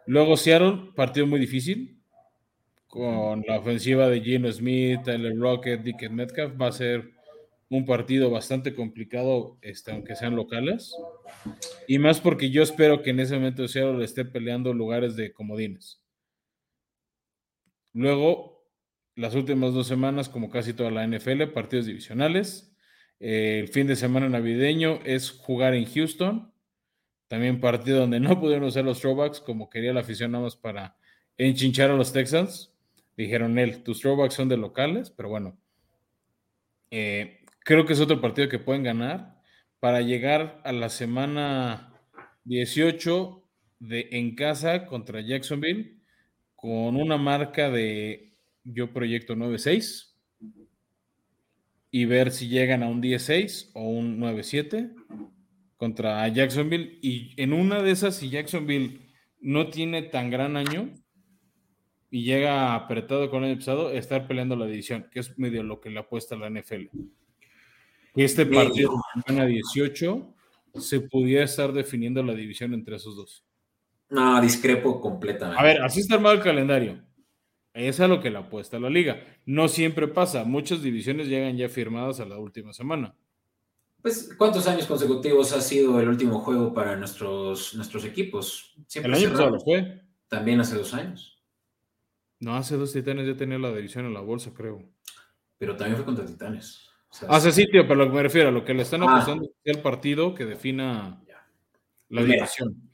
Luego 0.07 0.36
Seattle, 0.36 0.90
partido 0.95 1.26
muy 1.26 1.40
difícil. 1.40 1.99
Con 2.86 3.42
la 3.49 3.59
ofensiva 3.59 4.09
de 4.09 4.20
Gino 4.20 4.53
Smith, 4.53 5.01
Tyler 5.05 5.36
Rocket, 5.36 5.80
Dick 5.82 6.09
Metcalf, 6.11 6.61
va 6.61 6.68
a 6.68 6.72
ser 6.72 7.11
un 7.70 7.84
partido 7.84 8.30
bastante 8.30 8.74
complicado, 8.74 9.57
este, 9.62 9.90
aunque 9.90 10.14
sean 10.14 10.36
locales. 10.36 10.95
Y 11.88 11.99
más 11.99 12.20
porque 12.20 12.51
yo 12.51 12.62
espero 12.62 13.03
que 13.03 13.11
en 13.11 13.20
ese 13.20 13.34
momento 13.34 13.66
Seattle 13.66 14.05
esté 14.05 14.24
peleando 14.24 14.72
lugares 14.72 15.16
de 15.16 15.32
comodines. 15.32 16.03
Luego, 17.95 18.66
las 19.14 19.34
últimas 19.36 19.72
dos 19.72 19.86
semanas, 19.86 20.28
como 20.28 20.51
casi 20.51 20.74
toda 20.74 20.90
la 20.90 21.07
NFL, 21.07 21.45
partidos 21.55 21.86
divisionales. 21.86 22.76
Eh, 23.20 23.61
el 23.61 23.68
fin 23.68 23.86
de 23.86 23.97
semana 23.97 24.28
navideño 24.28 24.99
es 25.05 25.30
jugar 25.30 25.74
en 25.74 25.86
Houston. 25.86 26.53
También 27.28 27.61
partido 27.61 28.01
donde 28.01 28.20
no 28.20 28.38
pudieron 28.40 28.64
usar 28.64 28.84
los 28.84 29.01
throwbacks, 29.01 29.40
como 29.40 29.70
quería 29.70 29.92
la 29.92 30.01
afición 30.01 30.32
nada 30.32 30.45
más 30.45 30.57
para 30.57 30.97
enchinchar 31.38 31.90
a 31.90 31.97
los 31.97 32.12
Texans. 32.12 32.74
Dijeron 33.16 33.59
él, 33.59 33.84
tus 33.84 34.01
throwbacks 34.01 34.34
son 34.34 34.49
de 34.49 34.57
locales, 34.57 35.11
pero 35.11 35.28
bueno. 35.28 35.57
Eh, 36.90 37.45
creo 37.61 37.86
que 37.86 37.92
es 37.92 38.01
otro 38.01 38.20
partido 38.20 38.49
que 38.49 38.59
pueden 38.59 38.82
ganar 38.82 39.40
para 39.78 40.01
llegar 40.01 40.61
a 40.64 40.72
la 40.72 40.88
semana 40.88 41.92
18 42.45 43.45
de 43.78 44.09
en 44.12 44.34
casa 44.34 44.86
contra 44.86 45.20
Jacksonville 45.20 45.93
con 46.65 46.97
una 46.97 47.19
marca 47.19 47.71
de 47.71 48.33
yo 48.65 48.91
proyecto 48.91 49.37
9.6 49.37 50.15
y 51.91 52.07
ver 52.07 52.31
si 52.31 52.49
llegan 52.49 52.83
a 52.83 52.89
un 52.89 53.03
10.6 53.03 53.73
o 53.75 53.83
un 53.83 54.19
9.7 54.19 54.95
contra 55.77 56.27
Jacksonville. 56.29 56.99
Y 57.03 57.35
en 57.37 57.53
una 57.53 57.83
de 57.83 57.91
esas, 57.91 58.17
si 58.17 58.31
Jacksonville 58.31 59.12
no 59.43 59.69
tiene 59.69 60.05
tan 60.05 60.31
gran 60.31 60.57
año 60.57 60.91
y 62.11 62.25
llega 62.25 62.75
apretado 62.75 63.29
con 63.29 63.45
el 63.45 63.51
año 63.51 63.59
pasado, 63.59 63.91
estar 63.91 64.27
peleando 64.27 64.57
la 64.57 64.65
división, 64.65 65.07
que 65.12 65.21
es 65.21 65.39
medio 65.39 65.62
lo 65.65 65.83
que 65.83 65.91
le 65.91 66.01
apuesta 66.01 66.35
la 66.35 66.49
NFL. 66.49 66.87
Este 68.17 68.47
partido 68.47 69.03
semana 69.27 69.45
18 69.45 70.35
se 70.77 71.01
pudiera 71.01 71.45
estar 71.45 71.75
definiendo 71.75 72.23
la 72.23 72.33
división 72.33 72.73
entre 72.73 72.97
esos 72.97 73.17
dos. 73.17 73.45
No, 74.11 74.40
discrepo 74.40 75.00
completamente. 75.00 75.61
A 75.61 75.64
ver, 75.64 75.82
así 75.82 76.00
está 76.00 76.16
armado 76.16 76.34
el 76.34 76.42
calendario. 76.42 77.02
Es 77.72 77.98
a 77.98 78.07
lo 78.07 78.20
que 78.20 78.30
le 78.30 78.38
apuesta 78.38 78.78
la 78.78 78.88
liga. 78.88 79.20
No 79.46 79.66
siempre 79.66 80.07
pasa. 80.07 80.44
Muchas 80.44 80.82
divisiones 80.82 81.26
llegan 81.26 81.57
ya 81.57 81.68
firmadas 81.68 82.20
a 82.20 82.24
la 82.24 82.38
última 82.38 82.72
semana. 82.72 83.16
Pues, 84.00 84.34
¿cuántos 84.36 84.68
años 84.68 84.86
consecutivos 84.86 85.52
ha 85.52 85.61
sido 85.61 85.98
el 85.98 86.09
último 86.09 86.38
juego 86.38 86.72
para 86.72 86.94
nuestros, 86.94 87.74
nuestros 87.74 88.05
equipos? 88.05 88.76
el 88.94 89.14
año 89.14 89.30
pasado 89.30 89.59
fue. 89.61 90.02
También 90.28 90.61
hace 90.61 90.76
dos 90.76 90.94
años. 90.94 91.42
No, 92.38 92.55
hace 92.55 92.76
dos 92.76 92.92
Titanes 92.92 93.26
ya 93.26 93.34
tenía 93.34 93.59
la 93.59 93.74
división 93.74 94.05
en 94.05 94.14
la 94.14 94.20
bolsa, 94.20 94.52
creo. 94.55 94.82
Pero 95.59 95.76
también 95.76 95.96
fue 95.96 96.05
contra 96.05 96.26
Titanes. 96.26 96.90
hace 97.28 97.50
sitio, 97.50 97.88
pero 97.88 97.94
lo 97.96 98.11
que 98.11 98.16
me 98.16 98.22
refiero 98.22 98.50
a 98.50 98.52
lo 98.52 98.64
que 98.64 98.74
le 98.74 98.82
están 98.82 99.02
ah. 99.02 99.07
apostando 99.07 99.46
es 99.46 99.76
el 99.76 99.82
partido 99.82 100.34
que 100.34 100.44
defina 100.44 101.24
la 102.11 102.22
división. 102.22 102.93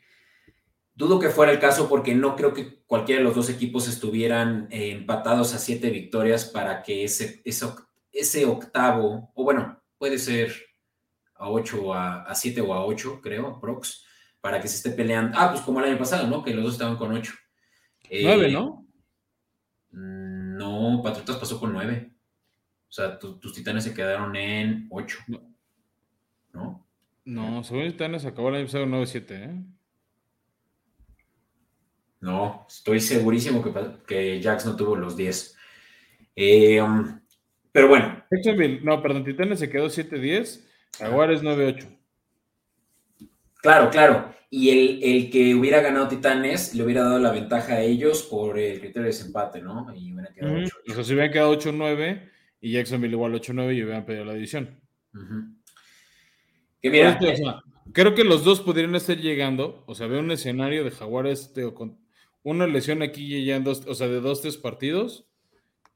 Dudo 1.00 1.18
que 1.18 1.30
fuera 1.30 1.50
el 1.50 1.58
caso 1.58 1.88
porque 1.88 2.14
no 2.14 2.36
creo 2.36 2.52
que 2.52 2.82
cualquiera 2.84 3.20
de 3.20 3.24
los 3.24 3.34
dos 3.34 3.48
equipos 3.48 3.88
estuvieran 3.88 4.68
eh, 4.70 4.90
empatados 4.90 5.54
a 5.54 5.58
siete 5.58 5.88
victorias 5.88 6.44
para 6.44 6.82
que 6.82 7.04
ese, 7.04 7.40
ese, 7.42 8.44
octavo, 8.44 9.32
o 9.34 9.42
bueno, 9.44 9.80
puede 9.96 10.18
ser 10.18 10.54
a 11.36 11.48
ocho, 11.48 11.94
a, 11.94 12.24
a 12.24 12.34
siete 12.34 12.60
o 12.60 12.74
a 12.74 12.84
ocho, 12.84 13.18
creo, 13.22 13.58
Prox, 13.58 14.04
para 14.42 14.60
que 14.60 14.68
se 14.68 14.76
esté 14.76 14.90
peleando. 14.90 15.38
Ah, 15.40 15.50
pues 15.50 15.62
como 15.62 15.80
el 15.80 15.86
año 15.86 15.96
pasado, 15.96 16.26
¿no? 16.26 16.44
Que 16.44 16.52
los 16.52 16.64
dos 16.64 16.74
estaban 16.74 16.98
con 16.98 17.12
ocho. 17.12 17.32
nueve, 18.10 18.48
eh, 18.48 18.52
¿no? 18.52 18.86
Mm, 19.92 20.58
no, 20.58 21.00
Patriotas 21.02 21.36
pasó 21.36 21.58
con 21.58 21.72
nueve. 21.72 22.12
O 22.90 22.92
sea, 22.92 23.18
tus 23.18 23.54
titanes 23.54 23.84
se 23.84 23.94
quedaron 23.94 24.36
en 24.36 24.86
ocho. 24.90 25.18
¿No? 26.52 26.86
No, 27.24 27.64
según 27.64 27.86
Titanes 27.86 28.26
acabó 28.26 28.50
el 28.50 28.56
año 28.56 28.66
pasado 28.66 28.84
9-7, 28.84 29.30
¿eh? 29.30 29.64
No, 32.20 32.66
estoy 32.68 33.00
segurísimo 33.00 33.62
que, 33.62 33.72
que 34.06 34.40
Jax 34.42 34.66
no 34.66 34.76
tuvo 34.76 34.94
los 34.94 35.16
10. 35.16 35.56
Eh, 36.36 36.80
um, 36.80 37.20
pero 37.72 37.88
bueno. 37.88 38.24
No, 38.82 39.02
perdón, 39.02 39.24
Titanes 39.24 39.58
se 39.58 39.70
quedó 39.70 39.86
7-10, 39.86 40.60
Jaguares 40.98 41.42
9-8. 41.42 41.86
Claro, 43.62 43.90
claro. 43.90 44.34
Y 44.50 44.70
el, 44.70 45.02
el, 45.02 45.30
que 45.30 45.54
hubiera 45.54 45.80
ganado 45.80 46.08
Titanes 46.08 46.74
le 46.74 46.82
hubiera 46.82 47.02
dado 47.04 47.18
la 47.20 47.30
ventaja 47.30 47.74
a 47.74 47.80
ellos 47.80 48.22
por 48.24 48.58
el 48.58 48.80
criterio 48.80 49.02
de 49.02 49.08
desempate, 49.08 49.62
¿no? 49.62 49.86
Y 49.94 50.12
hubiera 50.12 50.32
quedado 50.32 50.56
8 50.56 50.76
O 50.88 50.94
sea, 50.94 51.04
si 51.04 51.12
hubieran 51.12 51.32
quedado 51.32 51.56
8-9 51.56 52.30
y 52.60 52.72
Jacksonville 52.72 53.14
igual 53.14 53.34
8-9 53.34 53.76
y 53.76 53.82
hubieran 53.84 54.04
pedido 54.04 54.24
la 54.24 54.34
división. 54.34 54.80
Que 56.82 56.90
mira. 56.90 57.18
creo 57.92 58.14
que 58.14 58.24
los 58.24 58.44
dos 58.44 58.60
podrían 58.60 58.94
estar 58.94 59.16
llegando. 59.16 59.84
O 59.86 59.94
sea, 59.94 60.06
veo 60.06 60.20
un 60.20 60.30
escenario 60.32 60.84
de 60.84 60.90
Jaguares 60.90 61.52
con 61.74 61.98
una 62.42 62.66
lesión 62.66 63.02
aquí 63.02 63.36
y 63.36 63.44
ya 63.44 63.56
en 63.56 63.64
dos, 63.64 63.86
o 63.86 63.94
sea, 63.94 64.08
de 64.08 64.20
dos, 64.20 64.42
tres 64.42 64.56
partidos. 64.56 65.26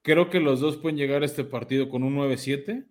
Creo 0.02 0.28
que 0.28 0.40
los 0.40 0.60
dos 0.60 0.76
pueden 0.76 0.98
llegar 0.98 1.22
a 1.22 1.26
este 1.26 1.44
partido 1.44 1.88
con 1.88 2.02
un 2.02 2.16
9-7 2.16 2.86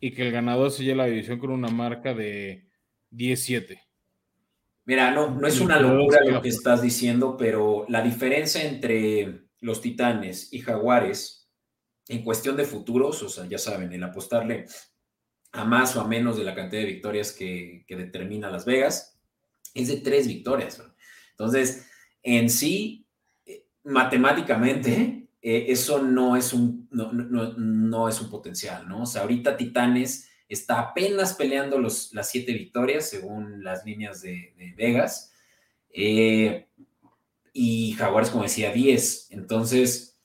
y 0.00 0.12
que 0.12 0.22
el 0.22 0.32
ganador 0.32 0.70
se 0.70 0.84
lleve 0.84 0.96
la 0.96 1.06
división 1.06 1.38
con 1.38 1.50
una 1.50 1.68
marca 1.68 2.14
de 2.14 2.68
10-7. 3.10 3.80
Mira, 4.84 5.10
no, 5.10 5.30
no 5.30 5.48
es 5.48 5.60
una 5.60 5.80
locura 5.80 6.20
lo 6.24 6.42
que 6.42 6.50
estás 6.50 6.82
diciendo, 6.82 7.36
pero 7.36 7.86
la 7.88 8.02
diferencia 8.02 8.62
entre 8.62 9.46
los 9.60 9.80
Titanes 9.80 10.52
y 10.52 10.60
Jaguares 10.60 11.44
en 12.08 12.22
cuestión 12.22 12.56
de 12.56 12.64
futuros, 12.64 13.22
o 13.22 13.28
sea, 13.28 13.46
ya 13.46 13.58
saben, 13.58 13.92
el 13.92 14.02
apostarle 14.02 14.66
a 15.52 15.64
más 15.64 15.96
o 15.96 16.00
a 16.00 16.08
menos 16.08 16.36
de 16.36 16.44
la 16.44 16.54
cantidad 16.54 16.82
de 16.82 16.88
victorias 16.88 17.32
que, 17.32 17.84
determina 17.88 18.50
Las 18.50 18.64
Vegas, 18.64 19.18
es 19.72 19.88
de 19.88 19.96
tres 19.98 20.26
victorias. 20.26 20.82
Entonces, 21.30 21.88
en 22.24 22.50
sí, 22.50 23.06
matemáticamente, 23.84 25.28
eh, 25.40 25.66
eso 25.68 26.02
no 26.02 26.36
es, 26.36 26.52
un, 26.54 26.88
no, 26.90 28.08
es 28.08 28.20
un 28.20 28.30
potencial, 28.30 28.88
¿no? 28.88 29.02
O 29.02 29.06
sea, 29.06 29.22
ahorita 29.22 29.56
Titanes 29.56 30.30
está 30.48 30.80
apenas 30.80 31.34
peleando 31.34 31.78
los, 31.78 32.12
las 32.14 32.30
siete 32.30 32.52
victorias 32.52 33.08
según 33.08 33.62
las 33.62 33.84
líneas 33.84 34.22
de, 34.22 34.74
Vegas. 34.76 35.32
Eh, 35.90 36.66
y 37.52 37.92
Jaguares, 37.92 38.30
como 38.30 38.44
decía, 38.44 38.72
10. 38.72 39.28
Entonces, 39.30 40.18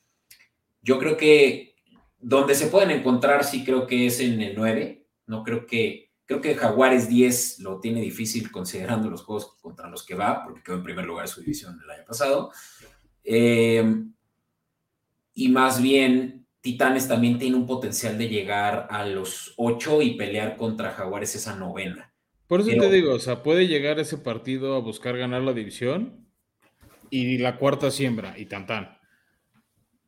yo 0.82 0.98
creo 0.98 1.18
que 1.18 1.76
donde 2.18 2.56
se 2.56 2.68
pueden 2.68 2.92
encontrar, 2.92 3.44
sí 3.44 3.64
creo 3.64 3.88
que 3.88 4.08
es 4.08 4.20
en 4.22 4.42
el 4.42 4.56
9. 4.56 5.06
No 5.28 5.44
creo 5.44 5.68
que 5.68 6.09
Creo 6.30 6.42
que 6.42 6.54
Jaguares 6.54 7.10
10 7.10 7.62
lo 7.62 7.80
tiene 7.80 8.02
difícil 8.02 8.52
considerando 8.52 9.10
los 9.10 9.24
juegos 9.24 9.58
contra 9.60 9.90
los 9.90 10.06
que 10.06 10.14
va, 10.14 10.44
porque 10.44 10.62
quedó 10.62 10.76
en 10.76 10.84
primer 10.84 11.06
lugar 11.06 11.26
de 11.26 11.34
su 11.34 11.42
división 11.42 11.80
el 11.84 11.90
año 11.90 12.06
pasado. 12.06 12.52
Eh, 13.24 13.84
y 15.34 15.50
más 15.50 15.82
bien, 15.82 16.46
Titanes 16.62 17.08
también 17.08 17.40
tiene 17.40 17.56
un 17.56 17.66
potencial 17.66 18.16
de 18.16 18.30
llegar 18.30 18.86
a 18.92 19.08
los 19.08 19.56
8 19.58 20.04
y 20.04 20.14
pelear 20.18 20.56
contra 20.56 20.92
Jaguares 20.92 21.34
esa 21.34 21.56
novena. 21.56 22.14
Por 22.46 22.62
eso 22.62 22.70
te 22.80 22.92
digo, 22.92 23.16
o 23.16 23.20
sea, 23.20 23.42
puede 23.42 23.68
llegar 23.68 24.00
ese 24.00 24.20
partido 24.20 24.76
a 24.76 24.82
buscar 24.82 25.18
ganar 25.18 25.42
la 25.42 25.54
división 25.54 26.28
y 27.10 27.40
la 27.40 27.58
cuarta 27.58 27.90
siembra 27.90 28.38
y 28.38 28.46
tan 28.46 28.68
tan. 28.68 29.00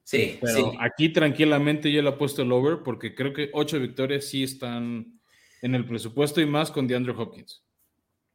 Sí, 0.04 0.38
Pero 0.40 0.74
aquí 0.80 1.10
tranquilamente 1.10 1.92
yo 1.92 2.04
le 2.04 2.10
he 2.12 2.14
puesto 2.14 2.44
el 2.44 2.52
over 2.52 2.84
porque 2.84 3.16
creo 3.16 3.34
que 3.34 3.50
ocho 3.54 3.80
victorias 3.80 4.26
sí 4.26 4.44
están 4.44 5.20
en 5.62 5.76
el 5.76 5.86
presupuesto 5.86 6.42
y 6.42 6.46
más 6.46 6.72
con 6.72 6.88
DeAndre 6.88 7.14
Hopkins. 7.14 7.64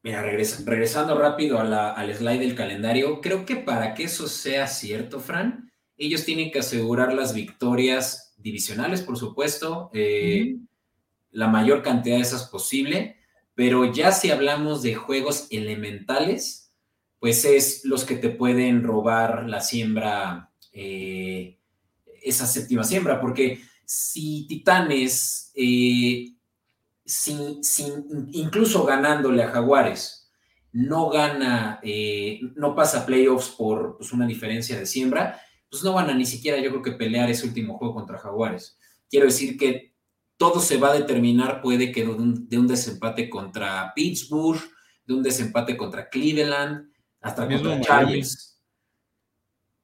Mira, 0.03 0.23
regresando 0.23 1.19
rápido 1.19 1.59
al 1.59 2.15
slide 2.15 2.39
del 2.39 2.55
calendario, 2.55 3.21
creo 3.21 3.45
que 3.45 3.57
para 3.57 3.93
que 3.95 4.05
eso 4.05 4.29
sea 4.29 4.69
cierto, 4.69 5.19
Fran, 5.19 5.73
ellos 5.97 6.25
tienen 6.25 6.53
que 6.53 6.61
asegurar 6.61 7.13
las 7.13 7.35
victorias 7.35 8.35
divisionales, 8.37 9.03
por 9.03 9.17
supuesto, 9.17 9.91
eh, 9.93 10.59
la 11.33 11.49
mayor 11.49 11.83
cantidad 11.83 12.17
de 12.17 12.23
esas 12.23 12.49
posible, 12.49 13.17
pero 13.57 13.93
ya 13.93 14.13
si 14.13 14.31
hablamos 14.31 14.83
de 14.83 14.95
juegos 14.95 15.49
elementales, 15.51 16.73
pues 17.19 17.45
es 17.45 17.85
los 17.85 18.05
que 18.05 18.15
te 18.15 18.29
pueden 18.29 18.85
robar 18.85 19.49
la 19.49 19.61
siembra, 19.61 20.53
eh, 20.73 21.59
esa 22.23 22.47
séptima 22.47 22.85
siembra, 22.85 23.21
porque 23.21 23.61
si 23.85 24.47
Titanes 24.47 25.51
eh, 25.57 26.36
sin, 27.07 27.61
incluso 28.33 28.85
ganándole 28.85 29.43
a 29.43 29.51
Jaguares, 29.51 30.31
no 30.73 31.09
gana, 31.09 31.81
eh, 31.83 32.41
no 32.55 32.75
pasa 32.75 33.07
playoffs 33.07 33.51
por 33.51 33.97
pues, 33.97 34.13
una 34.13 34.27
diferencia 34.27 34.79
de 34.79 34.85
siembra, 34.85 35.41
pues 35.71 35.83
no 35.83 35.93
van 35.93 36.11
a 36.11 36.15
ni 36.15 36.27
siquiera 36.27 36.59
yo 36.59 36.71
creo 36.71 36.83
que 36.83 36.93
pelear 36.93 37.31
ese 37.31 37.47
último 37.47 37.79
juego 37.79 37.95
contra 37.95 38.19
Jaguares. 38.19 38.79
Quiero 39.09 39.27
decir 39.27 39.57
que 39.57 39.95
todo 40.37 40.61
se 40.61 40.77
va 40.77 40.91
a 40.91 40.99
determinar, 40.99 41.63
puede 41.63 41.93
que 41.93 42.05
de 42.05 42.11
un, 42.11 42.67
desempate 42.67 43.31
contra 43.31 43.93
Pittsburgh, 43.95 44.61
de 45.07 45.15
un 45.15 45.23
desempate 45.23 45.77
contra 45.77 46.09
Cleveland, 46.09 46.91
hasta 47.21 47.49
contra 47.49 47.81
Chargers. 47.81 48.61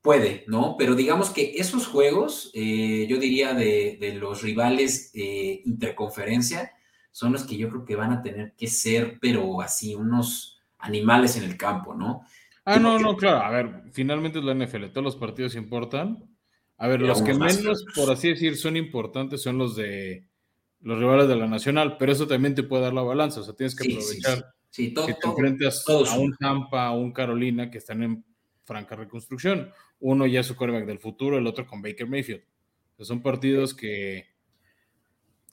Puede, 0.02 0.44
¿no? 0.48 0.76
Pero 0.76 0.94
digamos 0.96 1.30
que 1.30 1.54
esos 1.56 1.86
juegos, 1.86 2.50
eh, 2.54 3.06
yo 3.08 3.18
diría 3.18 3.54
de, 3.54 4.16
los 4.18 4.42
rivales 4.42 5.10
eh, 5.14 5.62
interconferencia, 5.64 6.72
son 7.12 7.32
los 7.32 7.44
que 7.44 7.56
yo 7.56 7.68
creo 7.68 7.84
que 7.84 7.94
van 7.94 8.12
a 8.12 8.22
tener 8.22 8.54
que 8.56 8.66
ser, 8.66 9.18
pero 9.20 9.60
así, 9.60 9.94
unos 9.94 10.60
animales 10.78 11.36
en 11.36 11.44
el 11.44 11.56
campo, 11.56 11.94
¿no? 11.94 12.26
Ah, 12.64 12.78
no, 12.78 12.98
no, 12.98 13.16
claro. 13.16 13.38
A 13.44 13.50
ver, 13.50 13.82
finalmente 13.92 14.38
es 14.38 14.44
la 14.44 14.54
NFL, 14.54 14.86
todos 14.86 15.04
los 15.04 15.16
partidos 15.16 15.54
importan. 15.54 16.28
A 16.78 16.88
ver, 16.88 17.02
los 17.02 17.22
que 17.22 17.34
menos, 17.34 17.84
por 17.94 18.10
así 18.10 18.28
decir, 18.28 18.56
son 18.56 18.76
importantes 18.76 19.42
son 19.42 19.58
los 19.58 19.76
de 19.76 20.26
los 20.80 20.98
rivales 20.98 21.28
de 21.28 21.36
la 21.36 21.46
Nacional, 21.46 21.96
pero 21.96 22.10
eso 22.10 22.26
también 22.26 22.56
te 22.56 22.64
puede 22.64 22.82
dar 22.82 22.92
la 22.92 23.02
balanza, 23.02 23.40
o 23.40 23.44
sea, 23.44 23.54
tienes 23.54 23.76
que 23.76 23.92
aprovechar 23.92 24.52
sí, 24.68 24.92
todo, 24.92 25.06
que 25.06 25.14
te 25.14 25.28
enfrentas 25.28 25.84
a 25.88 26.18
un 26.18 26.36
Tampa, 26.36 26.86
a 26.86 26.92
un 26.92 27.12
Carolina 27.12 27.70
que 27.70 27.78
están 27.78 28.02
en 28.02 28.24
franca 28.64 28.96
reconstrucción. 28.96 29.70
Uno 30.00 30.26
ya 30.26 30.40
es 30.40 30.46
su 30.46 30.56
quarterback 30.56 30.86
del 30.86 30.98
futuro, 30.98 31.38
el 31.38 31.46
otro 31.46 31.66
con 31.66 31.82
Baker 31.82 32.08
Mayfield. 32.08 32.42
son 32.98 33.22
partidos 33.22 33.74
que 33.74 34.31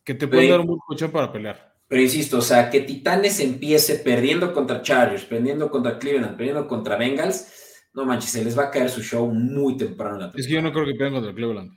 que 0.10 0.16
te 0.16 0.28
pueden 0.28 0.50
dar 0.50 0.60
un 0.60 0.66
buen 0.66 0.80
colchón 0.80 1.12
para 1.12 1.32
pelear. 1.32 1.72
Pero 1.88 2.02
insisto, 2.02 2.40
o 2.40 2.42
sea, 2.42 2.68
que 2.72 2.82
Titanes 2.82 3.40
empiece 3.42 3.94
perdiendo 3.98 4.52
contra 4.54 4.82
Chargers, 4.82 5.24
perdiendo 5.26 5.70
contra 5.70 6.00
Cleveland, 6.00 6.36
perdiendo 6.36 6.68
contra 6.68 6.98
Bengals, 6.98 7.86
no 7.94 8.06
manches, 8.06 8.32
se 8.32 8.44
les 8.44 8.58
va 8.58 8.64
a 8.64 8.72
caer 8.72 8.90
su 8.90 9.04
show 9.04 9.32
muy 9.32 9.78
temprano 9.78 10.16
en 10.16 10.22
la 10.22 10.32
Es 10.36 10.48
que 10.48 10.54
yo 10.54 10.64
no 10.64 10.72
creo 10.74 10.86
que 10.88 10.94
pierdan 10.94 11.14
contra 11.14 11.36
Cleveland. 11.36 11.72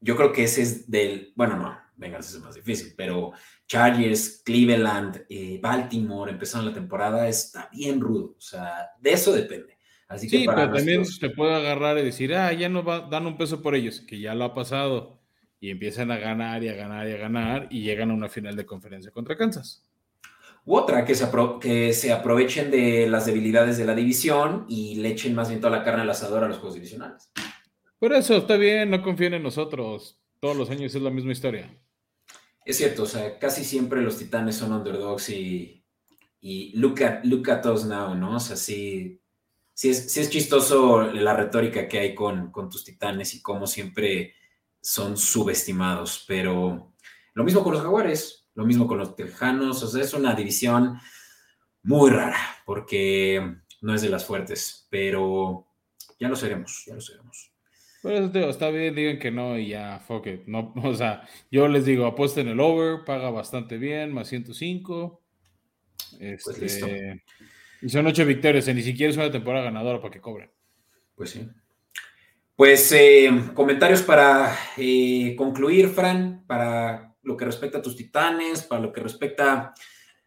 Yo 0.00 0.16
creo 0.16 0.32
que 0.32 0.44
ese 0.44 0.62
es 0.62 0.90
del, 0.90 1.34
bueno, 1.36 1.58
no, 1.58 1.78
Bengals 1.96 2.32
es 2.32 2.40
más 2.40 2.54
difícil, 2.54 2.94
pero 2.96 3.32
Chargers, 3.66 4.40
Cleveland, 4.42 5.26
eh, 5.28 5.60
Baltimore, 5.62 6.32
empezando 6.32 6.70
la 6.70 6.74
temporada, 6.74 7.28
está 7.28 7.68
bien 7.70 8.00
rudo. 8.00 8.36
O 8.38 8.40
sea, 8.40 8.88
de 8.98 9.12
eso 9.12 9.34
depende. 9.34 9.76
Así 10.08 10.30
sí, 10.30 10.40
que 10.40 10.46
pero 10.46 10.72
también 10.72 11.04
se 11.04 11.28
puede 11.28 11.54
agarrar 11.54 11.98
y 11.98 12.04
decir, 12.04 12.34
ah, 12.34 12.54
ya 12.54 12.70
no 12.70 12.82
va, 12.82 13.00
dan 13.00 13.26
un 13.26 13.36
peso 13.36 13.60
por 13.60 13.74
ellos, 13.74 14.00
que 14.00 14.18
ya 14.18 14.34
lo 14.34 14.44
ha 14.44 14.54
pasado, 14.54 15.17
y 15.60 15.70
empiezan 15.70 16.10
a 16.10 16.18
ganar 16.18 16.62
y 16.62 16.68
a 16.68 16.74
ganar 16.74 17.08
y 17.08 17.12
a 17.12 17.16
ganar, 17.16 17.66
y 17.70 17.82
llegan 17.82 18.10
a 18.10 18.14
una 18.14 18.28
final 18.28 18.56
de 18.56 18.66
conferencia 18.66 19.10
contra 19.10 19.36
Kansas. 19.36 19.84
U 20.64 20.76
otra, 20.76 21.04
que 21.04 21.14
se, 21.14 21.26
que 21.60 21.92
se 21.92 22.12
aprovechen 22.12 22.70
de 22.70 23.08
las 23.08 23.26
debilidades 23.26 23.78
de 23.78 23.86
la 23.86 23.94
división 23.94 24.66
y 24.68 24.96
le 24.96 25.08
echen 25.08 25.34
más 25.34 25.48
bien 25.48 25.60
toda 25.60 25.76
la 25.76 25.84
carne 25.84 26.02
al 26.02 26.10
asador 26.10 26.44
a 26.44 26.48
los 26.48 26.58
juegos 26.58 26.74
divisionales. 26.74 27.30
Por 27.98 28.12
eso, 28.12 28.36
está 28.36 28.56
bien, 28.56 28.90
no 28.90 29.02
confíen 29.02 29.34
en 29.34 29.42
nosotros. 29.42 30.20
Todos 30.40 30.56
los 30.56 30.70
años 30.70 30.94
es 30.94 31.02
la 31.02 31.10
misma 31.10 31.32
historia. 31.32 31.74
Es 32.64 32.76
cierto, 32.76 33.04
o 33.04 33.06
sea, 33.06 33.38
casi 33.38 33.64
siempre 33.64 34.02
los 34.02 34.18
titanes 34.18 34.56
son 34.56 34.72
underdogs 34.72 35.30
y, 35.30 35.82
y 36.40 36.78
look, 36.78 37.02
at, 37.02 37.24
look 37.24 37.50
at 37.50 37.64
us 37.66 37.84
now, 37.86 38.14
¿no? 38.14 38.36
O 38.36 38.40
sea, 38.40 38.56
sí, 38.56 39.20
sí 39.72 39.88
es, 39.88 40.16
es 40.16 40.30
chistoso 40.30 41.02
la 41.02 41.34
retórica 41.34 41.88
que 41.88 41.98
hay 41.98 42.14
con, 42.14 42.52
tus 42.70 42.84
titanes 42.84 43.34
y 43.34 43.42
cómo 43.42 43.66
siempre 43.66 44.34
son 44.80 45.16
subestimados, 45.16 46.24
pero 46.26 46.94
lo 47.34 47.44
mismo 47.44 47.62
con 47.62 47.74
los 47.74 47.82
jaguares, 47.82 48.48
lo 48.54 48.64
mismo 48.64 48.86
con 48.86 48.98
los 48.98 49.14
tejanos, 49.14 49.82
o 49.82 49.86
sea, 49.86 50.02
es 50.02 50.12
una 50.14 50.34
división 50.34 50.98
muy 51.82 52.10
rara, 52.10 52.38
porque 52.64 53.56
no 53.80 53.94
es 53.94 54.02
de 54.02 54.08
las 54.08 54.24
fuertes, 54.24 54.86
pero 54.90 55.66
ya 56.18 56.28
lo 56.28 56.36
seremos, 56.36 56.84
ya 56.86 56.94
lo 56.94 57.00
seremos. 57.00 57.52
Pues 58.02 58.34
está 58.34 58.70
bien, 58.70 58.94
digan 58.94 59.18
que 59.18 59.30
no 59.30 59.58
y 59.58 59.68
ya, 59.68 59.98
fuck 60.00 60.26
it. 60.26 60.46
No, 60.46 60.72
o 60.82 60.94
sea, 60.94 61.28
yo 61.50 61.68
les 61.68 61.84
digo, 61.84 62.06
apuesten 62.06 62.48
el 62.48 62.60
over, 62.60 63.04
paga 63.04 63.30
bastante 63.30 63.76
bien, 63.76 64.12
más 64.12 64.28
105. 64.28 65.22
Pues 66.18 66.48
este, 66.62 67.22
y 67.82 67.88
son 67.88 68.06
ocho 68.06 68.24
victorias, 68.24 68.66
ni 68.68 68.82
siquiera 68.82 69.10
es 69.10 69.16
una 69.16 69.30
temporada 69.30 69.66
ganadora 69.66 70.00
para 70.00 70.12
que 70.12 70.20
cobren. 70.20 70.50
Pues 71.14 71.30
sí. 71.30 71.48
Pues 72.58 72.90
eh, 72.90 73.30
comentarios 73.54 74.02
para 74.02 74.52
eh, 74.76 75.36
concluir, 75.38 75.90
Fran, 75.90 76.44
para 76.44 77.14
lo 77.22 77.36
que 77.36 77.44
respecta 77.44 77.78
a 77.78 77.82
tus 77.82 77.94
titanes, 77.94 78.64
para 78.64 78.80
lo 78.80 78.92
que 78.92 79.00
respecta 79.00 79.72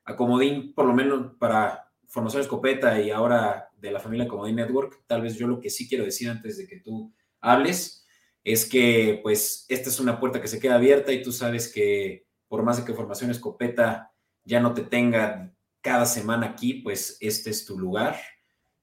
a 0.06 0.16
Comodín, 0.16 0.74
por 0.74 0.86
lo 0.86 0.94
menos 0.94 1.34
para 1.38 1.92
Formación 2.08 2.42
Escopeta 2.42 3.02
y 3.02 3.10
ahora 3.10 3.70
de 3.76 3.92
la 3.92 4.00
familia 4.00 4.30
Comodín 4.30 4.56
Network. 4.56 5.04
Tal 5.08 5.24
vez 5.24 5.36
yo 5.36 5.46
lo 5.46 5.60
que 5.60 5.70
sí 5.70 5.90
quiero 5.90 6.06
decir 6.06 6.30
antes 6.30 6.58
de 6.58 6.68
que 6.68 6.80
tú 6.80 7.14
hables 7.42 8.08
es 8.46 8.64
que 8.66 9.20
pues 9.22 9.66
esta 9.68 9.90
es 9.90 10.00
una 10.00 10.18
puerta 10.18 10.40
que 10.40 10.48
se 10.48 10.62
queda 10.62 10.76
abierta 10.76 11.12
y 11.12 11.22
tú 11.22 11.34
sabes 11.34 11.70
que 11.70 12.28
por 12.48 12.64
más 12.64 12.78
de 12.78 12.86
que 12.86 12.94
Formación 12.94 13.30
Escopeta 13.30 14.14
ya 14.46 14.62
no 14.62 14.74
te 14.74 14.84
tenga 14.84 15.54
cada 15.82 16.06
semana 16.06 16.48
aquí, 16.48 16.76
pues 16.76 17.18
este 17.20 17.50
es 17.50 17.66
tu 17.66 17.78
lugar 17.78 18.16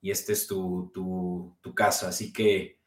y 0.03 0.11
este 0.11 0.35
es 0.35 0.47
tu, 0.47 0.91
tu, 0.93 1.75
casa. 1.75 2.09
Así 2.09 2.31
que, 2.31 2.78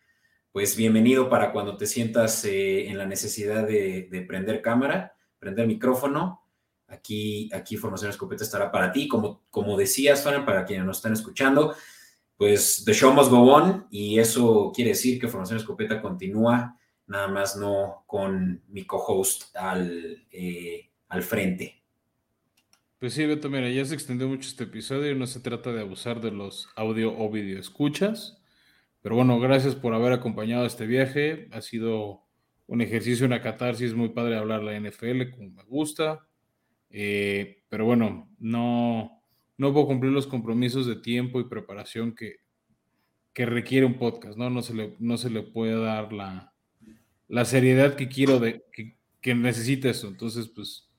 pues 0.52 0.76
bienvenido 0.76 1.30
para 1.30 1.54
cuando 1.54 1.78
te 1.78 1.86
sientas 1.86 2.44
eh, 2.46 2.88
en 2.90 2.98
la 2.98 3.06
necesidad 3.06 3.66
de, 3.66 4.26
prender 4.28 4.62
cámara, 4.62 5.16
prender 5.40 5.66
micrófono. 5.66 6.42
Aquí, 6.88 7.50
aquí 7.54 7.78
Formación 7.78 8.10
Escopeta 8.10 8.44
estará 8.44 8.70
para 8.70 8.92
ti. 8.92 9.08
Como, 9.08 9.44
como 9.50 9.78
decías, 9.78 10.24
Fran, 10.24 10.46
para 10.46 10.66
quienes 10.66 10.86
nos 10.86 10.98
están 10.98 11.14
escuchando, 11.14 11.74
pues 12.36 12.84
The 12.86 12.94
Show 12.94 13.14
Must 13.14 13.30
Go 13.30 13.54
On 13.54 13.88
y 13.90 14.20
eso 14.20 14.74
quiere 14.76 14.90
decir 14.90 15.20
que 15.20 15.30
Formación 15.30 15.58
Escopeta 15.58 16.02
continúa, 16.02 16.78
nada 17.08 17.30
más 17.30 17.56
no 17.56 18.04
con 18.06 18.62
mi 18.68 18.84
co-host 18.86 19.56
al, 19.56 20.28
eh, 20.32 20.90
al 21.08 21.24
frente. 21.24 21.82
Pues 23.00 23.14
sí, 23.14 23.26
Beto, 23.26 23.50
mira, 23.50 23.70
ya 23.70 23.86
se 23.86 23.94
extendió 23.94 24.28
mucho 24.28 24.50
este 24.50 24.66
episodio 24.66 25.12
y 25.12 25.16
no 25.16 25.28
se 25.28 25.40
trata 25.40 25.72
de 25.72 25.82
abusar 25.82 26.20
de 26.20 26.32
los 26.32 26.68
audio 26.76 27.18
o 27.18 27.32
video 27.32 27.58
escuchas. 27.58 28.41
Pero 29.02 29.16
bueno, 29.16 29.40
gracias 29.40 29.76
por 29.76 29.94
haber 29.94 30.14
acompañado 30.14 30.66
este 30.66 30.86
viaje. 30.86 31.48
Ha 31.52 31.62
sido 31.62 32.24
un 32.68 32.82
ejercicio, 32.82 33.26
una 33.26 33.42
catarsis 33.42 33.94
muy 33.94 34.10
padre 34.10 34.38
hablar 34.38 34.64
la 34.64 34.80
NFL, 34.80 35.32
como 35.32 35.50
me 35.50 35.64
gusta. 35.64 36.28
Eh, 36.90 37.64
pero 37.70 37.86
bueno, 37.86 38.30
no, 38.40 39.24
no 39.58 39.74
puedo 39.74 39.88
cumplir 39.88 40.12
los 40.12 40.28
compromisos 40.28 40.86
de 40.86 40.98
tiempo 40.98 41.40
y 41.40 41.50
preparación 41.50 42.14
que, 42.14 42.38
que 43.34 43.46
requiere 43.46 43.86
un 43.86 43.98
podcast, 43.98 44.38
¿no? 44.38 44.50
No 44.50 44.62
se 44.62 44.74
le, 44.74 44.96
no 45.00 45.18
se 45.18 45.30
le 45.30 45.42
puede 45.42 45.82
dar 45.82 46.14
la, 46.14 46.54
la 47.28 47.46
seriedad 47.46 47.96
que 47.96 48.08
quiero, 48.08 48.42
que, 48.42 48.98
que 49.22 49.36
necesita 49.36 49.90
eso. 49.90 50.08
Entonces, 50.08 50.48
pues 50.48 50.92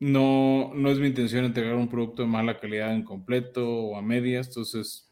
no, 0.00 0.72
no 0.74 0.90
es 0.90 0.98
mi 0.98 1.06
intención 1.06 1.44
entregar 1.44 1.76
un 1.76 1.88
producto 1.88 2.22
de 2.22 2.28
mala 2.28 2.58
calidad 2.58 2.94
en 2.94 3.04
completo 3.04 3.68
o 3.68 3.96
a 3.96 4.02
medias, 4.02 4.48
entonces 4.48 5.03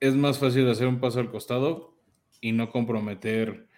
es 0.00 0.14
más 0.14 0.38
fácil 0.38 0.68
hacer 0.68 0.88
un 0.88 0.98
paso 0.98 1.20
al 1.20 1.30
costado 1.30 1.94
y 2.40 2.52
no 2.52 2.70
comprometer 2.70 3.68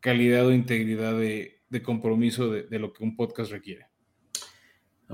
calidad 0.00 0.46
o 0.46 0.52
integridad 0.52 1.14
de, 1.14 1.62
compromiso 1.82 2.50
de, 2.50 2.78
lo 2.78 2.92
que 2.92 3.02
un 3.02 3.16
podcast 3.16 3.50
requiere. 3.50 3.86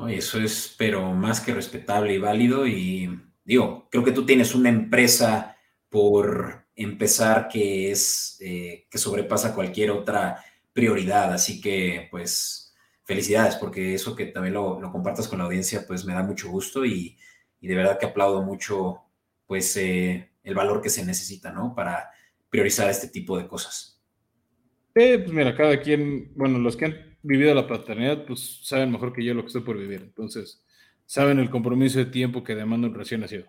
eso 0.09 0.41
es, 0.41 0.75
pero 0.77 1.12
más 1.12 1.41
que 1.41 1.55
respetable 1.55 2.14
y 2.14 2.19
válido. 2.19 2.67
Y 2.67 3.11
digo, 3.45 3.89
creo 3.91 4.05
que 4.05 4.12
tú 4.12 4.27
tienes 4.27 4.55
una 4.55 4.69
empresa 4.69 5.57
por 5.89 6.67
empezar 6.75 7.49
que 7.49 7.91
es 7.91 8.39
eh, 8.41 8.87
que 8.91 8.99
sobrepasa 8.99 9.55
cualquier 9.55 9.91
otra 9.91 10.45
prioridad. 10.73 11.33
Así 11.33 11.61
que, 11.61 12.09
pues, 12.11 12.75
felicidades, 13.05 13.57
porque 13.57 13.95
eso 13.95 14.17
que 14.17 14.27
también 14.27 14.55
lo, 14.55 14.81
compartas 14.93 15.29
con 15.29 15.39
la 15.39 15.45
audiencia, 15.45 15.87
pues 15.87 16.05
me 16.05 16.12
da 16.12 16.23
mucho 16.23 16.51
gusto 16.51 16.85
y, 16.85 17.17
de 17.61 17.75
verdad 17.75 17.99
que 17.99 18.07
aplaudo 18.07 18.43
mucho, 18.43 19.03
pues, 19.47 19.77
eh, 19.77 20.31
el 20.47 20.55
valor 20.55 20.80
que 20.80 20.88
se 20.88 21.05
necesita, 21.05 21.51
¿no? 21.51 21.74
Para 21.74 22.09
priorizar 22.49 22.88
este 22.88 23.09
tipo 23.09 23.36
de 23.36 23.49
cosas. 23.49 24.01
Eh, 24.94 25.18
pues 25.18 25.32
mira, 25.32 25.55
cada 25.55 25.78
quien, 25.80 26.32
bueno, 26.36 26.59
los 26.59 26.76
que 26.76 26.86
han 26.86 27.18
vivido 27.22 27.53
la 27.53 27.66
paternidad, 27.66 28.24
pues 28.24 28.61
saben 28.62 28.92
mejor 28.92 29.12
que 29.12 29.24
yo 29.24 29.34
lo 29.34 29.42
que 29.42 29.49
estoy 29.49 29.62
por 29.62 29.76
vivir. 29.76 30.03
Entonces, 30.03 30.64
saben 31.05 31.40
el 31.40 31.51
compromiso 31.51 31.99
de 31.99 32.07
tiempo 32.07 32.44
que 32.44 32.55
demanda 32.55 32.86
un 32.86 32.94
recién 32.94 33.20
nacido. 33.20 33.47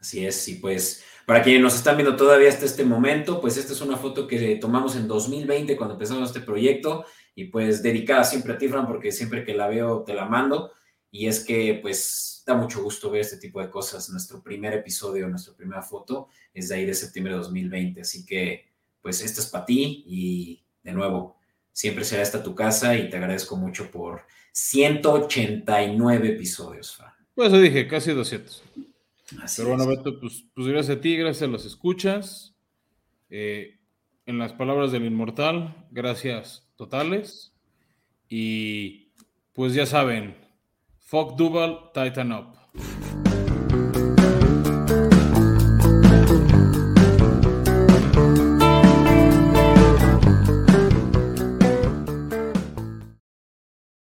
Así 0.00 0.24
es, 0.24 0.48
y 0.48 0.54
pues 0.54 1.04
para 1.26 1.42
quienes 1.42 1.62
nos 1.62 1.74
están 1.74 1.96
viendo 1.96 2.16
todavía 2.16 2.48
hasta 2.48 2.64
este 2.64 2.84
momento, 2.84 3.40
pues 3.40 3.58
esta 3.58 3.74
es 3.74 3.80
una 3.82 3.96
foto 3.96 4.26
que 4.26 4.56
tomamos 4.56 4.96
en 4.96 5.06
2020 5.06 5.76
cuando 5.76 5.94
empezamos 5.94 6.30
este 6.30 6.40
proyecto 6.40 7.04
y 7.34 7.44
pues 7.46 7.82
dedicada 7.82 8.24
siempre 8.24 8.54
a 8.54 8.58
ti, 8.58 8.68
Fran, 8.68 8.86
porque 8.86 9.12
siempre 9.12 9.44
que 9.44 9.54
la 9.54 9.68
veo 9.68 10.02
te 10.02 10.14
la 10.14 10.24
mando. 10.24 10.72
Y 11.10 11.26
es 11.26 11.44
que 11.44 11.78
pues 11.82 12.35
da 12.46 12.54
mucho 12.54 12.82
gusto 12.82 13.10
ver 13.10 13.22
este 13.22 13.38
tipo 13.38 13.60
de 13.60 13.68
cosas. 13.68 14.08
Nuestro 14.08 14.40
primer 14.40 14.72
episodio, 14.72 15.28
nuestra 15.28 15.54
primera 15.54 15.82
foto 15.82 16.28
es 16.54 16.68
de 16.68 16.76
ahí 16.76 16.86
de 16.86 16.94
septiembre 16.94 17.34
de 17.34 17.40
2020. 17.40 18.00
Así 18.00 18.24
que 18.24 18.70
pues 19.02 19.20
esta 19.20 19.40
es 19.40 19.48
para 19.48 19.66
ti 19.66 20.04
y 20.06 20.62
de 20.82 20.92
nuevo, 20.92 21.36
siempre 21.72 22.04
será 22.04 22.22
esta 22.22 22.42
tu 22.42 22.54
casa 22.54 22.96
y 22.96 23.10
te 23.10 23.16
agradezco 23.16 23.56
mucho 23.56 23.90
por 23.90 24.22
189 24.52 26.28
episodios, 26.28 26.94
Fran. 26.94 27.12
Pues 27.34 27.48
eso 27.48 27.60
dije, 27.60 27.86
casi 27.86 28.12
200. 28.12 28.62
Pero 29.56 29.68
bueno, 29.68 29.86
Beto, 29.86 30.18
pues, 30.18 30.44
pues, 30.54 30.66
gracias 30.68 30.96
a 30.96 31.00
ti, 31.00 31.16
gracias 31.16 31.42
a 31.42 31.52
los 31.52 31.66
escuchas. 31.66 32.54
Eh, 33.28 33.78
en 34.24 34.38
las 34.38 34.52
palabras 34.52 34.92
del 34.92 35.04
inmortal, 35.04 35.86
gracias 35.90 36.66
totales. 36.76 37.52
Y 38.28 39.12
pues 39.52 39.74
ya 39.74 39.86
saben, 39.86 40.36
Fuck 41.06 41.36
double, 41.36 41.92
tighten 41.94 42.32
up. 42.32 43.25